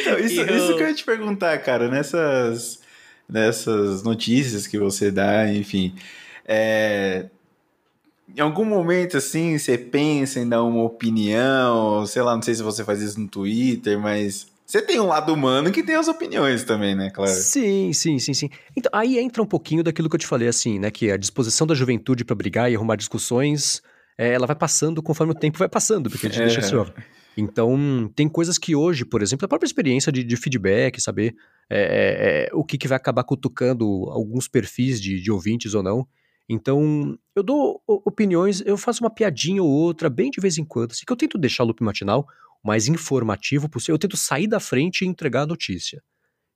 então, 0.00 0.18
isso, 0.18 0.40
eu... 0.42 0.56
isso 0.56 0.76
que 0.76 0.82
eu 0.82 0.88
ia 0.88 0.94
te 0.94 1.04
perguntar, 1.04 1.56
cara, 1.58 1.88
nessas, 1.88 2.80
nessas 3.26 4.02
notícias 4.02 4.66
que 4.66 4.78
você 4.78 5.10
dá, 5.10 5.50
enfim, 5.50 5.94
é, 6.46 7.26
em 8.36 8.40
algum 8.40 8.64
momento, 8.64 9.16
assim, 9.16 9.56
você 9.56 9.78
pensa 9.78 10.38
em 10.38 10.48
dar 10.48 10.62
uma 10.62 10.82
opinião, 10.82 12.04
sei 12.06 12.22
lá, 12.22 12.34
não 12.34 12.42
sei 12.42 12.54
se 12.54 12.62
você 12.62 12.84
faz 12.84 13.00
isso 13.00 13.18
no 13.18 13.26
Twitter, 13.26 13.98
mas 13.98 14.46
você 14.68 14.82
tem 14.82 15.00
um 15.00 15.06
lado 15.06 15.32
humano 15.32 15.72
que 15.72 15.82
tem 15.82 15.94
as 15.94 16.08
opiniões 16.08 16.62
também, 16.62 16.94
né, 16.94 17.08
claro? 17.08 17.32
Sim, 17.32 17.90
sim, 17.94 18.18
sim, 18.18 18.34
sim. 18.34 18.50
Então, 18.76 18.90
aí 18.94 19.18
entra 19.18 19.42
um 19.42 19.46
pouquinho 19.46 19.82
daquilo 19.82 20.10
que 20.10 20.16
eu 20.16 20.20
te 20.20 20.26
falei, 20.26 20.46
assim, 20.46 20.78
né, 20.78 20.90
que 20.90 21.10
a 21.10 21.16
disposição 21.16 21.66
da 21.66 21.74
juventude 21.74 22.22
para 22.22 22.36
brigar 22.36 22.70
e 22.70 22.76
arrumar 22.76 22.96
discussões, 22.96 23.80
é, 24.18 24.34
ela 24.34 24.46
vai 24.46 24.54
passando 24.54 25.02
conforme 25.02 25.32
o 25.32 25.34
tempo 25.34 25.58
vai 25.58 25.70
passando, 25.70 26.10
porque 26.10 26.26
a 26.26 26.28
gente 26.28 26.42
é. 26.42 26.44
deixa 26.44 26.60
assim, 26.60 26.76
ó. 26.76 26.84
Então, 27.34 28.12
tem 28.14 28.28
coisas 28.28 28.58
que 28.58 28.76
hoje, 28.76 29.06
por 29.06 29.22
exemplo, 29.22 29.46
a 29.46 29.48
própria 29.48 29.66
experiência 29.66 30.12
de, 30.12 30.22
de 30.22 30.36
feedback, 30.36 31.00
saber 31.00 31.34
é, 31.70 31.80
é, 31.80 32.48
é, 32.48 32.50
o 32.52 32.62
que, 32.62 32.76
que 32.76 32.88
vai 32.88 32.96
acabar 32.96 33.24
cutucando 33.24 33.86
alguns 34.10 34.48
perfis 34.48 35.00
de, 35.00 35.18
de 35.18 35.30
ouvintes 35.32 35.72
ou 35.72 35.82
não. 35.82 36.06
Então, 36.46 37.18
eu 37.34 37.42
dou 37.42 37.80
opiniões, 37.86 38.62
eu 38.66 38.76
faço 38.76 39.02
uma 39.02 39.10
piadinha 39.10 39.62
ou 39.62 39.70
outra, 39.70 40.10
bem 40.10 40.30
de 40.30 40.40
vez 40.40 40.58
em 40.58 40.64
quando, 40.64 40.90
assim, 40.90 41.04
que 41.06 41.12
eu 41.12 41.16
tento 41.16 41.38
deixar 41.38 41.62
o 41.62 41.66
loop 41.68 41.82
matinal 41.82 42.26
mais 42.62 42.88
informativo 42.88 43.68
possível. 43.68 43.94
Eu 43.94 43.98
tento 43.98 44.16
sair 44.16 44.46
da 44.46 44.60
frente 44.60 45.04
e 45.04 45.08
entregar 45.08 45.42
a 45.42 45.46
notícia. 45.46 46.02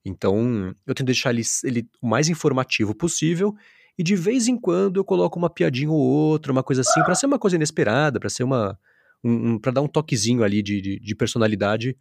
Então, 0.05 0.75
eu 0.85 0.93
tento 0.93 1.07
deixar 1.07 1.31
ele, 1.31 1.43
ele 1.63 1.87
o 2.01 2.07
mais 2.07 2.27
informativo 2.27 2.93
possível 2.93 3.55
e 3.97 4.03
de 4.03 4.15
vez 4.15 4.47
em 4.47 4.57
quando 4.57 4.97
eu 4.97 5.05
coloco 5.05 5.37
uma 5.37 5.49
piadinha 5.49 5.89
ou 5.89 5.99
outra, 5.99 6.51
uma 6.51 6.63
coisa 6.63 6.81
assim, 6.81 7.01
para 7.03 7.15
ser 7.15 7.27
uma 7.27 7.37
coisa 7.37 7.55
inesperada, 7.55 8.19
para 8.19 8.29
ser 8.29 8.43
uma. 8.43 8.77
Um, 9.23 9.51
um, 9.51 9.59
para 9.59 9.71
dar 9.71 9.81
um 9.81 9.87
toquezinho 9.87 10.43
ali 10.43 10.61
de, 10.61 10.81
de, 10.81 10.99
de 10.99 11.15
personalidade. 11.15 11.97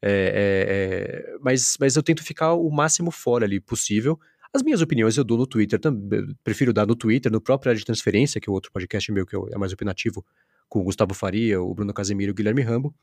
É, 0.00 0.10
é, 0.10 1.32
é, 1.34 1.38
mas, 1.40 1.76
mas 1.78 1.96
eu 1.96 2.02
tento 2.02 2.24
ficar 2.24 2.54
o 2.54 2.70
máximo 2.70 3.10
fora 3.10 3.44
ali 3.44 3.60
possível. 3.60 4.18
As 4.54 4.62
minhas 4.62 4.80
opiniões 4.80 5.16
eu 5.16 5.24
dou 5.24 5.36
no 5.36 5.46
Twitter, 5.46 5.78
também, 5.78 6.26
prefiro 6.42 6.72
dar 6.72 6.86
no 6.86 6.96
Twitter, 6.96 7.30
no 7.30 7.40
próprio 7.40 7.70
Área 7.70 7.78
de 7.78 7.84
Transferência, 7.84 8.40
que 8.40 8.48
é 8.48 8.50
o 8.50 8.54
outro 8.54 8.72
podcast 8.72 9.12
meu 9.12 9.26
que 9.26 9.36
é 9.36 9.58
mais 9.58 9.72
opinativo, 9.72 10.24
com 10.68 10.80
o 10.80 10.84
Gustavo 10.84 11.12
Faria, 11.14 11.60
o 11.60 11.74
Bruno 11.74 11.92
Casemiro 11.92 12.30
e 12.30 12.32
o 12.32 12.34
Guilherme 12.34 12.62
Rambo. 12.62 12.94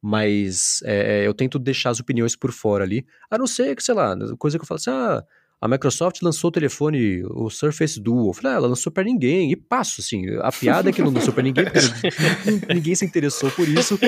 Mas 0.00 0.80
é, 0.84 1.26
eu 1.26 1.34
tento 1.34 1.58
deixar 1.58 1.90
as 1.90 2.00
opiniões 2.00 2.36
por 2.36 2.52
fora 2.52 2.84
ali, 2.84 3.04
a 3.30 3.36
não 3.36 3.46
ser 3.46 3.74
que, 3.74 3.82
sei 3.82 3.94
lá, 3.94 4.16
coisa 4.38 4.56
que 4.56 4.62
eu 4.62 4.66
falo 4.66 4.78
assim, 4.78 4.90
ah, 4.90 5.24
a 5.60 5.66
Microsoft 5.66 6.22
lançou 6.22 6.48
o 6.48 6.52
telefone, 6.52 7.24
o 7.24 7.50
Surface 7.50 8.00
Duo. 8.00 8.30
Eu 8.30 8.32
falei, 8.32 8.52
ah, 8.52 8.56
ela 8.56 8.68
lançou 8.68 8.92
para 8.92 9.02
ninguém. 9.02 9.50
E 9.50 9.56
passo, 9.56 10.00
assim. 10.00 10.24
A 10.40 10.52
piada 10.52 10.88
é 10.88 10.92
que 10.92 11.02
não 11.02 11.10
lançou 11.10 11.34
para 11.34 11.42
ninguém, 11.42 11.64
porque 11.64 11.80
ninguém 12.72 12.94
se 12.94 13.04
interessou 13.04 13.50
por 13.50 13.68
isso. 13.68 13.98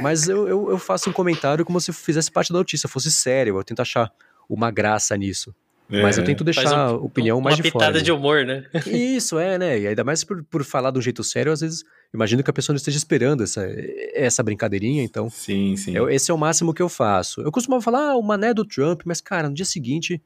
Mas 0.00 0.28
eu, 0.28 0.48
eu, 0.48 0.70
eu, 0.70 0.78
faço 0.78 1.08
um 1.08 1.12
comentário 1.12 1.64
como 1.64 1.80
se 1.80 1.92
fizesse 1.92 2.30
parte 2.30 2.52
da 2.52 2.58
notícia, 2.58 2.88
fosse 2.88 3.10
sério. 3.12 3.56
Eu 3.56 3.62
tento 3.62 3.80
achar 3.80 4.10
uma 4.48 4.70
graça 4.70 5.16
nisso. 5.16 5.54
É. 5.90 6.02
Mas 6.02 6.16
eu 6.16 6.24
tento 6.24 6.44
deixar 6.44 6.70
um, 6.70 6.74
a 6.74 6.92
opinião 6.92 7.38
um, 7.38 7.40
mais 7.40 7.56
de 7.56 7.62
fora. 7.62 7.84
Uma 7.84 7.88
pitada 7.88 8.04
de 8.04 8.12
humor, 8.12 8.44
né? 8.44 8.64
Isso, 8.86 9.38
é, 9.38 9.58
né? 9.58 9.78
E 9.78 9.86
ainda 9.88 10.04
mais 10.04 10.22
por, 10.22 10.42
por 10.44 10.64
falar 10.64 10.90
de 10.90 10.98
um 10.98 11.02
jeito 11.02 11.24
sério, 11.24 11.52
às 11.52 11.60
vezes 11.60 11.84
imagino 12.14 12.42
que 12.42 12.50
a 12.50 12.52
pessoa 12.52 12.74
não 12.74 12.78
esteja 12.78 12.96
esperando 12.96 13.42
essa, 13.42 13.66
essa 14.14 14.42
brincadeirinha, 14.42 15.02
então. 15.02 15.28
Sim, 15.28 15.76
sim. 15.76 15.96
Eu, 15.96 16.08
esse 16.08 16.30
é 16.30 16.34
o 16.34 16.38
máximo 16.38 16.72
que 16.72 16.82
eu 16.82 16.88
faço. 16.88 17.40
Eu 17.40 17.50
costumava 17.50 17.82
falar, 17.82 18.10
ah, 18.10 18.16
o 18.16 18.22
mané 18.22 18.54
do 18.54 18.64
Trump, 18.64 19.02
mas, 19.04 19.20
cara, 19.20 19.48
no 19.48 19.54
dia 19.54 19.64
seguinte 19.64 20.22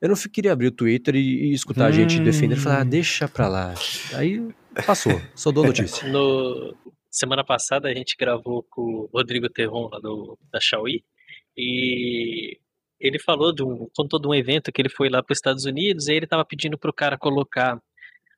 eu 0.00 0.08
não 0.08 0.14
queria 0.14 0.52
abrir 0.52 0.68
o 0.68 0.72
Twitter 0.72 1.16
e, 1.16 1.50
e 1.50 1.52
escutar 1.52 1.84
hum. 1.84 1.88
a 1.88 1.92
gente 1.92 2.20
defender 2.20 2.56
e 2.56 2.60
falar, 2.60 2.80
ah, 2.80 2.84
deixa 2.84 3.26
pra 3.28 3.48
lá. 3.48 3.74
Aí 4.14 4.48
passou, 4.86 5.20
só 5.34 5.50
dou 5.50 5.64
notícia. 5.64 6.06
No, 6.08 6.76
semana 7.10 7.44
passada 7.44 7.88
a 7.88 7.94
gente 7.94 8.16
gravou 8.18 8.64
com 8.70 8.82
o 8.82 9.10
Rodrigo 9.12 9.48
Terron 9.48 9.88
lá 9.90 9.98
do, 9.98 10.38
da 10.52 10.60
Xiaomi 10.60 11.02
e 11.56 12.58
ele 13.00 13.18
falou 13.18 13.52
de 13.52 13.62
um, 13.62 13.88
contou 13.96 14.20
de 14.20 14.28
um 14.28 14.34
evento 14.34 14.72
que 14.72 14.80
ele 14.82 14.88
foi 14.88 15.08
lá 15.08 15.22
para 15.22 15.32
os 15.32 15.38
Estados 15.38 15.64
Unidos 15.64 16.08
e 16.08 16.14
ele 16.14 16.24
estava 16.24 16.44
pedindo 16.44 16.78
para 16.78 16.90
o 16.90 16.94
cara 16.94 17.16
colocar 17.18 17.80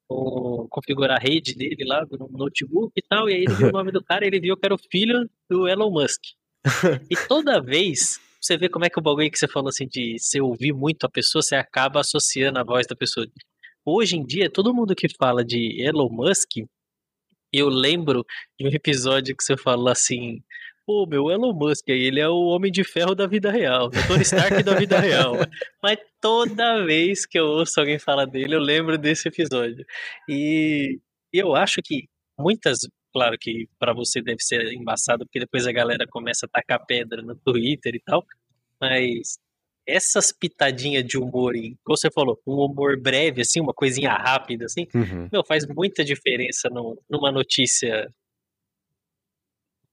o, 0.08 0.66
configurar 0.68 1.16
a 1.16 1.20
rede 1.20 1.54
dele 1.54 1.84
lá 1.84 2.04
no 2.10 2.28
notebook 2.28 2.92
e 2.96 3.02
tal, 3.02 3.28
e 3.28 3.34
aí 3.34 3.42
ele 3.42 3.54
viu 3.54 3.68
o 3.68 3.72
nome 3.72 3.92
do 3.92 4.02
cara 4.02 4.24
e 4.24 4.28
ele 4.28 4.40
viu 4.40 4.56
que 4.56 4.66
era 4.66 4.74
o 4.74 4.78
filho 4.90 5.28
do 5.48 5.68
Elon 5.68 5.90
Musk. 5.90 6.20
E 7.08 7.14
toda 7.28 7.62
vez 7.62 8.20
você 8.40 8.56
vê 8.56 8.68
como 8.68 8.84
é 8.84 8.90
que 8.90 8.98
o 8.98 9.02
bagulho 9.02 9.30
que 9.30 9.38
você 9.38 9.46
falou 9.46 9.68
assim 9.68 9.86
de 9.86 10.18
você 10.18 10.40
ouvir 10.40 10.72
muito 10.72 11.04
a 11.04 11.10
pessoa, 11.10 11.42
você 11.42 11.54
acaba 11.54 12.00
associando 12.00 12.58
a 12.58 12.64
voz 12.64 12.86
da 12.86 12.96
pessoa. 12.96 13.26
Hoje 13.84 14.16
em 14.16 14.24
dia, 14.24 14.50
todo 14.50 14.74
mundo 14.74 14.94
que 14.94 15.08
fala 15.16 15.44
de 15.44 15.80
Elon 15.82 16.08
Musk, 16.10 16.66
eu 17.52 17.68
lembro 17.68 18.24
de 18.58 18.66
um 18.66 18.70
episódio 18.70 19.36
que 19.36 19.42
você 19.42 19.56
falou 19.56 19.88
assim, 19.88 20.42
pô, 20.90 21.06
meu 21.06 21.30
Elon 21.30 21.52
Musk, 21.52 21.88
ele 21.88 22.18
é 22.18 22.28
o 22.28 22.46
Homem 22.46 22.72
de 22.72 22.82
Ferro 22.82 23.14
da 23.14 23.24
vida 23.24 23.48
real, 23.48 23.86
o 23.86 24.08
Tony 24.08 24.22
Stark 24.22 24.60
da 24.64 24.74
vida 24.74 24.98
real. 24.98 25.34
Mas 25.80 26.00
toda 26.20 26.84
vez 26.84 27.24
que 27.24 27.38
eu 27.38 27.44
ouço 27.44 27.78
alguém 27.78 27.96
falar 27.96 28.24
dele, 28.24 28.56
eu 28.56 28.60
lembro 28.60 28.98
desse 28.98 29.28
episódio. 29.28 29.86
E 30.28 30.98
eu 31.32 31.54
acho 31.54 31.80
que 31.80 32.08
muitas 32.36 32.80
Claro 33.12 33.36
que 33.40 33.68
para 33.76 33.92
você 33.92 34.22
deve 34.22 34.40
ser 34.40 34.72
embaçado, 34.72 35.24
porque 35.24 35.40
depois 35.40 35.66
a 35.66 35.72
galera 35.72 36.06
começa 36.08 36.46
a 36.46 36.48
tacar 36.48 36.86
pedra 36.86 37.20
no 37.20 37.34
Twitter 37.34 37.96
e 37.96 38.00
tal. 38.00 38.24
Mas 38.80 39.36
essas 39.84 40.32
pitadinhas 40.32 41.04
de 41.04 41.18
humor, 41.18 41.54
como 41.84 41.96
você 41.96 42.08
falou, 42.08 42.40
um 42.46 42.54
humor 42.64 43.00
breve, 43.00 43.40
assim, 43.40 43.60
uma 43.60 43.74
coisinha 43.74 44.12
rápida, 44.12 44.66
assim, 44.66 44.86
uhum. 44.94 45.28
meu, 45.32 45.44
faz 45.44 45.66
muita 45.66 46.04
diferença 46.04 46.68
no, 46.70 46.96
numa 47.10 47.32
notícia 47.32 48.08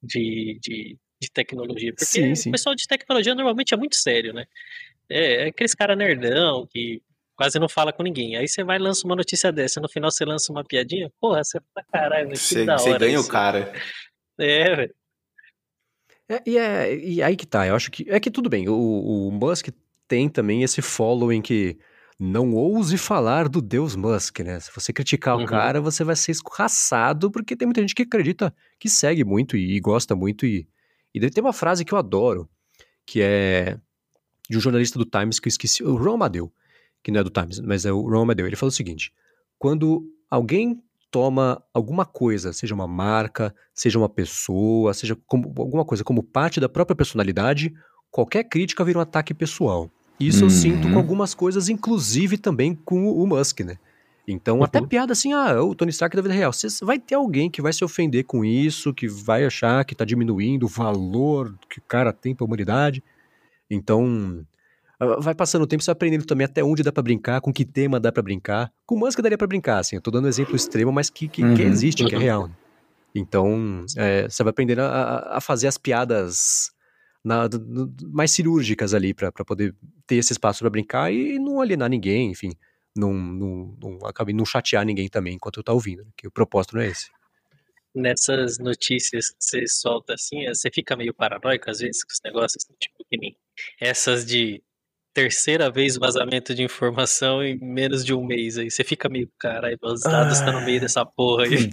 de, 0.08 0.60
de, 0.62 0.97
de 1.22 1.32
tecnologia. 1.32 1.91
Porque 1.91 2.05
sim, 2.05 2.36
sim. 2.36 2.49
o 2.49 2.51
pessoal 2.51 2.76
de 2.76 2.88
tecnologia 2.88 3.36
normalmente 3.36 3.74
é 3.74 3.78
muito 3.78 3.95
sério, 3.95 4.34
né? 4.34 4.45
É, 5.10 5.43
é 5.43 5.47
aqueles 5.47 5.76
cara 5.76 5.95
nerdão 5.95 6.68
que 6.72 7.01
quase 7.36 7.60
não 7.60 7.70
fala 7.70 7.93
com 7.93 8.03
ninguém. 8.03 8.36
Aí 8.36 8.47
você 8.47 8.64
vai 8.64 8.78
e 8.78 8.82
lança 8.82 9.05
uma 9.05 9.16
notícia 9.16 9.51
dessa, 9.51 9.80
no 9.80 9.89
final 9.89 10.10
você 10.10 10.26
lança 10.26 10.51
uma 10.51 10.64
piadinha, 10.64 11.12
porra, 11.20 11.43
você 11.43 11.60
tá 11.74 11.84
caralho, 11.91 12.36
você, 12.36 12.66
da 12.66 12.74
hora. 12.74 12.82
Você 12.82 12.97
ganha 12.97 13.20
isso. 13.20 13.28
o 13.28 13.32
cara. 13.32 13.74
É, 14.39 14.76
velho. 14.76 14.95
É, 16.30 16.41
e, 16.45 16.58
é, 16.58 16.95
e 16.95 17.24
aí 17.24 17.36
que 17.38 17.45
tá, 17.45 17.66
eu 17.66 17.76
acho 17.76 17.89
que. 17.89 18.05
É 18.10 18.20
que 18.20 18.32
tudo 18.32 18.49
bem, 18.49 18.68
o, 18.68 18.76
o 18.76 19.32
Musk 19.32 19.70
tem 20.08 20.28
também 20.28 20.64
esse 20.64 20.82
following 20.82 21.41
que 21.41 21.78
não 22.20 22.53
ouse 22.53 22.97
falar 22.97 23.47
do 23.47 23.61
Deus 23.61 23.95
Musk, 23.95 24.39
né? 24.39 24.59
Se 24.59 24.72
você 24.74 24.91
criticar 24.91 25.38
uhum. 25.38 25.43
o 25.43 25.45
cara, 25.45 25.80
você 25.80 26.03
vai 26.03 26.15
ser 26.15 26.32
escorraçado, 26.32 27.30
porque 27.30 27.55
tem 27.55 27.68
muita 27.68 27.82
gente 27.82 27.93
que 27.93 28.03
acredita, 28.03 28.53
que 28.80 28.89
segue 28.89 29.24
muito 29.24 29.55
e, 29.55 29.76
e 29.76 29.80
gosta 29.80 30.15
muito. 30.15 30.45
E, 30.45 30.68
e 31.13 31.30
tem 31.30 31.43
uma 31.43 31.53
frase 31.53 31.86
que 31.86 31.93
eu 31.93 31.97
adoro, 31.97 32.49
que 33.05 33.22
é 33.22 33.78
de 34.49 34.57
um 34.57 34.61
jornalista 34.61 34.97
do 34.97 35.05
Times 35.05 35.39
que 35.39 35.47
eu 35.47 35.51
esqueci, 35.51 35.84
o 35.84 35.95
Ron 35.95 36.15
Amadeu 36.15 36.51
que 37.07 37.11
não 37.11 37.22
é 37.22 37.24
do 37.24 37.30
Times, 37.30 37.59
mas 37.61 37.86
é 37.86 37.91
o 37.91 38.01
Ron 38.01 38.24
Amadeu, 38.24 38.45
ele 38.45 38.57
falou 38.57 38.70
o 38.70 38.76
seguinte: 38.76 39.13
quando 39.57 40.03
alguém 40.30 40.84
toma 41.09 41.63
alguma 41.74 42.05
coisa, 42.05 42.51
seja 42.51 42.76
uma 42.76 42.86
marca, 42.86 43.55
seja 43.74 43.97
uma 43.97 44.09
pessoa, 44.09 44.93
seja 44.93 45.18
como, 45.26 45.53
alguma 45.57 45.86
coisa 45.86 46.03
como 46.03 46.22
parte 46.22 46.59
da 46.59 46.68
própria 46.68 46.95
personalidade, 46.95 47.74
qualquer 48.11 48.43
crítica 48.43 48.84
vira 48.84 48.99
um 48.99 49.01
ataque 49.01 49.34
pessoal. 49.34 49.89
Isso 50.20 50.39
uhum. 50.39 50.45
eu 50.45 50.49
sinto 50.49 50.82
com 50.84 50.93
uhum. 50.93 50.97
algumas 50.97 51.34
coisas, 51.34 51.70
inclusive 51.70 52.38
também 52.38 52.74
com 52.74 53.09
o 53.11 53.28
Musk, 53.28 53.59
né? 53.61 53.78
Então, 54.28 54.57
uhum. 54.57 54.63
até 54.63 54.82
piada 54.82 55.13
assim, 55.13 55.32
ah, 55.32 55.61
o 55.63 55.74
Tony 55.74 55.89
Stark 55.91 56.15
da 56.15 56.22
vida 56.22 56.34
real. 56.34 56.51
Você 56.51 56.68
vai 56.84 56.99
ter 56.99 57.15
alguém 57.15 57.49
que 57.49 57.61
vai 57.61 57.72
se 57.72 57.86
ofender 57.86 58.26
com 58.26 58.43
isso, 58.43 58.93
que 58.93 59.07
vai 59.07 59.45
achar 59.45 59.86
que 59.86 59.95
tá 59.95 60.03
diminuindo 60.03 60.65
o 60.65 60.70
valor 60.70 61.55
que 61.70 61.80
o 61.80 61.84
cara 61.88 62.11
tem 62.11 62.36
pra 62.36 62.45
humanidade. 62.45 63.01
Então, 63.70 64.45
vai 65.20 65.34
passando 65.34 65.61
o 65.61 65.68
tempo, 65.68 65.82
você 65.82 65.91
vai 65.91 65.93
aprendendo 65.93 66.26
também 66.26 66.43
até 66.43 66.61
onde 66.61 66.84
dá 66.84 66.91
para 66.91 67.03
brincar, 67.03 67.39
com 67.39 67.53
que 67.53 67.63
tema 67.63 68.01
dá 68.01 68.11
para 68.11 68.22
brincar. 68.22 68.72
Com 68.86 68.97
música 68.97 69.24
daria 69.24 69.38
para 69.38 69.47
brincar, 69.47 69.80
assim. 69.80 69.95
Eu 69.95 70.01
tô 70.01 70.11
dando 70.11 70.26
um 70.26 70.30
exemplo 70.30 70.55
extremo, 70.55 70.91
mas 70.91 71.09
que, 71.09 71.30
que, 71.30 71.43
uhum. 71.43 71.55
que 71.55 71.61
existe, 71.61 72.03
que 72.03 72.15
é 72.15 72.18
real. 72.18 72.47
Né? 72.47 72.53
Então, 73.15 73.86
é, 73.95 74.28
você 74.28 74.43
vai 74.43 74.51
aprendendo 74.51 74.80
a, 74.80 75.38
a 75.38 75.41
fazer 75.41 75.68
as 75.68 75.78
piadas 75.78 76.72
na, 77.28 77.50
mais 78.12 78.32
cirúrgicas 78.32 78.94
ali 78.94 79.14
para 79.14 79.32
poder 79.32 79.76
ter 80.08 80.16
esse 80.16 80.32
espaço 80.32 80.60
para 80.60 80.70
brincar 80.70 81.12
e 81.12 81.38
não 81.38 81.62
alienar 81.62 81.90
ninguém, 81.90 82.32
enfim. 82.32 82.52
Não, 82.96 83.14
não, 83.14 83.78
não, 83.80 84.00
não 84.34 84.46
chatear 84.46 84.86
ninguém 84.86 85.08
também 85.08 85.36
enquanto 85.36 85.58
eu 85.60 85.64
tá 85.64 85.74
ouvindo, 85.74 86.04
né? 86.04 86.12
que 86.18 86.28
o 86.28 86.32
propósito 86.32 86.76
não 86.76 86.82
é 86.82 86.88
esse. 86.88 87.10
Nessas 87.94 88.58
notícias 88.58 89.30
que 89.30 89.36
você 89.40 89.68
solta 89.68 90.14
assim, 90.14 90.48
você 90.48 90.70
fica 90.74 90.96
meio 90.96 91.14
paranoico 91.14 91.70
às 91.70 91.80
vezes 91.80 92.04
com 92.04 92.12
os 92.12 92.20
negócios, 92.24 92.64
tipo 92.80 93.06
que 93.10 93.18
nem 93.18 93.36
essas 93.80 94.26
de 94.26 94.64
terceira 95.18 95.72
vez 95.72 95.97
vazamento 95.97 96.53
de 96.53 96.61
informação 96.61 97.41
em 97.43 97.57
menos 97.59 98.05
de 98.05 98.13
um 98.13 98.24
mês 98.24 98.55
aí. 98.55 98.70
Você 98.70 98.84
fica 98.84 99.09
meio, 99.09 99.28
caralho, 99.39 99.76
os 99.82 100.01
dados 100.01 100.34
estão 100.38 100.53
tá 100.53 100.59
no 100.59 100.63
meio 100.63 100.80
dessa 100.80 101.03
porra 101.03 101.45
aí. 101.45 101.72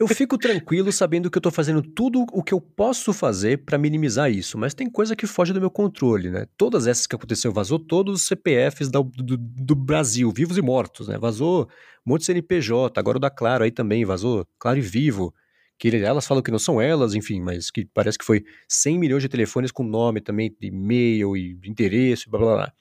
Eu 0.00 0.08
fico 0.08 0.38
tranquilo 0.38 0.90
sabendo 0.90 1.30
que 1.30 1.36
eu 1.36 1.42
tô 1.42 1.50
fazendo 1.50 1.82
tudo 1.82 2.24
o 2.32 2.42
que 2.42 2.54
eu 2.54 2.60
posso 2.60 3.12
fazer 3.12 3.58
para 3.64 3.76
minimizar 3.76 4.30
isso, 4.30 4.56
mas 4.56 4.72
tem 4.72 4.90
coisa 4.90 5.14
que 5.14 5.26
foge 5.26 5.52
do 5.52 5.60
meu 5.60 5.70
controle, 5.70 6.30
né? 6.30 6.46
Todas 6.56 6.86
essas 6.86 7.06
que 7.06 7.14
aconteceu, 7.14 7.52
vazou 7.52 7.78
todos 7.78 8.22
os 8.22 8.26
CPFs 8.26 8.88
do, 8.88 9.02
do, 9.02 9.36
do 9.36 9.74
Brasil, 9.74 10.32
vivos 10.32 10.56
e 10.56 10.62
mortos, 10.62 11.06
né? 11.06 11.18
Vazou 11.18 11.68
um 12.04 12.10
monte 12.10 12.20
de 12.20 12.26
CNPJ, 12.26 12.98
agora 12.98 13.18
o 13.18 13.20
da 13.20 13.30
Claro 13.30 13.62
aí 13.62 13.70
também, 13.70 14.06
vazou 14.06 14.46
Claro 14.58 14.78
e 14.78 14.82
Vivo 14.82 15.34
que 15.78 15.88
elas 15.96 16.26
falam 16.26 16.42
que 16.42 16.50
não 16.50 16.58
são 16.58 16.80
elas, 16.80 17.14
enfim, 17.14 17.40
mas 17.40 17.70
que 17.70 17.84
parece 17.84 18.18
que 18.18 18.24
foi 18.24 18.44
100 18.68 18.98
milhões 18.98 19.22
de 19.22 19.28
telefones 19.28 19.72
com 19.72 19.82
nome 19.82 20.20
também, 20.20 20.54
de 20.60 20.68
e-mail 20.68 21.36
e 21.36 21.58
endereço, 21.64 22.30
blá 22.30 22.38
blá 22.40 22.54
blá. 22.54 22.72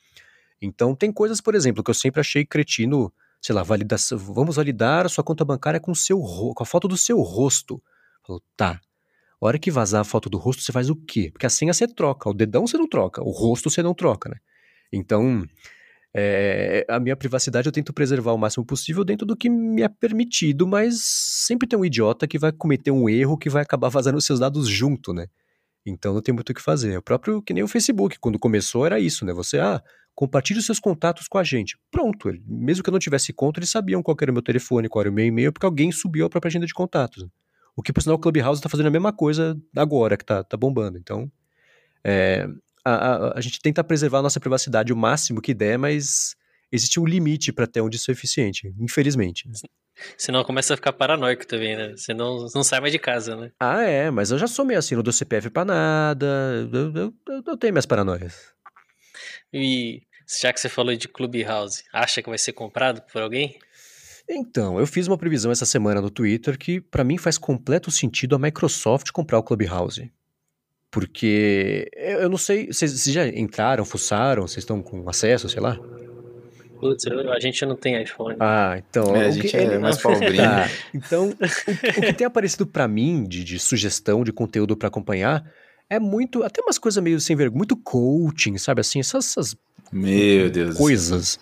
Então 0.62 0.96
tem 0.96 1.12
coisas, 1.12 1.42
por 1.42 1.56
exemplo, 1.56 1.84
que 1.84 1.90
eu 1.90 1.96
sempre 1.96 2.22
achei 2.22 2.46
cretino, 2.46 3.12
sei 3.42 3.54
lá, 3.54 3.64
validação, 3.64 4.18
vamos 4.18 4.56
validar 4.56 5.06
a 5.06 5.10
sua 5.10 5.24
conta 5.24 5.44
bancária 5.44 5.80
com, 5.80 5.94
seu, 5.94 6.20
com 6.20 6.64
a 6.64 6.66
foto 6.66 6.88
do 6.88 6.98
seu 6.98 7.20
rosto. 7.22 7.82
Falou, 8.26 8.42
tá. 8.56 8.80
A 9.42 9.46
hora 9.46 9.60
que 9.60 9.70
vazar 9.70 10.02
a 10.02 10.06
foto 10.06 10.30
do 10.30 10.38
rosto, 10.38 10.64
você 10.64 10.72
faz 10.72 10.90
o 10.90 10.96
quê? 10.96 11.30
Porque 11.32 11.46
a 11.46 11.50
senha 11.50 11.74
você 11.74 11.86
troca, 11.86 12.30
o 12.30 12.34
dedão 12.34 12.66
você 12.66 12.78
não 12.78 12.88
troca, 12.88 13.22
o 13.22 13.30
rosto 13.30 13.70
você 13.70 13.84
não 13.84 13.94
troca, 13.94 14.30
né? 14.30 14.38
Então, 14.92 15.46
é, 16.16 16.86
a 16.88 17.00
minha 17.00 17.16
privacidade 17.16 17.68
eu 17.68 17.72
tento 17.72 17.92
preservar 17.92 18.34
o 18.34 18.38
máximo 18.38 18.64
possível 18.64 19.04
dentro 19.04 19.26
do 19.26 19.36
que 19.36 19.50
me 19.50 19.82
é 19.82 19.90
permitido, 19.90 20.68
mas 20.68 21.00
sempre 21.02 21.68
tem 21.68 21.78
um 21.78 21.84
idiota 21.84 22.28
que 22.28 22.38
vai 22.38 22.52
cometer 22.52 22.92
um 22.92 23.10
erro 23.10 23.38
que 23.38 23.50
vai 23.50 23.64
acabar 23.64 23.90
vazando 23.90 24.22
seus 24.22 24.40
dados 24.40 24.68
junto, 24.68 25.14
né? 25.14 25.28
Então 25.86 26.14
não 26.14 26.22
tem 26.22 26.34
muito 26.34 26.52
o 26.52 26.54
que 26.54 26.62
fazer. 26.62 26.98
O 26.98 27.02
próprio, 27.02 27.42
que 27.42 27.54
nem 27.54 27.64
o 27.64 27.68
Facebook, 27.68 28.20
quando 28.20 28.38
começou 28.38 28.86
era 28.86 29.00
isso, 29.00 29.26
né? 29.26 29.34
Você, 29.34 29.60
ah, 29.60 29.82
compartilhe 30.16 30.60
os 30.60 30.66
seus 30.66 30.80
contatos 30.80 31.28
com 31.28 31.38
a 31.38 31.44
gente. 31.44 31.78
Pronto, 31.92 32.32
mesmo 32.46 32.84
que 32.84 32.90
eu 32.90 32.94
não 32.94 33.00
tivesse 33.00 33.34
conta, 33.34 33.60
eles 33.60 33.72
sabiam 33.72 34.04
qual 34.04 34.16
era 34.22 34.32
o 34.32 34.34
meu 34.34 34.44
telefone, 34.44 34.88
qual 34.88 35.02
era 35.02 35.10
o 35.10 35.14
meu 35.14 35.26
e-mail, 35.26 35.52
porque 35.52 35.66
alguém 35.66 35.92
subiu 35.92 36.26
a 36.26 36.30
própria 36.30 36.50
agenda 36.50 36.66
de 36.66 36.74
contatos. 36.74 37.28
O 37.76 37.82
que, 37.82 37.92
por 37.92 38.02
sinal, 38.02 38.18
o 38.18 38.20
Clubhouse 38.20 38.60
está 38.60 38.70
fazendo 38.70 38.88
a 38.88 38.92
mesma 38.92 39.12
coisa 39.12 39.60
agora, 39.76 40.16
que 40.16 40.24
tá, 40.24 40.44
tá 40.44 40.56
bombando. 40.56 40.98
Então, 40.98 41.30
é, 42.04 42.48
a, 42.86 42.94
a, 42.94 43.38
a, 43.38 43.42
gente 43.42 43.60
tenta 43.62 43.84
preservar 43.84 44.20
a 44.20 44.24
nossa 44.24 44.40
privacidade 44.40 44.92
o 44.92 44.98
máximo 44.98 45.42
que 45.42 45.54
der, 45.54 45.78
mas 45.78 46.36
existe 46.72 47.00
um 47.00 47.06
limite 47.06 47.54
para 47.54 47.66
até 47.66 47.82
onde 47.82 47.98
isso 47.98 48.12
é 48.12 48.14
eficiente, 48.14 48.74
infelizmente. 48.80 49.50
Senão 50.18 50.44
começa 50.44 50.74
a 50.74 50.78
ficar 50.78 50.92
paranoico 50.94 51.46
também, 51.46 51.76
né? 51.76 51.94
Você 51.96 52.14
não, 52.14 52.48
não 52.54 52.64
sai 52.64 52.80
mais 52.80 52.92
de 52.92 53.00
casa, 53.00 53.36
né? 53.36 53.52
Ah, 53.60 53.84
é, 53.84 54.10
mas 54.10 54.32
eu 54.32 54.38
já 54.38 54.48
sou 54.48 54.66
meio 54.66 54.80
assim, 54.80 54.96
não 54.96 55.04
dou 55.04 55.14
CPF 55.14 55.50
pra 55.50 55.64
nada, 55.64 56.26
eu, 56.72 56.94
eu, 56.96 57.14
eu, 57.28 57.44
eu 57.48 57.58
tenho 57.58 57.74
minhas 57.74 57.86
paranoias. 57.86 58.54
E 59.54 60.02
já 60.42 60.52
que 60.52 60.60
você 60.60 60.68
falou 60.68 60.96
de 60.96 61.08
Clubhouse, 61.08 61.84
acha 61.94 62.22
que 62.22 62.30
vai 62.30 62.38
ser 62.38 62.54
comprado 62.54 63.02
por 63.12 63.22
alguém? 63.22 63.58
Então, 64.28 64.80
eu 64.80 64.88
fiz 64.88 65.08
uma 65.08 65.18
previsão 65.18 65.52
essa 65.52 65.66
semana 65.66 66.02
no 66.02 66.10
Twitter 66.10 66.58
que 66.58 66.80
para 66.80 67.04
mim 67.04 67.18
faz 67.18 67.38
completo 67.38 67.92
sentido 67.92 68.36
a 68.36 68.40
Microsoft 68.40 69.12
comprar 69.12 69.38
o 69.38 69.44
Clubhouse. 69.44 70.10
Porque 70.94 71.90
eu 71.96 72.30
não 72.30 72.38
sei, 72.38 72.68
vocês 72.68 73.04
já 73.06 73.28
entraram, 73.28 73.84
fuçaram, 73.84 74.44
vocês 74.44 74.60
estão 74.60 74.80
com 74.80 75.10
acesso, 75.10 75.50
sei 75.50 75.60
lá? 75.60 75.76
Putz, 76.80 77.06
a 77.08 77.40
gente 77.40 77.66
não 77.66 77.76
tem 77.76 78.00
iPhone. 78.00 78.38
Ah, 78.40 78.76
então. 78.78 79.16
É, 79.16 79.26
a 79.26 79.32
gente 79.32 79.58
é 79.58 79.80
mais 79.80 79.98
pobrinho. 80.04 80.44
Tá. 80.44 80.70
Então, 80.94 81.30
o, 81.30 82.00
o, 82.00 82.02
que 82.02 82.14
tem 82.14 82.28
aparecido 82.28 82.68
para 82.68 82.88
mim 82.88 83.24
de, 83.24 83.44
de, 83.44 83.58
sugestão 83.58 84.24
de 84.24 84.32
conteúdo 84.32 84.78
para 84.78 84.88
acompanhar 84.88 85.44
é 85.90 86.00
muito, 86.00 86.44
até 86.44 86.62
umas 86.62 86.78
coisas 86.78 87.02
meio 87.04 87.20
sem 87.20 87.36
vergonha, 87.36 87.58
muito 87.58 87.76
coaching, 87.76 88.60
sabe 88.60 88.82
assim, 88.82 89.00
essas, 89.00 89.32
essas 89.32 89.56
Meu 89.92 90.52
Deus 90.52 90.78
coisas. 90.78 91.40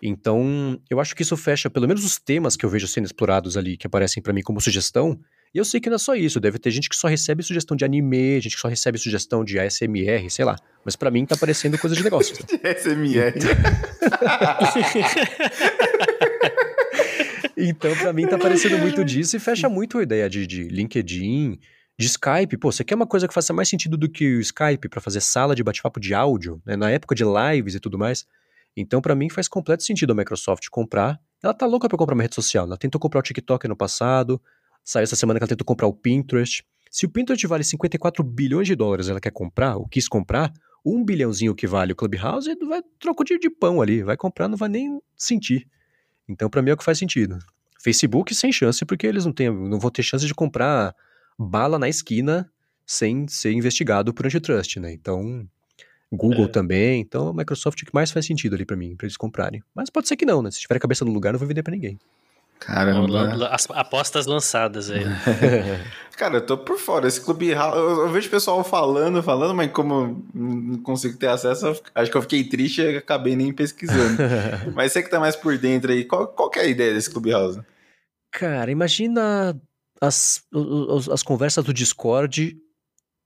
Então, 0.00 0.80
eu 0.88 1.00
acho 1.00 1.16
que 1.16 1.22
isso 1.22 1.36
fecha 1.36 1.68
pelo 1.68 1.88
menos 1.88 2.04
os 2.04 2.20
temas 2.20 2.56
que 2.56 2.64
eu 2.64 2.70
vejo 2.70 2.86
sendo 2.86 3.06
explorados 3.06 3.56
ali, 3.56 3.76
que 3.76 3.86
aparecem 3.88 4.22
para 4.22 4.32
mim 4.32 4.42
como 4.42 4.60
sugestão, 4.60 5.18
e 5.54 5.58
eu 5.58 5.64
sei 5.64 5.80
que 5.80 5.90
não 5.90 5.96
é 5.96 5.98
só 5.98 6.14
isso, 6.14 6.40
deve 6.40 6.58
ter 6.58 6.70
gente 6.70 6.88
que 6.88 6.96
só 6.96 7.08
recebe 7.08 7.42
sugestão 7.42 7.76
de 7.76 7.84
anime, 7.84 8.40
gente 8.40 8.54
que 8.54 8.60
só 8.60 8.68
recebe 8.68 8.96
sugestão 8.96 9.44
de 9.44 9.58
ASMR, 9.58 10.30
sei 10.30 10.46
lá. 10.46 10.56
Mas 10.82 10.96
para 10.96 11.10
mim 11.10 11.26
tá 11.26 11.34
aparecendo 11.34 11.78
coisa 11.78 11.94
de 11.94 12.02
negócio. 12.02 12.34
ASMR. 12.64 13.34
então, 17.56 17.94
para 17.96 18.12
mim 18.14 18.26
tá 18.26 18.36
aparecendo 18.36 18.78
muito 18.78 19.04
disso 19.04 19.36
e 19.36 19.40
fecha 19.40 19.68
muito 19.68 19.98
a 19.98 20.02
ideia 20.02 20.30
de, 20.30 20.46
de 20.46 20.62
LinkedIn, 20.64 21.58
de 21.98 22.06
Skype. 22.06 22.56
Pô, 22.56 22.72
você 22.72 22.82
quer 22.82 22.94
uma 22.94 23.06
coisa 23.06 23.28
que 23.28 23.34
faça 23.34 23.52
mais 23.52 23.68
sentido 23.68 23.98
do 23.98 24.08
que 24.08 24.36
o 24.36 24.40
Skype 24.40 24.88
para 24.88 25.02
fazer 25.02 25.20
sala 25.20 25.54
de 25.54 25.62
bate-papo 25.62 26.00
de 26.00 26.14
áudio, 26.14 26.62
né? 26.64 26.76
Na 26.76 26.90
época 26.90 27.14
de 27.14 27.24
lives 27.24 27.74
e 27.74 27.80
tudo 27.80 27.98
mais. 27.98 28.24
Então, 28.74 29.02
para 29.02 29.14
mim, 29.14 29.28
faz 29.28 29.48
completo 29.48 29.82
sentido 29.82 30.12
a 30.12 30.14
Microsoft 30.14 30.66
comprar. 30.70 31.20
Ela 31.42 31.52
tá 31.52 31.66
louca 31.66 31.90
pra 31.90 31.98
comprar 31.98 32.14
uma 32.14 32.22
rede 32.22 32.34
social. 32.34 32.64
Ela 32.64 32.78
tentou 32.78 32.98
comprar 32.98 33.20
o 33.20 33.22
TikTok 33.22 33.68
no 33.68 33.76
passado, 33.76 34.40
Saiu 34.84 35.04
essa 35.04 35.16
semana 35.16 35.38
que 35.38 35.44
ela 35.44 35.48
tentou 35.48 35.64
comprar 35.64 35.86
o 35.86 35.92
Pinterest. 35.92 36.64
Se 36.90 37.06
o 37.06 37.08
Pinterest 37.08 37.46
vale 37.46 37.64
54 37.64 38.22
bilhões 38.22 38.66
de 38.66 38.74
dólares, 38.74 39.08
ela 39.08 39.20
quer 39.20 39.30
comprar, 39.30 39.76
ou 39.76 39.86
quis 39.88 40.08
comprar, 40.08 40.52
um 40.84 41.04
bilhãozinho 41.04 41.54
que 41.54 41.66
vale 41.66 41.92
o 41.92 41.96
Clubhouse, 41.96 42.54
vai 42.66 42.82
trocar 42.98 43.24
de 43.24 43.48
pão 43.48 43.80
ali, 43.80 44.02
vai 44.02 44.16
comprar, 44.16 44.48
não 44.48 44.56
vai 44.56 44.68
nem 44.68 45.00
sentir. 45.16 45.66
Então, 46.28 46.50
para 46.50 46.60
mim 46.60 46.70
é 46.70 46.72
o 46.74 46.76
que 46.76 46.84
faz 46.84 46.98
sentido. 46.98 47.38
Facebook 47.80 48.34
sem 48.34 48.52
chance, 48.52 48.84
porque 48.84 49.06
eles 49.06 49.24
não, 49.24 49.32
têm, 49.32 49.50
não 49.50 49.78
vão 49.78 49.90
ter 49.90 50.02
chance 50.02 50.26
de 50.26 50.34
comprar 50.34 50.94
bala 51.38 51.78
na 51.78 51.88
esquina 51.88 52.50
sem 52.86 53.26
ser 53.28 53.52
investigado 53.52 54.12
por 54.12 54.26
antitrust, 54.26 54.76
né? 54.76 54.92
Então, 54.92 55.48
Google 56.12 56.44
é. 56.44 56.48
também. 56.48 57.00
Então, 57.00 57.28
a 57.28 57.32
Microsoft 57.32 57.80
é 57.80 57.82
o 57.82 57.86
que 57.86 57.94
mais 57.94 58.10
faz 58.10 58.26
sentido 58.26 58.54
ali 58.54 58.64
para 58.64 58.76
mim, 58.76 58.94
para 58.94 59.06
eles 59.06 59.16
comprarem. 59.16 59.62
Mas 59.74 59.88
pode 59.88 60.08
ser 60.08 60.16
que 60.16 60.26
não, 60.26 60.42
né? 60.42 60.50
Se 60.50 60.60
tiver 60.60 60.76
a 60.76 60.80
cabeça 60.80 61.04
no 61.04 61.12
lugar, 61.12 61.32
não 61.32 61.38
vou 61.38 61.48
vender 61.48 61.62
para 61.62 61.72
ninguém. 61.72 61.98
Caramba. 62.64 63.48
As 63.48 63.68
apostas 63.70 64.26
lançadas 64.26 64.90
aí. 64.90 65.04
Cara, 66.16 66.36
eu 66.36 66.46
tô 66.46 66.56
por 66.56 66.78
fora. 66.78 67.08
Esse 67.08 67.20
clube. 67.20 67.48
Eu, 67.48 67.58
eu 67.58 68.08
vejo 68.10 68.30
pessoal 68.30 68.62
falando, 68.62 69.22
falando, 69.22 69.54
mas 69.54 69.72
como 69.72 70.24
não 70.32 70.78
consigo 70.78 71.18
ter 71.18 71.28
acesso, 71.28 71.82
acho 71.94 72.10
que 72.10 72.16
eu 72.16 72.22
fiquei 72.22 72.44
triste 72.44 72.80
e 72.80 72.96
acabei 72.98 73.34
nem 73.34 73.52
pesquisando. 73.52 74.22
mas 74.74 74.92
você 74.92 75.02
que 75.02 75.10
tá 75.10 75.18
mais 75.18 75.34
por 75.34 75.58
dentro 75.58 75.90
aí, 75.90 76.04
qual, 76.04 76.28
qual 76.28 76.50
é 76.56 76.60
a 76.60 76.66
ideia 76.66 76.94
desse 76.94 77.10
Clubhouse? 77.10 77.60
Cara, 78.30 78.70
imagina 78.70 79.60
as, 80.00 80.42
as 81.10 81.22
conversas 81.22 81.64
do 81.64 81.74
Discord 81.74 82.56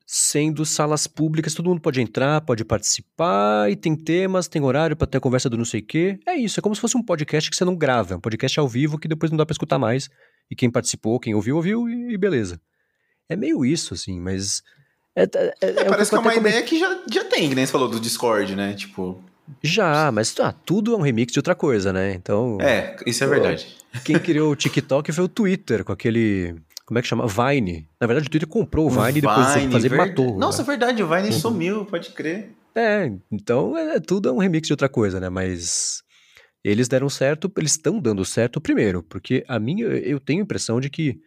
sendo 0.06 0.64
salas 0.64 1.08
públicas, 1.08 1.52
todo 1.52 1.68
mundo 1.68 1.80
pode 1.80 2.00
entrar, 2.00 2.40
pode 2.40 2.64
participar, 2.64 3.68
e 3.68 3.74
tem 3.74 3.96
temas, 3.96 4.46
tem 4.46 4.62
horário 4.62 4.96
para 4.96 5.08
ter 5.08 5.18
conversa 5.18 5.50
do 5.50 5.58
não 5.58 5.64
sei 5.64 5.80
o 5.80 5.84
quê. 5.84 6.20
É 6.24 6.36
isso, 6.36 6.60
é 6.60 6.62
como 6.62 6.76
se 6.76 6.80
fosse 6.80 6.96
um 6.96 7.02
podcast 7.02 7.50
que 7.50 7.56
você 7.56 7.64
não 7.64 7.74
grava, 7.74 8.14
é 8.14 8.16
um 8.16 8.20
podcast 8.20 8.60
ao 8.60 8.68
vivo 8.68 8.98
que 8.98 9.08
depois 9.08 9.32
não 9.32 9.36
dá 9.36 9.44
para 9.44 9.52
escutar 9.52 9.80
mais, 9.80 10.08
e 10.48 10.54
quem 10.54 10.70
participou, 10.70 11.18
quem 11.18 11.34
ouviu, 11.34 11.56
ouviu, 11.56 11.88
e, 11.88 12.16
beleza. 12.16 12.60
É 13.28 13.34
meio 13.34 13.64
isso, 13.64 13.94
assim, 13.94 14.20
mas... 14.20 14.62
É, 15.16 15.24
é, 15.24 15.54
é, 15.60 15.68
é 15.70 15.84
parece 15.84 16.10
que 16.10 16.16
é 16.16 16.20
uma 16.20 16.34
ideia 16.36 16.62
que 16.62 16.78
já, 16.78 17.02
já 17.12 17.24
tem, 17.24 17.48
que 17.48 17.54
nem 17.56 17.66
você 17.66 17.72
falou 17.72 17.88
do 17.88 17.98
Discord, 17.98 18.54
né? 18.54 18.74
Tipo... 18.74 19.20
Já, 19.62 20.12
mas 20.12 20.38
ah, 20.38 20.52
tudo 20.52 20.94
é 20.94 20.96
um 20.96 21.00
remix 21.00 21.32
de 21.32 21.38
outra 21.40 21.54
coisa, 21.56 21.92
né? 21.92 22.14
Então... 22.14 22.58
É, 22.60 22.96
isso 23.04 23.24
é 23.24 23.26
verdade. 23.26 23.76
Quem 24.04 24.18
criou 24.20 24.52
o 24.52 24.56
TikTok 24.56 25.10
foi 25.10 25.24
o 25.24 25.28
Twitter, 25.28 25.84
com 25.84 25.92
aquele 25.92 26.54
como 26.86 26.98
é 26.98 27.02
que 27.02 27.08
chama? 27.08 27.26
Vine. 27.26 27.88
Na 28.00 28.06
verdade, 28.06 28.28
o 28.28 28.30
Twitter 28.30 28.48
comprou 28.48 28.86
o 28.86 28.90
Vine, 28.90 29.06
Vine 29.06 29.18
e 29.18 29.20
depois 29.22 29.54
de 29.54 29.68
fazer 29.70 29.88
ver... 29.88 29.96
matou. 29.96 30.32
Né? 30.32 30.38
Nossa, 30.38 30.62
é 30.62 30.64
verdade, 30.64 31.02
o 31.02 31.08
Vine 31.08 31.26
uhum. 31.26 31.32
sumiu, 31.32 31.84
pode 31.84 32.10
crer. 32.10 32.52
É, 32.76 33.10
então 33.30 33.76
é, 33.76 33.98
tudo 33.98 34.28
é 34.28 34.32
um 34.32 34.38
remix 34.38 34.68
de 34.68 34.72
outra 34.72 34.88
coisa, 34.88 35.18
né? 35.18 35.28
Mas 35.28 36.02
eles 36.62 36.86
deram 36.86 37.08
certo, 37.08 37.50
eles 37.56 37.72
estão 37.72 37.98
dando 37.98 38.24
certo 38.24 38.60
primeiro, 38.60 39.02
porque 39.02 39.44
a 39.48 39.58
minha, 39.58 39.84
eu 39.84 40.20
tenho 40.20 40.40
a 40.40 40.44
impressão 40.44 40.78
de 40.80 40.88
que 40.88 41.18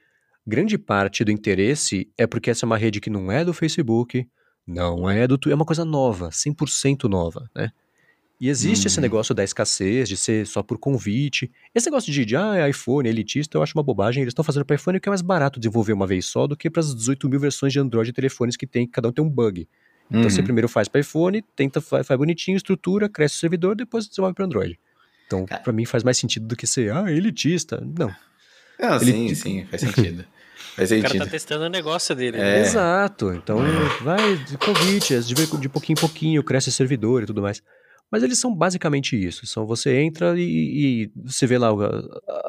grande 0.47 0.77
parte 0.77 1.23
do 1.25 1.31
interesse 1.31 2.09
é 2.17 2.25
porque 2.25 2.49
essa 2.49 2.65
é 2.65 2.67
uma 2.67 2.77
rede 2.77 3.01
que 3.01 3.09
não 3.09 3.31
é 3.31 3.43
do 3.43 3.53
Facebook, 3.53 4.25
não 4.65 5.09
é 5.09 5.27
do 5.27 5.37
Twitter, 5.37 5.53
é 5.53 5.55
uma 5.55 5.65
coisa 5.65 5.83
nova, 5.83 6.29
100% 6.29 7.09
nova, 7.09 7.49
né? 7.55 7.71
E 8.39 8.47
existe 8.47 8.85
hum. 8.85 8.87
esse 8.87 9.01
negócio 9.01 9.35
da 9.35 9.43
escassez, 9.43 10.07
de 10.07 10.15
ser 10.15 10.47
só 10.47 10.63
por 10.63 10.77
convite. 10.77 11.51
Esse 11.75 11.87
negócio 11.87 12.11
de, 12.11 12.23
de 12.23 12.35
ah, 12.37 12.55
é 12.55 12.69
iPhone, 12.69 13.07
é 13.07 13.11
elitista, 13.11 13.57
eu 13.57 13.63
acho 13.63 13.77
uma 13.77 13.83
bobagem. 13.83 14.21
Eles 14.21 14.31
estão 14.31 14.45
fazendo 14.45 14.63
para 14.63 14.77
iPhone 14.77 14.99
que 14.99 15.09
é 15.09 15.11
mais 15.11 15.21
barato 15.21 15.59
desenvolver 15.59 15.91
uma 15.91 16.07
vez 16.07 16.25
só 16.25 16.47
do 16.47 16.55
que 16.55 16.69
para 16.69 16.79
as 16.79 16.95
18 16.95 17.27
mil 17.27 17.39
versões 17.39 17.73
de 17.73 17.79
Android 17.79 18.09
e 18.09 18.13
telefones 18.13 18.55
que 18.55 18.65
tem, 18.65 18.87
cada 18.87 19.09
um 19.09 19.11
tem 19.11 19.23
um 19.23 19.29
bug. 19.29 19.67
Então 20.09 20.21
uhum. 20.21 20.29
você 20.29 20.41
primeiro 20.41 20.69
faz 20.69 20.87
para 20.87 21.01
iPhone, 21.01 21.43
tenta, 21.55 21.81
faz, 21.81 22.07
faz, 22.07 22.17
bonitinho, 22.17 22.55
estrutura, 22.55 23.09
cresce 23.09 23.35
o 23.35 23.39
servidor, 23.39 23.75
depois 23.75 24.07
desenvolve 24.07 24.35
para 24.35 24.45
Android. 24.45 24.79
Então, 25.27 25.45
para 25.45 25.73
mim 25.73 25.85
faz 25.85 26.03
mais 26.03 26.17
sentido 26.17 26.47
do 26.47 26.55
que 26.55 26.65
ser, 26.65 26.91
ah, 26.91 27.11
elitista. 27.11 27.83
Não. 27.97 28.11
Ah, 28.79 28.97
sim, 28.99 29.35
sim, 29.35 29.65
faz 29.65 29.81
sentido. 29.81 30.25
Faz 30.75 30.89
sentido. 30.89 31.05
O 31.07 31.11
cara 31.11 31.25
tá 31.25 31.31
testando 31.31 31.65
o 31.65 31.69
negócio 31.69 32.15
dele. 32.15 32.37
É. 32.37 32.39
Né? 32.39 32.61
Exato. 32.61 33.33
Então, 33.33 33.59
vai 34.01 34.37
de 34.37 34.57
convite, 34.57 35.19
de, 35.19 35.35
de 35.35 35.69
pouquinho 35.69 35.97
em 35.97 35.99
pouquinho, 35.99 36.43
cresce 36.43 36.69
o 36.69 36.71
servidor 36.71 37.23
e 37.23 37.25
tudo 37.25 37.41
mais. 37.41 37.61
Mas 38.11 38.23
eles 38.23 38.39
são 38.39 38.55
basicamente 38.55 39.15
isso. 39.15 39.45
São 39.45 39.65
você 39.65 39.99
entra 39.99 40.33
e, 40.39 40.43
e 40.43 41.11
você 41.15 41.45
vê 41.45 41.57
lá 41.57 41.69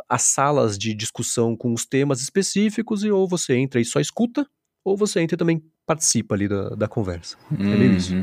as 0.09 0.23
salas 0.23 0.79
de 0.79 0.95
discussão 0.95 1.57
com 1.57 1.73
os 1.73 1.85
temas 1.85 2.23
específicos 2.23 3.05
e 3.05 3.11
ou 3.11 3.29
você 3.29 3.55
entra 3.55 3.81
e 3.81 3.85
só 3.85 4.01
escuta, 4.01 4.47
ou 4.85 4.97
você 4.97 5.21
entra 5.21 5.35
e 5.35 5.39
também 5.39 5.63
participa 5.87 6.35
ali 6.35 6.49
da, 6.49 6.71
da 6.71 6.89
conversa. 6.89 7.37
Uhum. 7.51 7.73
É 7.73 7.77
meio 7.77 7.93
isso. 7.93 8.15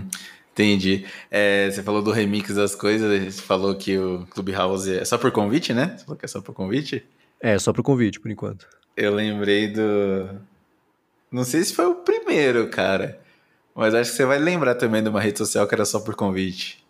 Entendi. 0.53 1.05
É, 1.29 1.69
você 1.69 1.83
falou 1.83 2.01
do 2.01 2.11
remix 2.11 2.55
das 2.55 2.73
coisas, 2.73 3.35
você 3.35 3.41
falou 3.41 3.75
que 3.75 3.95
o 3.95 4.25
Clubhouse 4.25 4.91
é 4.91 5.05
só 5.05 5.15
por 5.15 5.31
convite, 5.31 5.71
né? 5.71 5.95
Você 5.95 6.05
falou 6.05 6.17
que 6.17 6.25
é 6.25 6.27
só 6.27 6.41
por 6.41 6.55
convite? 6.55 7.05
É, 7.39 7.59
só 7.59 7.71
por 7.71 7.83
convite, 7.83 8.19
por 8.19 8.31
enquanto. 8.31 8.67
Eu 8.95 9.13
lembrei 9.13 9.67
do. 9.67 10.29
Não 11.31 11.43
sei 11.43 11.63
se 11.63 11.75
foi 11.75 11.85
o 11.85 11.95
primeiro, 11.95 12.67
cara. 12.69 13.19
Mas 13.75 13.93
acho 13.93 14.09
que 14.09 14.17
você 14.17 14.25
vai 14.25 14.39
lembrar 14.39 14.73
também 14.73 15.03
de 15.03 15.09
uma 15.09 15.21
rede 15.21 15.37
social 15.37 15.67
que 15.67 15.75
era 15.75 15.85
só 15.85 15.99
por 15.99 16.15
convite. 16.15 16.83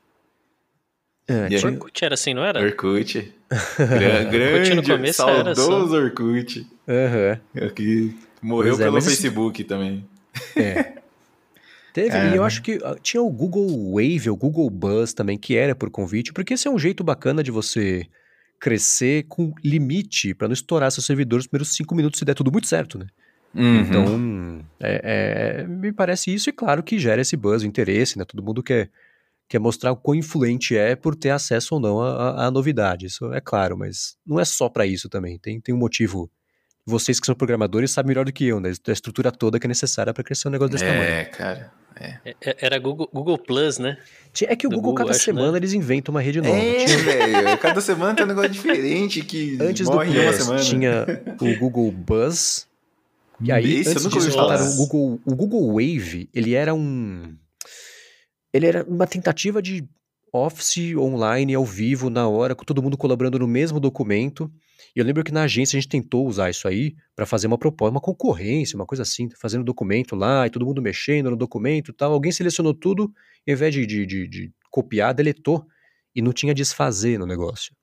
É, 1.27 1.65
Orkut 1.65 2.05
era 2.05 2.13
assim, 2.13 2.33
não 2.33 2.43
era? 2.43 2.61
Orkut. 2.61 3.33
grande, 4.31 4.75
no 4.75 4.83
começo 4.83 5.17
saudoso 5.17 5.95
era 5.95 6.05
Orkut. 6.05 6.65
Uhum. 6.87 7.69
Que 7.69 8.15
morreu 8.41 8.75
é, 8.75 8.77
pelo 8.77 9.01
Facebook 9.01 9.61
esse... 9.61 9.67
também. 9.67 10.05
É. 10.55 10.93
Teve, 11.91 12.15
é, 12.15 12.25
e 12.27 12.35
eu 12.35 12.41
né? 12.41 12.47
acho 12.47 12.61
que 12.61 12.79
ah, 12.83 12.95
tinha 13.01 13.21
o 13.21 13.29
Google 13.29 13.93
Wave, 13.93 14.29
o 14.29 14.35
Google 14.35 14.69
Buzz 14.69 15.13
também, 15.13 15.37
que 15.37 15.57
era 15.57 15.73
por 15.73 15.89
convite, 15.89 16.31
porque 16.31 16.53
esse 16.53 16.67
é 16.67 16.71
um 16.71 16.77
jeito 16.77 17.03
bacana 17.03 17.41
de 17.41 17.49
você 17.49 18.05
crescer 18.59 19.25
com 19.27 19.51
limite 19.63 20.33
para 20.33 20.47
não 20.47 20.53
estourar 20.53 20.91
seu 20.91 21.01
servidor 21.01 21.37
nos 21.37 21.47
primeiros 21.47 21.75
cinco 21.75 21.95
minutos 21.95 22.19
se 22.19 22.25
der 22.25 22.35
tudo 22.35 22.51
muito 22.51 22.67
certo, 22.67 22.99
né? 22.99 23.07
Uhum. 23.55 23.79
Então, 23.79 24.65
é, 24.79 25.63
é, 25.63 25.67
me 25.67 25.91
parece 25.91 26.31
isso, 26.31 26.49
e 26.49 26.53
claro 26.53 26.83
que 26.83 26.99
gera 26.99 27.21
esse 27.21 27.35
buzz, 27.35 27.63
o 27.63 27.65
interesse, 27.65 28.17
né? 28.17 28.25
Todo 28.25 28.43
mundo 28.43 28.61
quer 28.61 28.91
que 29.47 29.55
é 29.55 29.59
mostrar 29.59 29.91
o 29.91 29.95
quão 29.95 30.15
influente 30.15 30.75
é 30.75 30.95
por 30.95 31.15
ter 31.15 31.29
acesso 31.29 31.75
ou 31.75 31.81
não 31.81 32.01
à, 32.01 32.51
novidade. 32.51 33.05
Isso 33.05 33.31
é 33.33 33.39
claro, 33.39 33.77
mas 33.77 34.17
não 34.25 34.39
é 34.39 34.45
só 34.45 34.67
para 34.67 34.85
isso 34.85 35.07
também. 35.07 35.39
Tem, 35.39 35.59
tem 35.61 35.73
um 35.73 35.77
motivo. 35.77 36.29
Vocês 36.85 37.19
que 37.19 37.25
são 37.25 37.35
programadores 37.35 37.91
sabem 37.91 38.09
melhor 38.09 38.25
do 38.25 38.31
que 38.31 38.45
eu, 38.45 38.59
né? 38.59 38.71
Da 38.85 38.93
estrutura 38.93 39.31
toda 39.31 39.59
que 39.59 39.65
é 39.65 39.69
necessária 39.69 40.13
para 40.13 40.23
crescer 40.23 40.47
um 40.47 40.51
negócio 40.51 40.71
desse 40.71 40.85
é, 40.85 40.87
tamanho. 40.87 41.09
É, 41.09 41.25
cara. 41.25 41.71
É. 41.99 42.19
Era 42.61 42.77
Google, 42.77 43.09
Google 43.11 43.37
Plus, 43.37 43.79
né? 43.79 43.97
É 44.43 44.55
que 44.55 44.67
o 44.67 44.69
Google, 44.69 44.91
Google, 44.91 45.05
cada 45.05 45.11
acho, 45.11 45.23
semana 45.23 45.53
né? 45.53 45.57
eles 45.57 45.73
inventam 45.73 46.13
uma 46.13 46.21
rede 46.21 46.39
nova. 46.41 46.55
É, 46.55 46.85
velho. 46.85 47.57
Cada 47.57 47.81
semana 47.81 48.13
tem 48.13 48.25
um 48.25 48.27
negócio 48.27 48.51
diferente 48.51 49.21
que 49.23 49.57
Antes 49.59 49.89
do 49.89 49.97
Plus 49.97 50.67
tinha 50.67 51.05
o 51.41 51.57
Google 51.57 51.91
Buzz. 51.91 52.67
E 53.41 53.51
aí, 53.51 53.81
Esse 53.81 53.91
antes 53.91 54.09
disso, 54.09 54.39
o 54.39 54.75
Google, 54.77 55.19
o 55.25 55.35
Google 55.35 55.67
Wave, 55.73 56.29
ele 56.33 56.53
era 56.53 56.73
um 56.73 57.35
ele 58.57 58.67
era 58.67 58.83
uma 58.83 59.07
tentativa 59.07 59.61
de 59.61 59.87
Office 60.33 60.95
online, 60.97 61.53
ao 61.53 61.65
vivo, 61.65 62.09
na 62.09 62.27
hora, 62.27 62.55
com 62.55 62.65
todo 62.65 62.81
mundo 62.81 62.97
colaborando 62.97 63.39
no 63.39 63.47
mesmo 63.47 63.79
documento. 63.79 64.51
E 64.95 64.99
eu 64.99 65.05
lembro 65.05 65.23
que 65.23 65.31
na 65.31 65.43
agência 65.43 65.77
a 65.77 65.79
gente 65.79 65.89
tentou 65.89 66.27
usar 66.27 66.49
isso 66.49 66.67
aí 66.67 66.95
para 67.15 67.25
fazer 67.25 67.47
uma 67.47 67.57
proposta, 67.57 67.91
uma 67.91 68.01
concorrência, 68.01 68.75
uma 68.75 68.85
coisa 68.85 69.03
assim, 69.03 69.29
fazendo 69.29 69.63
documento 69.63 70.15
lá 70.15 70.45
e 70.45 70.49
todo 70.49 70.65
mundo 70.65 70.81
mexendo 70.81 71.29
no 71.29 71.37
documento 71.37 71.91
e 71.91 71.93
tal. 71.93 72.11
Alguém 72.11 72.31
selecionou 72.31 72.73
tudo, 72.73 73.11
e 73.45 73.51
ao 73.51 73.55
invés 73.55 73.73
de, 73.73 73.85
de, 73.85 74.05
de, 74.05 74.27
de 74.27 74.51
copiar, 74.69 75.13
deletou 75.13 75.65
e 76.15 76.21
não 76.21 76.33
tinha 76.33 76.53
desfazer 76.53 77.17
no 77.17 77.25
negócio. 77.25 77.73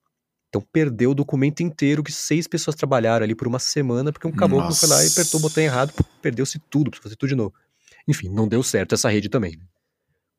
Então 0.49 0.65
perdeu 0.71 1.11
o 1.11 1.15
documento 1.15 1.61
inteiro 1.61 2.03
que 2.03 2.11
seis 2.11 2.47
pessoas 2.47 2.75
trabalharam 2.75 3.23
ali 3.23 3.35
por 3.35 3.47
uma 3.47 3.59
semana, 3.59 4.11
porque 4.11 4.27
um 4.27 4.31
caboclo 4.31 4.65
Nossa. 4.65 4.87
foi 4.87 4.95
lá 4.95 5.03
e 5.03 5.07
apertou 5.07 5.39
o 5.39 5.43
botão 5.43 5.63
errado, 5.63 5.93
perdeu-se 6.21 6.59
tudo, 6.69 6.89
precisa 6.89 7.03
fazer 7.03 7.15
tudo 7.15 7.29
de 7.29 7.35
novo. 7.35 7.53
Enfim, 8.07 8.29
não 8.29 8.47
deu 8.47 8.61
certo 8.63 8.93
essa 8.95 9.09
rede 9.09 9.29
também. 9.29 9.59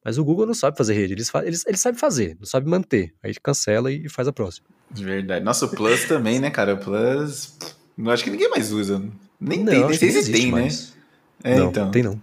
Mas 0.07 0.19
o 0.19 0.25
Google 0.25 0.47
não 0.47 0.55
sabe 0.55 0.79
fazer 0.79 0.95
rede, 0.95 1.15
eles, 1.15 1.33
eles, 1.43 1.67
eles 1.67 1.81
sabe 1.81 1.99
fazer, 1.99 2.37
não 2.39 2.47
sabe 2.47 2.71
manter. 2.71 3.13
Aí 3.21 3.35
cancela 3.43 3.91
e 3.91 4.09
faz 4.09 4.29
a 4.29 4.33
próxima. 4.33 4.65
De 4.89 5.05
verdade. 5.05 5.45
Nossa, 5.45 5.67
o 5.67 5.69
Plus 5.69 6.05
também, 6.05 6.39
né, 6.39 6.49
cara? 6.49 6.75
O 6.75 6.79
Plus. 6.79 7.59
Não 7.99 8.13
acho 8.13 8.23
que 8.23 8.31
ninguém 8.31 8.49
mais 8.49 8.71
usa. 8.71 9.03
Nem 9.41 9.65
não, 9.65 9.73
tem, 9.73 9.85
nem 9.85 9.99
sei 9.99 10.11
se 10.13 10.31
tem, 10.31 10.45
né? 10.47 10.53
mais. 10.53 10.95
né? 11.43 11.55
É, 11.55 11.59
não, 11.59 11.71
então. 11.71 11.91
Tem 11.91 12.05
não. 12.05 12.23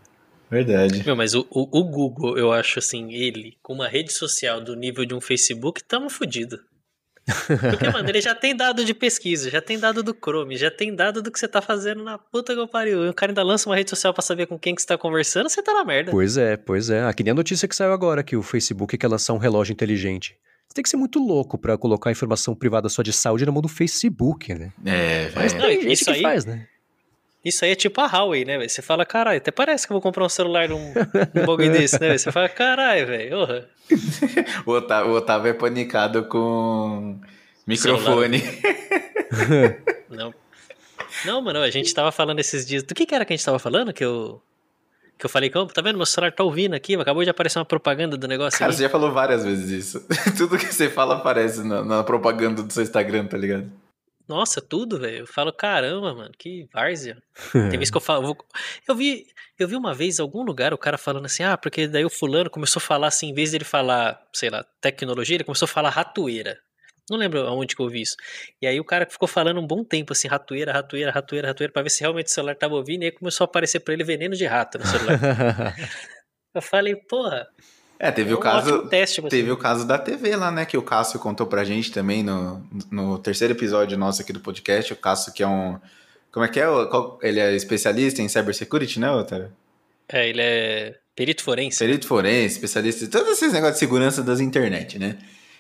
Verdade. 0.49 1.03
Meu, 1.05 1.13
mas 1.13 1.34
o, 1.34 1.45
o, 1.49 1.79
o, 1.79 1.84
Google, 1.84 2.38
eu 2.38 2.53
acho 2.53 2.79
assim, 2.79 3.11
ele, 3.11 3.57
com 3.61 3.73
uma 3.73 3.89
rede 3.89 4.13
social 4.13 4.61
do 4.61 4.77
nível 4.77 5.03
de 5.03 5.13
um 5.13 5.19
Facebook, 5.19 5.84
tamo 5.84 6.09
fodido. 6.09 6.61
Porque, 7.69 7.89
mano, 7.89 8.07
ele 8.09 8.21
já 8.21 8.36
tem 8.36 8.55
dado 8.55 8.84
de 8.84 8.93
pesquisa, 8.93 9.49
já 9.49 9.61
tem 9.61 9.80
dado 9.80 10.03
do 10.03 10.13
Chrome, 10.13 10.57
já 10.57 10.69
tem 10.69 10.93
dado 10.93 11.21
do 11.21 11.32
que 11.32 11.39
você 11.39 11.47
tá 11.47 11.61
fazendo 11.61 12.03
na 12.03 12.17
puta 12.17 12.53
que 12.53 12.59
eu 12.59 12.67
pariu. 12.67 13.05
E 13.05 13.09
o 13.09 13.13
cara 13.13 13.32
ainda 13.32 13.43
lança 13.43 13.69
uma 13.69 13.76
rede 13.76 13.89
social 13.89 14.13
para 14.13 14.21
saber 14.21 14.45
com 14.45 14.59
quem 14.59 14.76
que 14.76 14.82
você 14.82 14.88
tá 14.88 14.97
conversando, 14.97 15.49
você 15.49 15.61
tá 15.61 15.74
na 15.74 15.86
merda. 15.86 16.11
Pois 16.11 16.38
é, 16.38 16.57
pois 16.57 16.89
é. 16.89 17.03
Aqui 17.03 17.24
nem 17.24 17.32
a 17.32 17.36
notícia 17.36 17.67
que 17.67 17.76
saiu 17.76 17.93
agora, 17.93 18.24
que 18.24 18.36
o 18.36 18.41
Facebook 18.41 18.97
quer 18.97 19.07
lançar 19.07 19.34
um 19.34 19.38
relógio 19.38 19.71
inteligente. 19.71 20.36
Você 20.67 20.76
tem 20.76 20.84
que 20.84 20.89
ser 20.89 20.97
muito 20.97 21.19
louco 21.19 21.57
para 21.57 21.78
colocar 21.78 22.11
informação 22.11 22.55
privada 22.55 22.89
sua 22.89 23.03
de 23.03 23.13
saúde 23.13 23.45
na 23.45 23.51
mão 23.51 23.61
do 23.61 23.67
Facebook, 23.67 24.53
né? 24.53 24.71
É, 24.86 25.30
Mas 25.36 25.53
não, 25.53 25.69
isso 25.69 26.09
aí, 26.09 26.21
faz, 26.21 26.45
né? 26.45 26.67
Isso 27.44 27.66
aí 27.66 27.72
é 27.72 27.76
tipo 27.76 28.00
a 28.00 28.06
Huawei, 28.06 28.46
né? 28.46 28.68
Você 28.68 28.82
fala, 28.82 29.06
caralho, 29.06 29.38
até 29.38 29.52
parece 29.52 29.86
que 29.86 29.91
eu 29.91 29.96
vou 29.96 30.02
comprar 30.02 30.24
um 30.24 30.30
celular 30.30 30.70
num, 30.70 30.94
num 31.34 31.46
bagulho 31.46 31.72
desse, 31.74 32.00
né? 32.00 32.18
Você 32.18 32.32
fala, 32.32 32.48
caralho, 32.48 33.06
velho, 33.06 33.68
o, 34.66 34.72
Otávio, 34.72 35.12
o 35.12 35.16
Otávio 35.16 35.50
é 35.50 35.54
panicado 35.54 36.24
com 36.24 37.20
microfone. 37.68 38.41
Não. 40.10 40.34
Não, 41.26 41.41
mano, 41.41 41.60
a 41.60 41.70
gente 41.70 41.94
tava 41.94 42.12
falando 42.12 42.39
esses 42.39 42.66
dias. 42.66 42.82
Do 42.84 42.96
que, 42.96 43.06
que 43.06 43.14
era 43.14 43.26
que 43.26 43.34
a 43.34 43.36
gente 43.36 43.46
tava 43.46 43.60
falando? 43.60 43.91
Que 43.91 44.06
eu. 44.06 44.41
Que 45.18 45.26
eu 45.26 45.30
falei, 45.30 45.50
tá 45.50 45.82
vendo? 45.82 45.98
Meu 45.98 46.06
celular 46.06 46.32
tá 46.32 46.44
ouvindo 46.44 46.74
aqui, 46.74 46.96
acabou 46.96 47.24
de 47.24 47.30
aparecer 47.30 47.60
uma 47.60 47.66
propaganda 47.66 48.18
do 48.18 48.28
negócio. 48.28 48.58
Cara, 48.58 48.72
você 48.72 48.84
já 48.84 48.89
falou 48.89 49.12
várias 49.12 49.46
vezes 49.46 49.70
isso. 49.70 50.08
Tudo 50.36 50.58
que 50.58 50.66
você 50.66 50.89
fala 50.89 51.16
aparece 51.16 51.64
na, 51.64 51.84
na 51.84 52.04
propaganda 52.04 52.64
do 52.64 52.74
seu 52.74 52.84
Instagram, 52.84 53.28
tá 53.28 53.38
ligado? 53.38 53.70
Nossa, 54.34 54.59
tudo, 54.59 54.99
velho. 54.99 55.19
Eu 55.19 55.27
falo, 55.27 55.53
caramba, 55.53 56.11
mano, 56.15 56.31
que 56.36 56.67
várzea. 56.73 57.21
Tem 57.51 57.69
vezes 57.69 57.91
que 57.91 57.97
eu 57.97 58.01
falo. 58.01 58.36
Eu 58.88 58.95
vi, 58.95 59.27
eu 59.59 59.67
vi 59.67 59.75
uma 59.75 59.93
vez 59.93 60.17
em 60.17 60.23
algum 60.23 60.43
lugar 60.43 60.73
o 60.73 60.77
cara 60.77 60.97
falando 60.97 61.25
assim, 61.25 61.43
ah, 61.43 61.55
porque 61.55 61.88
daí 61.88 62.03
o 62.03 62.09
fulano 62.09 62.49
começou 62.49 62.79
a 62.79 62.84
falar 62.84 63.07
assim, 63.07 63.29
em 63.29 63.34
vez 63.34 63.51
dele 63.51 63.63
falar, 63.63 64.19
sei 64.34 64.49
lá, 64.49 64.65
tecnologia, 64.81 65.36
ele 65.36 65.43
começou 65.43 65.67
a 65.67 65.69
falar 65.69 65.91
ratoeira. 65.91 66.59
Não 67.07 67.17
lembro 67.17 67.45
aonde 67.45 67.75
que 67.75 67.81
eu 67.84 67.88
vi 67.88 68.01
isso. 68.01 68.15
E 68.59 68.65
aí 68.65 68.79
o 68.79 68.84
cara 68.84 69.05
ficou 69.07 69.27
falando 69.27 69.59
um 69.59 69.67
bom 69.67 69.84
tempo 69.84 70.13
assim, 70.13 70.27
ratoeira, 70.27 70.73
ratoeira, 70.73 71.11
ratoeira, 71.11 71.49
ratoeira, 71.49 71.71
pra 71.71 71.84
ver 71.84 71.91
se 71.91 72.01
realmente 72.01 72.27
o 72.27 72.31
celular 72.31 72.55
tava 72.55 72.73
ouvindo, 72.73 73.03
e 73.03 73.05
aí 73.05 73.11
começou 73.11 73.43
a 73.43 73.47
aparecer 73.47 73.81
pra 73.81 73.93
ele 73.93 74.03
veneno 74.03 74.36
de 74.36 74.45
rato 74.47 74.79
no 74.79 74.86
celular. 74.88 75.19
eu 76.55 76.61
falei, 76.61 76.95
porra, 76.95 77.47
é, 78.04 78.12
teve 78.12 78.32
é 78.32 78.36
um 78.36 78.38
o 78.38 78.41
caso. 78.41 78.88
Teste, 78.88 79.22
teve 79.24 79.49
o 79.49 79.56
caso 79.56 79.88
da 79.88 79.97
TV 79.97 80.36
lá, 80.36 80.51
né? 80.51 80.66
Que 80.66 80.78
o 80.78 80.82
Cássio 80.82 81.20
contou 81.20 81.47
pra 81.47 81.64
gente 81.64 81.89
também 81.89 82.22
no, 82.22 82.62
no 82.91 83.18
terceiro 83.18 83.54
episódio 83.54 83.97
nosso 83.97 84.22
aqui 84.22 84.34
do 84.34 84.41
podcast. 84.41 84.91
O 84.91 84.97
Cássio, 84.97 85.32
que 85.32 85.41
é 85.41 85.47
um. 85.47 85.80
Como 86.30 86.45
é 86.45 86.49
que 86.49 86.60
é? 86.60 86.66
Ele 87.22 87.39
é 87.39 87.56
especialista 87.56 88.22
em 88.22 88.28
cybersecurity, 88.28 88.99
né, 88.99 89.10
Otávio? 89.10 89.54
É, 90.10 90.28
ele 90.28 90.41
é 90.41 90.95
perito 91.16 91.43
forense. 91.43 91.80
Perito 91.80 92.06
forense, 92.06 92.56
especialista 92.56 93.06
em 93.06 93.08
todos 93.08 93.30
esses 93.30 93.54
negócios 93.54 93.76
de 93.76 93.80
segurança 93.80 94.22
das 94.22 94.41
internet, 94.41 94.99
né? 94.99 95.18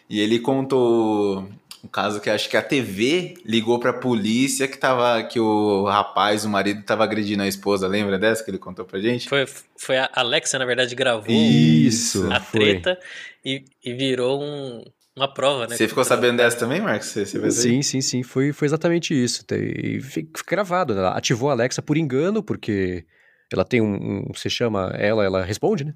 E 0.09 0.19
ele 0.19 0.37
contou 0.39 1.47
um 1.83 1.87
caso 1.87 2.21
que 2.21 2.29
acho 2.29 2.49
que 2.49 2.55
a 2.55 2.61
TV 2.61 3.35
ligou 3.45 3.77
pra 3.77 3.91
polícia 3.91 4.67
que 4.67 4.77
tava 4.77 5.21
que 5.23 5.39
o 5.39 5.83
rapaz, 5.83 6.45
o 6.45 6.49
marido, 6.49 6.81
tava 6.83 7.03
agredindo 7.03 7.43
a 7.43 7.47
esposa. 7.47 7.87
Lembra 7.87 8.17
dessa 8.17 8.43
que 8.43 8.49
ele 8.49 8.57
contou 8.57 8.85
pra 8.85 9.01
gente? 9.01 9.27
Foi, 9.27 9.45
foi 9.77 9.97
a 9.97 10.09
Alexa, 10.13 10.57
na 10.57 10.65
verdade, 10.65 10.95
gravou 10.95 11.25
Isso, 11.29 12.31
a 12.31 12.39
treta 12.39 12.97
e, 13.43 13.65
e, 13.83 13.93
virou 13.93 14.41
um, 14.41 14.85
uma 15.13 15.27
prova, 15.31 15.67
né? 15.67 15.75
Você 15.75 15.87
ficou 15.87 16.05
sabendo 16.05 16.37
dessa 16.37 16.57
também, 16.57 16.79
Marcos? 16.79 17.09
Você, 17.09 17.25
você 17.25 17.51
sim, 17.51 17.81
sim, 17.81 17.99
sim. 17.99 18.23
Foi, 18.23 18.53
foi 18.53 18.65
exatamente 18.65 19.13
isso. 19.13 19.43
E 19.51 19.99
foi 19.99 20.25
gravado. 20.47 20.93
Né? 20.93 21.01
Ela 21.01 21.17
ativou 21.17 21.49
a 21.49 21.53
Alexa 21.53 21.81
por 21.81 21.97
engano, 21.97 22.41
porque 22.41 23.05
ela 23.51 23.65
tem 23.65 23.81
um, 23.81 23.93
um. 23.93 24.31
Você 24.33 24.49
chama 24.49 24.93
ela, 24.97 25.25
ela 25.25 25.43
responde, 25.43 25.83
né? 25.83 25.93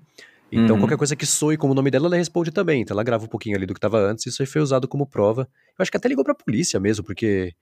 Então, 0.51 0.75
uhum. 0.75 0.81
qualquer 0.81 0.97
coisa 0.97 1.15
que 1.15 1.25
soe 1.25 1.57
como 1.57 1.73
o 1.73 1.75
nome 1.75 1.91
dela, 1.91 2.07
ela 2.07 2.15
responde 2.15 2.51
também. 2.51 2.81
Então, 2.81 2.95
ela 2.95 3.03
grava 3.03 3.25
um 3.25 3.27
pouquinho 3.27 3.57
ali 3.57 3.65
do 3.65 3.73
que 3.73 3.77
estava 3.77 3.99
antes, 3.99 4.25
e 4.25 4.29
isso 4.29 4.41
aí 4.41 4.45
foi 4.45 4.61
usado 4.61 4.87
como 4.87 5.05
prova. 5.05 5.41
Eu 5.77 5.83
acho 5.83 5.91
que 5.91 5.97
até 5.97 6.07
ligou 6.07 6.23
pra 6.23 6.33
polícia 6.33 6.79
mesmo, 6.79 7.03
porque. 7.03 7.53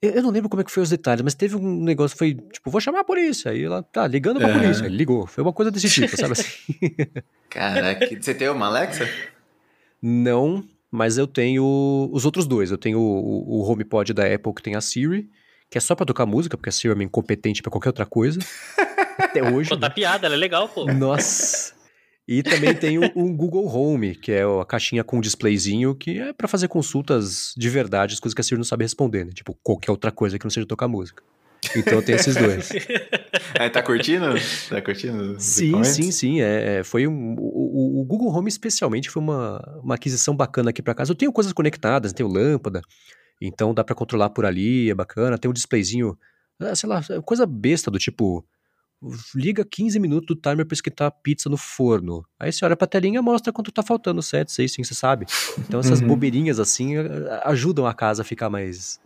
Eu 0.00 0.22
não 0.22 0.30
lembro 0.30 0.48
como 0.48 0.60
é 0.60 0.64
que 0.64 0.70
foi 0.70 0.84
os 0.84 0.90
detalhes, 0.90 1.22
mas 1.22 1.34
teve 1.34 1.56
um 1.56 1.82
negócio, 1.82 2.16
foi 2.16 2.34
tipo, 2.34 2.70
vou 2.70 2.80
chamar 2.80 3.00
a 3.00 3.04
polícia. 3.04 3.50
Aí 3.50 3.64
ela 3.64 3.82
tá 3.82 4.06
ligando 4.06 4.38
pra 4.38 4.52
polícia. 4.52 4.86
Ele 4.86 4.96
ligou. 4.96 5.26
Foi 5.26 5.42
uma 5.42 5.52
coisa 5.52 5.72
desse 5.72 5.90
tipo, 5.90 6.16
sabe 6.16 6.34
assim? 6.34 6.48
Caraca, 7.50 8.06
você 8.08 8.32
tem 8.32 8.48
uma 8.48 8.66
Alexa? 8.66 9.08
Não, 10.00 10.64
mas 10.88 11.18
eu 11.18 11.26
tenho 11.26 12.08
os 12.12 12.24
outros 12.24 12.46
dois. 12.46 12.70
Eu 12.70 12.78
tenho 12.78 13.00
o, 13.00 13.60
o 13.60 13.68
HomePod 13.68 14.12
da 14.12 14.32
Apple, 14.32 14.54
que 14.54 14.62
tem 14.62 14.76
a 14.76 14.80
Siri, 14.80 15.28
que 15.70 15.78
é 15.78 15.80
só 15.80 15.94
pra 15.94 16.06
tocar 16.06 16.26
música, 16.26 16.56
porque 16.56 16.68
a 16.68 16.72
Siri 16.72 16.92
é 16.92 16.94
meio 16.94 17.06
incompetente 17.06 17.62
pra 17.62 17.70
qualquer 17.70 17.90
outra 17.90 18.06
coisa. 18.06 18.40
Até 19.18 19.42
hoje. 19.42 19.70
Contar 19.70 19.88
né? 19.88 19.94
piada, 19.94 20.26
ela 20.26 20.34
é 20.34 20.38
legal, 20.38 20.68
pô. 20.68 20.84
Nossa. 20.86 21.74
E 22.26 22.42
também 22.42 22.74
tem 22.74 22.98
o, 22.98 23.10
o, 23.14 23.34
Google 23.34 23.66
Home, 23.66 24.14
que 24.14 24.30
é 24.30 24.42
a 24.42 24.64
caixinha 24.64 25.02
com 25.02 25.16
um 25.16 25.20
displayzinho 25.20 25.94
que 25.94 26.18
é 26.18 26.32
para 26.32 26.46
fazer 26.46 26.68
consultas 26.68 27.54
de 27.56 27.70
verdade, 27.70 28.12
as 28.14 28.20
coisas 28.20 28.34
que 28.34 28.40
a 28.40 28.44
Siri 28.44 28.58
não 28.58 28.64
sabe 28.64 28.84
responder, 28.84 29.24
né? 29.24 29.32
Tipo, 29.32 29.58
qualquer 29.62 29.90
outra 29.90 30.12
coisa 30.12 30.38
que 30.38 30.44
não 30.44 30.50
seja 30.50 30.66
tocar 30.66 30.88
música. 30.88 31.22
Então 31.74 32.00
tem 32.02 32.14
esses 32.14 32.36
dois. 32.36 32.70
Aí 33.58 33.68
tá 33.70 33.82
curtindo? 33.82 34.26
Tá 34.68 34.80
curtindo? 34.80 35.36
Sim, 35.38 35.82
sim, 35.84 36.10
sim. 36.12 36.40
É, 36.40 36.78
é, 36.78 36.84
foi 36.84 37.06
um, 37.06 37.34
o, 37.38 38.00
o, 38.00 38.04
Google 38.04 38.32
Home 38.32 38.48
especialmente 38.48 39.10
foi 39.10 39.22
uma, 39.22 39.80
uma 39.82 39.94
aquisição 39.94 40.36
bacana 40.36 40.70
aqui 40.70 40.82
para 40.82 40.94
casa. 40.94 41.10
Eu 41.10 41.16
tenho 41.16 41.32
coisas 41.32 41.52
conectadas, 41.52 42.12
tenho 42.12 42.28
lâmpada, 42.28 42.80
então 43.40 43.72
dá 43.74 43.84
para 43.84 43.94
controlar 43.94 44.30
por 44.30 44.44
ali, 44.44 44.90
é 44.90 44.94
bacana. 44.94 45.38
Tem 45.38 45.50
um 45.50 45.54
displayzinho, 45.54 46.18
ah, 46.60 46.74
sei 46.74 46.88
lá, 46.88 47.00
coisa 47.24 47.46
besta 47.46 47.90
do 47.90 47.98
tipo 47.98 48.44
liga 49.34 49.64
15 49.64 50.00
minutos 50.00 50.26
do 50.26 50.34
timer 50.34 50.66
para 50.66 50.74
esquentar 50.74 51.06
a 51.06 51.10
pizza 51.10 51.48
no 51.48 51.56
forno. 51.56 52.24
Aí 52.38 52.52
você 52.52 52.64
olha 52.64 52.76
pra 52.76 52.86
telinha 52.86 53.20
e 53.20 53.22
mostra 53.22 53.52
quanto 53.52 53.70
tá 53.70 53.82
faltando, 53.82 54.20
7, 54.20 54.50
6, 54.50 54.72
5, 54.72 54.88
você 54.88 54.94
sabe. 54.94 55.26
Então 55.58 55.80
essas 55.80 56.00
uhum. 56.00 56.08
bobeirinhas 56.08 56.58
assim 56.58 56.94
ajudam 57.44 57.86
a 57.86 57.94
casa 57.94 58.22
a 58.22 58.24
ficar 58.24 58.50
mais 58.50 59.00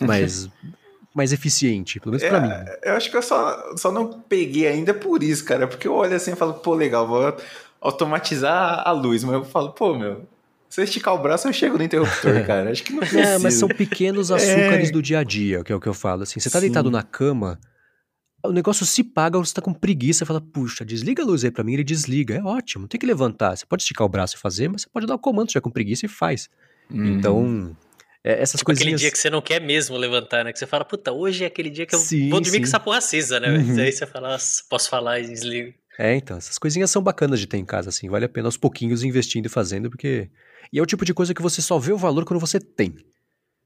mais 0.00 0.48
mais 1.14 1.32
eficiente, 1.32 1.98
pelo 1.98 2.12
menos 2.12 2.22
é, 2.22 2.28
pra 2.28 2.40
mim. 2.40 2.70
Eu 2.82 2.92
acho 2.94 3.10
que 3.10 3.16
eu 3.16 3.22
só, 3.22 3.74
só 3.76 3.90
não 3.90 4.20
peguei 4.20 4.66
ainda 4.66 4.92
por 4.92 5.22
isso, 5.22 5.44
cara, 5.46 5.66
porque 5.66 5.88
eu 5.88 5.94
olho 5.94 6.14
assim 6.14 6.32
e 6.32 6.36
falo, 6.36 6.54
pô, 6.54 6.74
legal, 6.74 7.06
vou 7.08 7.34
automatizar 7.80 8.86
a 8.86 8.90
luz, 8.90 9.24
mas 9.24 9.34
eu 9.34 9.44
falo, 9.44 9.72
pô, 9.72 9.96
meu, 9.96 10.26
se 10.76 10.82
eu 10.82 10.84
esticar 10.84 11.14
o 11.14 11.18
braço, 11.18 11.48
eu 11.48 11.54
chego 11.54 11.78
no 11.78 11.84
interruptor, 11.84 12.34
cara. 12.44 12.70
Acho 12.70 12.84
que 12.84 12.92
não 12.92 12.98
precisa. 12.98 13.22
É, 13.22 13.38
mas 13.38 13.54
são 13.54 13.66
pequenos 13.66 14.30
açúcares 14.30 14.90
é. 14.90 14.92
do 14.92 15.00
dia 15.00 15.20
a 15.20 15.24
dia, 15.24 15.64
que 15.64 15.72
é 15.72 15.74
o 15.74 15.80
que 15.80 15.86
eu 15.86 15.94
falo. 15.94 16.22
Assim, 16.22 16.38
você 16.38 16.50
tá 16.50 16.58
Sim. 16.58 16.66
deitado 16.66 16.90
na 16.90 17.02
cama, 17.02 17.58
o 18.44 18.52
negócio 18.52 18.84
se 18.84 19.02
paga, 19.02 19.38
você 19.38 19.54
tá 19.54 19.62
com 19.62 19.72
preguiça, 19.72 20.26
fala, 20.26 20.38
puxa, 20.38 20.84
desliga 20.84 21.22
a 21.22 21.24
luz 21.24 21.42
aí 21.44 21.50
pra 21.50 21.64
mim, 21.64 21.72
ele 21.72 21.82
desliga. 21.82 22.34
É 22.34 22.42
ótimo, 22.42 22.86
tem 22.86 23.00
que 23.00 23.06
levantar. 23.06 23.56
Você 23.56 23.64
pode 23.64 23.84
esticar 23.84 24.04
o 24.06 24.08
braço 24.10 24.36
e 24.36 24.38
fazer, 24.38 24.68
mas 24.68 24.82
você 24.82 24.88
pode 24.92 25.06
dar 25.06 25.14
o 25.14 25.18
comando, 25.18 25.50
já 25.50 25.62
com 25.62 25.70
preguiça 25.70 26.04
e 26.04 26.10
faz. 26.10 26.50
Uhum. 26.90 27.06
Então, 27.06 27.76
é, 28.22 28.42
essas 28.42 28.58
tipo 28.58 28.66
coisinhas... 28.66 28.88
aquele 28.88 29.00
dia 29.00 29.10
que 29.10 29.18
você 29.18 29.30
não 29.30 29.40
quer 29.40 29.62
mesmo 29.62 29.96
levantar, 29.96 30.44
né? 30.44 30.52
Que 30.52 30.58
você 30.58 30.66
fala, 30.66 30.84
puta, 30.84 31.10
hoje 31.10 31.42
é 31.42 31.46
aquele 31.46 31.70
dia 31.70 31.86
que 31.86 31.94
eu 31.94 31.98
sim, 31.98 32.28
vou 32.28 32.38
dormir 32.38 32.58
sim. 32.58 32.60
com 32.60 32.66
essa 32.66 32.80
porra 32.80 32.98
acesa, 32.98 33.40
né? 33.40 33.48
Uhum. 33.48 33.80
Aí 33.80 33.90
você 33.90 34.04
fala, 34.04 34.36
posso 34.68 34.90
falar 34.90 35.20
e 35.20 35.26
desliga. 35.26 35.72
É, 35.98 36.14
então, 36.14 36.36
essas 36.36 36.58
coisinhas 36.58 36.90
são 36.90 37.00
bacanas 37.00 37.40
de 37.40 37.46
ter 37.46 37.56
em 37.56 37.64
casa, 37.64 37.88
assim. 37.88 38.10
Vale 38.10 38.26
a 38.26 38.28
pena 38.28 38.46
aos 38.46 38.58
pouquinhos 38.58 39.02
investindo 39.02 39.46
e 39.46 39.48
fazendo, 39.48 39.88
porque... 39.88 40.28
E 40.72 40.78
é 40.78 40.82
o 40.82 40.86
tipo 40.86 41.04
de 41.04 41.14
coisa 41.14 41.34
que 41.34 41.42
você 41.42 41.62
só 41.62 41.78
vê 41.78 41.92
o 41.92 41.98
valor 41.98 42.24
quando 42.24 42.40
você 42.40 42.58
tem. 42.60 42.94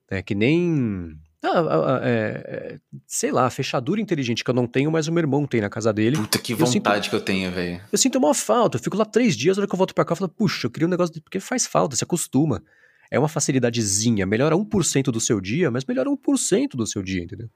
É 0.08 0.22
que 0.22 0.34
nem 0.34 1.16
ah, 1.42 1.48
ah, 1.48 1.96
ah, 1.96 2.00
é, 2.02 2.10
é, 2.46 2.78
sei 3.06 3.32
lá, 3.32 3.48
fechadura 3.48 3.98
inteligente 3.98 4.44
que 4.44 4.50
eu 4.50 4.54
não 4.54 4.66
tenho, 4.66 4.90
mas 4.90 5.08
o 5.08 5.12
meu 5.12 5.22
irmão 5.22 5.46
tem 5.46 5.60
na 5.60 5.70
casa 5.70 5.90
dele. 5.90 6.16
Puta, 6.16 6.38
que 6.38 6.52
vontade 6.52 7.04
sinto, 7.04 7.10
que 7.10 7.16
eu 7.16 7.20
tenho, 7.20 7.50
velho. 7.50 7.80
Eu 7.90 7.96
sinto 7.96 8.18
uma 8.18 8.34
falta, 8.34 8.76
eu 8.76 8.82
fico 8.82 8.96
lá 8.96 9.06
três 9.06 9.34
dias, 9.34 9.56
a 9.56 9.62
hora 9.62 9.68
que 9.68 9.74
eu 9.74 9.78
volto 9.78 9.94
pra 9.94 10.04
cá, 10.04 10.12
eu 10.12 10.16
falo, 10.16 10.28
puxa, 10.28 10.66
eu 10.66 10.70
queria 10.70 10.86
um 10.86 10.90
negócio, 10.90 11.20
porque 11.22 11.40
faz 11.40 11.66
falta, 11.66 11.96
se 11.96 12.04
acostuma. 12.04 12.62
É 13.10 13.18
uma 13.18 13.28
facilidadezinha, 13.28 14.26
melhora 14.26 14.54
1% 14.54 15.04
do 15.04 15.20
seu 15.20 15.40
dia, 15.40 15.70
mas 15.70 15.84
melhora 15.84 16.10
1% 16.10 16.68
do 16.74 16.86
seu 16.86 17.02
dia, 17.02 17.22
entendeu? 17.22 17.48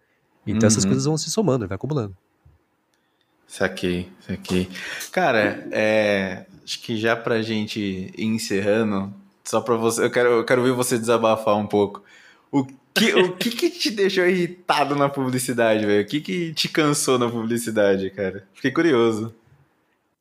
Então 0.46 0.62
uhum. 0.62 0.66
essas 0.66 0.84
coisas 0.84 1.04
vão 1.04 1.18
se 1.18 1.30
somando, 1.30 1.68
vai 1.68 1.76
acumulando. 1.76 2.16
Saquei, 3.46 4.08
saquei. 4.26 4.68
Cara, 5.12 5.68
é, 5.70 6.46
acho 6.64 6.80
que 6.80 6.96
já 6.96 7.14
pra 7.14 7.42
gente 7.42 7.78
ir 7.78 8.24
encerrando, 8.24 9.14
só 9.44 9.60
pra 9.60 9.76
você, 9.76 10.04
eu 10.04 10.10
quero, 10.10 10.28
eu 10.30 10.44
quero 10.44 10.62
ver 10.62 10.72
você 10.72 10.98
desabafar 10.98 11.56
um 11.56 11.66
pouco. 11.66 12.02
O 12.50 12.64
que, 12.94 13.12
o 13.14 13.36
que, 13.36 13.50
que 13.50 13.70
te 13.70 13.90
deixou 13.90 14.24
irritado 14.24 14.94
na 14.94 15.08
publicidade, 15.08 15.84
velho? 15.84 16.02
O 16.02 16.06
que, 16.06 16.20
que 16.20 16.54
te 16.54 16.68
cansou 16.68 17.18
na 17.18 17.28
publicidade, 17.28 18.08
cara? 18.10 18.46
Fiquei 18.54 18.70
curioso. 18.70 19.34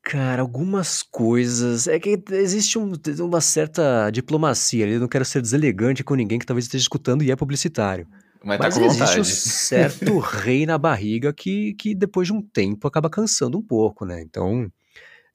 Cara, 0.01 0.41
algumas 0.41 1.01
coisas. 1.01 1.88
É 1.88 1.97
que 1.97 2.21
existe 2.32 2.78
um, 2.78 2.93
uma 3.19 3.39
certa 3.39 4.09
diplomacia 4.09 4.84
ali. 4.84 4.95
Eu 4.95 4.99
não 4.99 5.07
quero 5.07 5.24
ser 5.24 5.41
deselegante 5.41 6.03
com 6.03 6.15
ninguém 6.15 6.38
que 6.38 6.45
talvez 6.45 6.65
esteja 6.65 6.82
escutando 6.82 7.24
e 7.24 7.32
é 7.32 7.36
publicitário. 7.36 8.05
Mas, 8.43 8.57
tá 8.57 8.65
Mas 8.65 8.78
existe 8.78 9.19
um 9.21 9.24
certo 9.24 10.19
rei 10.19 10.65
na 10.65 10.78
barriga 10.78 11.32
que, 11.32 11.74
que 11.76 11.95
depois 11.95 12.28
de 12.28 12.34
um 12.34 12.41
tempo 12.41 12.86
acaba 12.86 13.09
cansando 13.09 13.57
um 13.57 13.61
pouco, 13.61 14.05
né? 14.05 14.21
Então. 14.21 14.69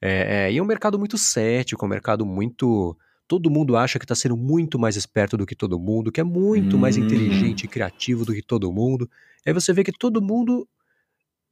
É, 0.00 0.46
é, 0.46 0.52
e 0.52 0.58
é 0.58 0.62
um 0.62 0.66
mercado 0.66 0.98
muito 0.98 1.16
cético, 1.16 1.86
um 1.86 1.88
mercado 1.88 2.26
muito. 2.26 2.96
Todo 3.28 3.50
mundo 3.50 3.76
acha 3.76 3.98
que 3.98 4.04
está 4.04 4.14
sendo 4.14 4.36
muito 4.36 4.78
mais 4.78 4.96
esperto 4.96 5.36
do 5.36 5.46
que 5.46 5.54
todo 5.54 5.78
mundo, 5.78 6.10
que 6.10 6.20
é 6.20 6.24
muito 6.24 6.76
hum. 6.76 6.80
mais 6.80 6.96
inteligente 6.96 7.64
e 7.64 7.68
criativo 7.68 8.24
do 8.24 8.32
que 8.32 8.42
todo 8.42 8.72
mundo. 8.72 9.08
Aí 9.46 9.52
você 9.52 9.72
vê 9.72 9.84
que 9.84 9.92
todo 9.92 10.20
mundo 10.20 10.66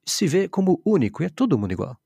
se 0.06 0.26
vê 0.26 0.48
como 0.48 0.80
único, 0.84 1.22
e 1.22 1.26
é 1.26 1.28
todo 1.28 1.58
mundo 1.58 1.72
igual. 1.72 1.96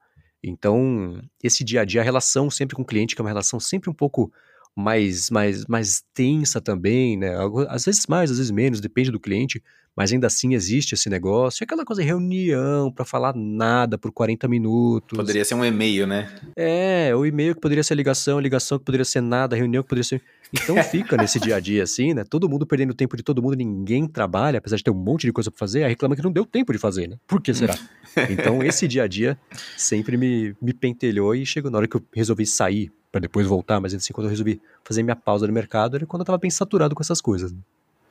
Então, 0.43 1.21
esse 1.43 1.63
dia 1.63 1.83
a 1.83 1.85
dia, 1.85 2.01
a 2.01 2.05
relação 2.05 2.51
sempre 2.51 2.75
com 2.75 2.83
o 2.83 2.85
cliente, 2.85 3.15
que 3.15 3.21
é 3.21 3.25
uma 3.25 3.31
relação 3.31 3.61
sempre 3.61 3.91
um 3.91 3.95
pouco 3.95 4.33
mais, 4.75 5.31
mais, 5.31 5.67
mais 5.67 6.03
tensa 6.15 6.61
também, 6.61 7.17
né? 7.17 7.35
Às 7.69 7.85
vezes 7.85 8.07
mais, 8.07 8.31
às 8.31 8.39
vezes 8.39 8.51
menos, 8.51 8.81
depende 8.81 9.11
do 9.11 9.21
cliente, 9.21 9.63
mas 10.01 10.15
ainda 10.15 10.29
assim 10.29 10.55
existe 10.55 10.95
esse 10.95 11.11
negócio. 11.11 11.63
É 11.63 11.65
aquela 11.65 11.85
coisa, 11.85 12.03
reunião 12.03 12.91
para 12.91 13.05
falar 13.05 13.35
nada 13.37 13.99
por 13.99 14.11
40 14.11 14.49
minutos. 14.49 15.15
Poderia 15.15 15.45
ser 15.45 15.55
um 15.55 15.63
e-mail, 15.63 16.07
né? 16.07 16.27
É, 16.57 17.15
o 17.15 17.27
e-mail 17.27 17.55
que 17.55 17.61
poderia 17.61 17.85
ser 17.85 17.97
ligação, 17.97 18.41
ligação 18.41 18.79
que 18.79 18.85
poderia 18.87 19.05
ser 19.05 19.21
nada, 19.21 19.55
reunião 19.55 19.83
que 19.83 19.91
poderia 19.91 20.09
ser. 20.09 20.23
Então 20.55 20.75
fica 20.83 21.19
nesse 21.19 21.39
dia 21.39 21.57
a 21.57 21.61
dia 21.61 21.83
assim, 21.83 22.15
né? 22.15 22.25
Todo 22.25 22.49
mundo 22.49 22.67
perdendo 22.67 22.95
tempo 22.95 23.15
de 23.15 23.23
todo 23.23 23.43
mundo, 23.43 23.55
ninguém 23.57 24.09
trabalha, 24.09 24.57
apesar 24.57 24.79
de 24.79 24.85
ter 24.85 24.91
um 24.91 24.95
monte 24.95 25.27
de 25.27 25.35
coisa 25.35 25.51
para 25.51 25.59
fazer, 25.59 25.83
aí 25.85 25.91
reclama 25.91 26.17
que 26.17 26.23
não 26.23 26.33
deu 26.33 26.47
tempo 26.47 26.73
de 26.73 26.79
fazer, 26.79 27.07
né? 27.07 27.19
Por 27.27 27.43
que 27.43 27.53
será? 27.53 27.77
então 28.31 28.63
esse 28.63 28.89
dia 28.89 29.03
a 29.03 29.07
dia 29.07 29.39
sempre 29.77 30.17
me, 30.17 30.57
me 30.63 30.73
pentelhou 30.73 31.35
e 31.35 31.45
chegou 31.45 31.71
na 31.71 31.77
hora 31.77 31.87
que 31.87 31.97
eu 31.99 32.03
resolvi 32.15 32.47
sair 32.47 32.91
para 33.13 33.21
depois 33.21 33.47
voltar, 33.47 33.79
mas 33.83 33.93
assim, 33.93 34.15
quando 34.15 34.29
eu 34.29 34.31
resolvi 34.31 34.63
fazer 34.83 35.03
minha 35.03 35.15
pausa 35.15 35.47
no 35.47 35.53
mercado, 35.53 35.97
era 35.97 36.07
quando 36.07 36.23
eu 36.23 36.27
tava 36.27 36.39
bem 36.39 36.51
saturado 36.51 36.95
com 36.95 37.03
essas 37.03 37.21
coisas. 37.21 37.53
Né? 37.53 37.59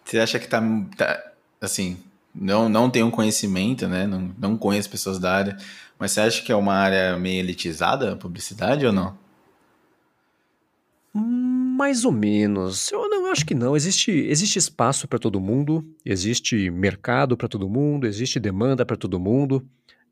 Você 0.05 0.19
acha 0.19 0.37
que 0.37 0.47
tá, 0.47 0.61
tá 0.95 1.29
assim, 1.61 1.97
não, 2.33 2.69
não 2.69 2.89
tenho 2.89 3.09
conhecimento, 3.11 3.87
né? 3.87 4.05
Não, 4.07 4.33
não 4.37 4.57
conheço 4.57 4.89
pessoas 4.89 5.19
da 5.19 5.33
área, 5.33 5.57
mas 5.97 6.11
você 6.11 6.21
acha 6.21 6.43
que 6.43 6.51
é 6.51 6.55
uma 6.55 6.73
área 6.73 7.17
meio 7.17 7.39
elitizada, 7.39 8.13
a 8.13 8.15
publicidade 8.15 8.85
ou 8.85 8.93
não? 8.93 9.17
Mais 11.13 12.05
ou 12.05 12.11
menos. 12.11 12.91
Eu 12.91 13.09
não 13.09 13.19
eu 13.29 13.31
acho 13.31 13.45
que 13.45 13.53
não. 13.53 13.75
Existe, 13.75 14.11
existe 14.11 14.57
espaço 14.57 15.07
para 15.07 15.19
todo 15.19 15.39
mundo, 15.39 15.85
existe 16.03 16.69
mercado 16.71 17.37
para 17.37 17.47
todo 17.47 17.69
mundo, 17.69 18.07
existe 18.07 18.39
demanda 18.39 18.83
para 18.83 18.97
todo 18.97 19.19
mundo. 19.19 19.63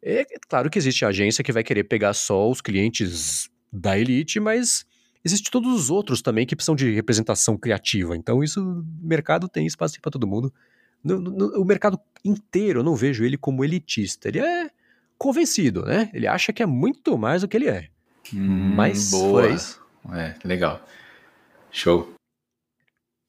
É, 0.01 0.21
é 0.21 0.39
claro 0.47 0.69
que 0.69 0.77
existe 0.77 1.03
agência 1.03 1.43
que 1.43 1.51
vai 1.51 1.63
querer 1.63 1.85
pegar 1.85 2.13
só 2.13 2.49
os 2.49 2.61
clientes 2.61 3.49
da 3.73 3.97
elite, 3.97 4.39
mas 4.39 4.85
existe 5.25 5.49
todos 5.49 5.73
os 5.73 5.89
outros 5.89 6.21
também 6.21 6.45
que 6.45 6.55
precisam 6.55 6.75
de 6.75 6.93
representação 6.93 7.57
criativa. 7.57 8.15
Então 8.15 8.43
isso, 8.43 8.85
mercado 9.01 9.49
tem 9.49 9.65
espaço 9.65 9.99
para 9.99 10.11
todo 10.11 10.27
mundo. 10.27 10.53
No, 11.03 11.19
no, 11.19 11.61
o 11.61 11.65
mercado 11.65 11.99
inteiro, 12.23 12.79
eu 12.79 12.83
não 12.83 12.95
vejo 12.95 13.23
ele 13.23 13.37
como 13.37 13.63
elitista. 13.63 14.27
Ele 14.27 14.39
é 14.39 14.69
convencido, 15.17 15.85
né? 15.85 16.09
Ele 16.13 16.27
acha 16.27 16.53
que 16.53 16.61
é 16.61 16.65
muito 16.65 17.17
mais 17.17 17.41
do 17.41 17.47
que 17.47 17.57
ele 17.57 17.69
é. 17.69 17.89
Hum, 18.33 18.75
mas 18.75 19.11
boa. 19.11 19.49
Isso. 19.49 19.81
É, 20.13 20.35
legal. 20.45 20.85
Show. 21.71 22.13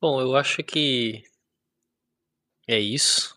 Bom, 0.01 0.21
eu 0.21 0.37
acho 0.37 0.62
que 0.62 1.23
é 2.66 2.79
isso. 2.79 3.37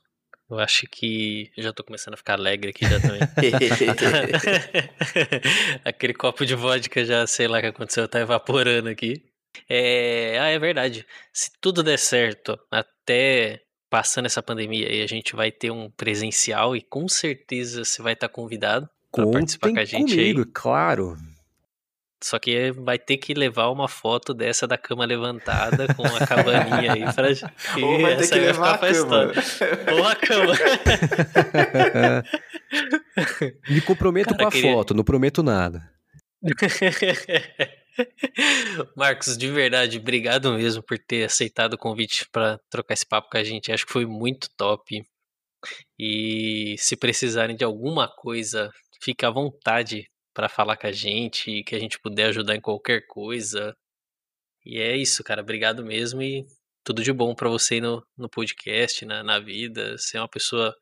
Eu 0.50 0.60
acho 0.60 0.86
que. 0.88 1.52
Eu 1.56 1.64
já 1.64 1.74
tô 1.74 1.84
começando 1.84 2.16
a 2.16 2.18
ficar 2.18 2.34
alegre 2.34 2.72
aqui 2.72 2.86
já 2.86 3.00
também. 3.00 3.22
Aquele 5.86 6.14
copo 6.14 6.46
de 6.46 6.56
vodka 6.56 7.06
já, 7.06 7.26
sei 7.26 7.48
lá 7.48 7.60
o 7.60 7.62
que 7.62 7.68
aconteceu, 7.68 8.08
tá 8.08 8.20
evaporando 8.20 8.90
aqui. 8.90 9.24
É... 9.70 10.38
Ah, 10.40 10.50
é 10.50 10.60
verdade. 10.60 11.06
Se 11.32 11.52
tudo 11.62 11.82
der 11.82 11.98
certo, 11.98 12.60
até 12.70 13.64
passando 13.92 14.26
essa 14.26 14.42
pandemia 14.42 14.88
aí, 14.88 15.04
a 15.04 15.08
gente 15.08 15.36
vai 15.36 15.52
ter 15.52 15.70
um 15.70 15.92
presencial 15.92 16.76
e 16.78 16.82
com 16.82 17.10
certeza 17.10 17.84
você 17.84 18.02
vai 18.02 18.14
estar 18.14 18.30
convidado 18.30 18.90
para 19.12 19.30
participar 19.30 19.74
com 19.74 19.80
a 19.80 19.86
gente 19.86 20.16
comigo, 20.16 20.40
aí. 20.40 20.46
claro. 20.54 21.18
Só 22.24 22.40
que 22.40 22.72
vai 22.72 22.98
ter 22.98 23.18
que 23.18 23.34
levar 23.34 23.70
uma 23.70 23.90
foto 23.90 24.34
dessa 24.34 24.68
da 24.68 24.78
cama 24.78 25.04
levantada 25.04 25.94
com 25.94 26.06
a 26.06 26.26
cabaninha 26.26 26.94
aí 26.94 27.04
pra. 27.14 27.28
Ou 27.84 28.00
vai 28.00 28.16
ter 28.16 28.30
que 28.30 28.40
levar 28.40 28.76
a 28.76 28.78
cama. 28.78 29.34
Ou 29.92 30.08
a 30.08 30.16
cama. 30.16 30.54
Me 33.68 33.82
comprometo 33.82 34.30
Cara, 34.30 34.44
com 34.44 34.48
a 34.48 34.52
queria... 34.52 34.72
foto, 34.72 34.94
não 34.94 35.04
prometo 35.04 35.44
nada. 35.44 35.92
Marcos, 38.96 39.38
de 39.38 39.50
verdade, 39.50 39.98
obrigado 39.98 40.54
mesmo 40.54 40.82
por 40.84 40.98
ter 40.98 41.26
aceitado 41.26 41.74
o 41.74 41.78
convite 41.78 42.28
para 42.32 42.60
trocar 42.70 42.94
esse 42.94 43.06
papo 43.06 43.30
com 43.30 43.38
a 43.38 43.44
gente. 43.44 43.72
Acho 43.72 43.86
que 43.86 43.94
foi 43.94 44.06
muito 44.06 44.50
top. 44.58 45.04
E 46.00 46.76
se 46.78 46.96
precisarem 46.96 47.56
de 47.56 47.64
alguma 47.64 48.08
coisa, 48.08 48.72
fique 49.02 49.26
à 49.26 49.30
vontade 49.30 50.10
para 50.34 50.50
falar 50.50 50.78
com 50.78 50.88
a 50.88 50.92
gente, 50.92 51.64
que 51.64 51.76
a 51.76 51.80
gente 51.80 52.00
puder 52.00 52.28
ajudar 52.28 52.56
em 52.56 52.62
qualquer 52.62 53.06
coisa. 53.08 53.76
E 54.66 54.80
é 54.80 54.96
isso, 54.96 55.24
cara. 55.24 55.42
Obrigado 55.42 55.86
mesmo 55.86 56.22
e 56.22 56.46
tudo 56.84 57.04
de 57.04 57.12
bom 57.14 57.36
para 57.36 57.50
você 57.50 57.80
no, 57.82 58.06
no 58.18 58.30
podcast, 58.30 59.06
na, 59.06 59.24
na 59.24 59.40
vida. 59.40 59.98
Você 59.98 60.18
é 60.18 60.22
uma 60.22 60.30
pessoa 60.30 60.76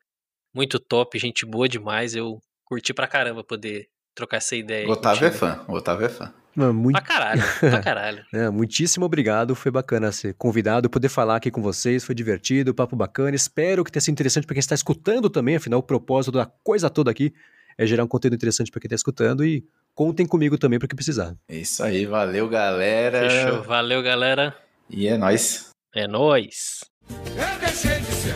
muito 0.54 0.78
top, 0.78 1.18
gente 1.18 1.44
boa 1.46 1.68
demais. 1.68 2.14
Eu 2.14 2.40
curti 2.64 2.94
pra 2.94 3.08
caramba 3.08 3.44
poder 3.44 3.88
trocar 4.20 4.36
essa 4.36 4.54
ideia. 4.54 4.86
O 4.86 4.92
Otávio 4.92 5.26
é 5.26 5.30
fã. 5.30 5.60
O 5.66 5.72
Otávio 5.72 6.06
é 6.06 6.08
fã. 6.08 6.32
muito... 6.54 6.92
Pra 6.92 7.00
caralho, 7.02 7.42
pra 7.58 7.80
caralho. 7.82 8.24
é, 8.32 8.50
muitíssimo 8.50 9.06
obrigado, 9.06 9.54
foi 9.54 9.70
bacana 9.72 10.12
ser 10.12 10.34
convidado, 10.34 10.90
poder 10.90 11.08
falar 11.08 11.36
aqui 11.36 11.50
com 11.50 11.62
vocês, 11.62 12.04
foi 12.04 12.14
divertido, 12.14 12.74
papo 12.74 12.94
bacana. 12.94 13.34
Espero 13.34 13.82
que 13.84 13.90
tenha 13.90 14.00
sido 14.00 14.12
interessante 14.12 14.46
para 14.46 14.54
quem 14.54 14.60
está 14.60 14.74
escutando 14.74 15.30
também, 15.30 15.56
afinal, 15.56 15.80
o 15.80 15.82
propósito 15.82 16.32
da 16.32 16.46
coisa 16.62 16.90
toda 16.90 17.10
aqui 17.10 17.32
é 17.78 17.86
gerar 17.86 18.04
um 18.04 18.08
conteúdo 18.08 18.34
interessante 18.34 18.70
para 18.70 18.80
quem 18.80 18.88
está 18.88 18.96
escutando 18.96 19.44
e 19.44 19.64
contem 19.94 20.26
comigo 20.26 20.58
também 20.58 20.78
para 20.78 20.88
que 20.88 20.94
precisar. 20.94 21.34
É 21.48 21.56
isso 21.56 21.82
aí, 21.82 22.04
valeu 22.04 22.48
galera. 22.48 23.20
Fechou, 23.30 23.62
valeu 23.62 24.02
galera. 24.02 24.54
E 24.88 25.06
é 25.06 25.16
nóis. 25.16 25.70
É 25.94 26.06
nóis. 26.06 26.80
Eu 27.08 27.58
deixei 27.58 28.00
de 28.00 28.12
ser 28.12 28.34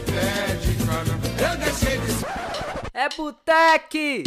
eu 1.50 1.56
deixei 1.58 1.98
de 1.98 2.12
ser... 2.12 2.26
É 2.94 3.08
Botec! 3.16 4.24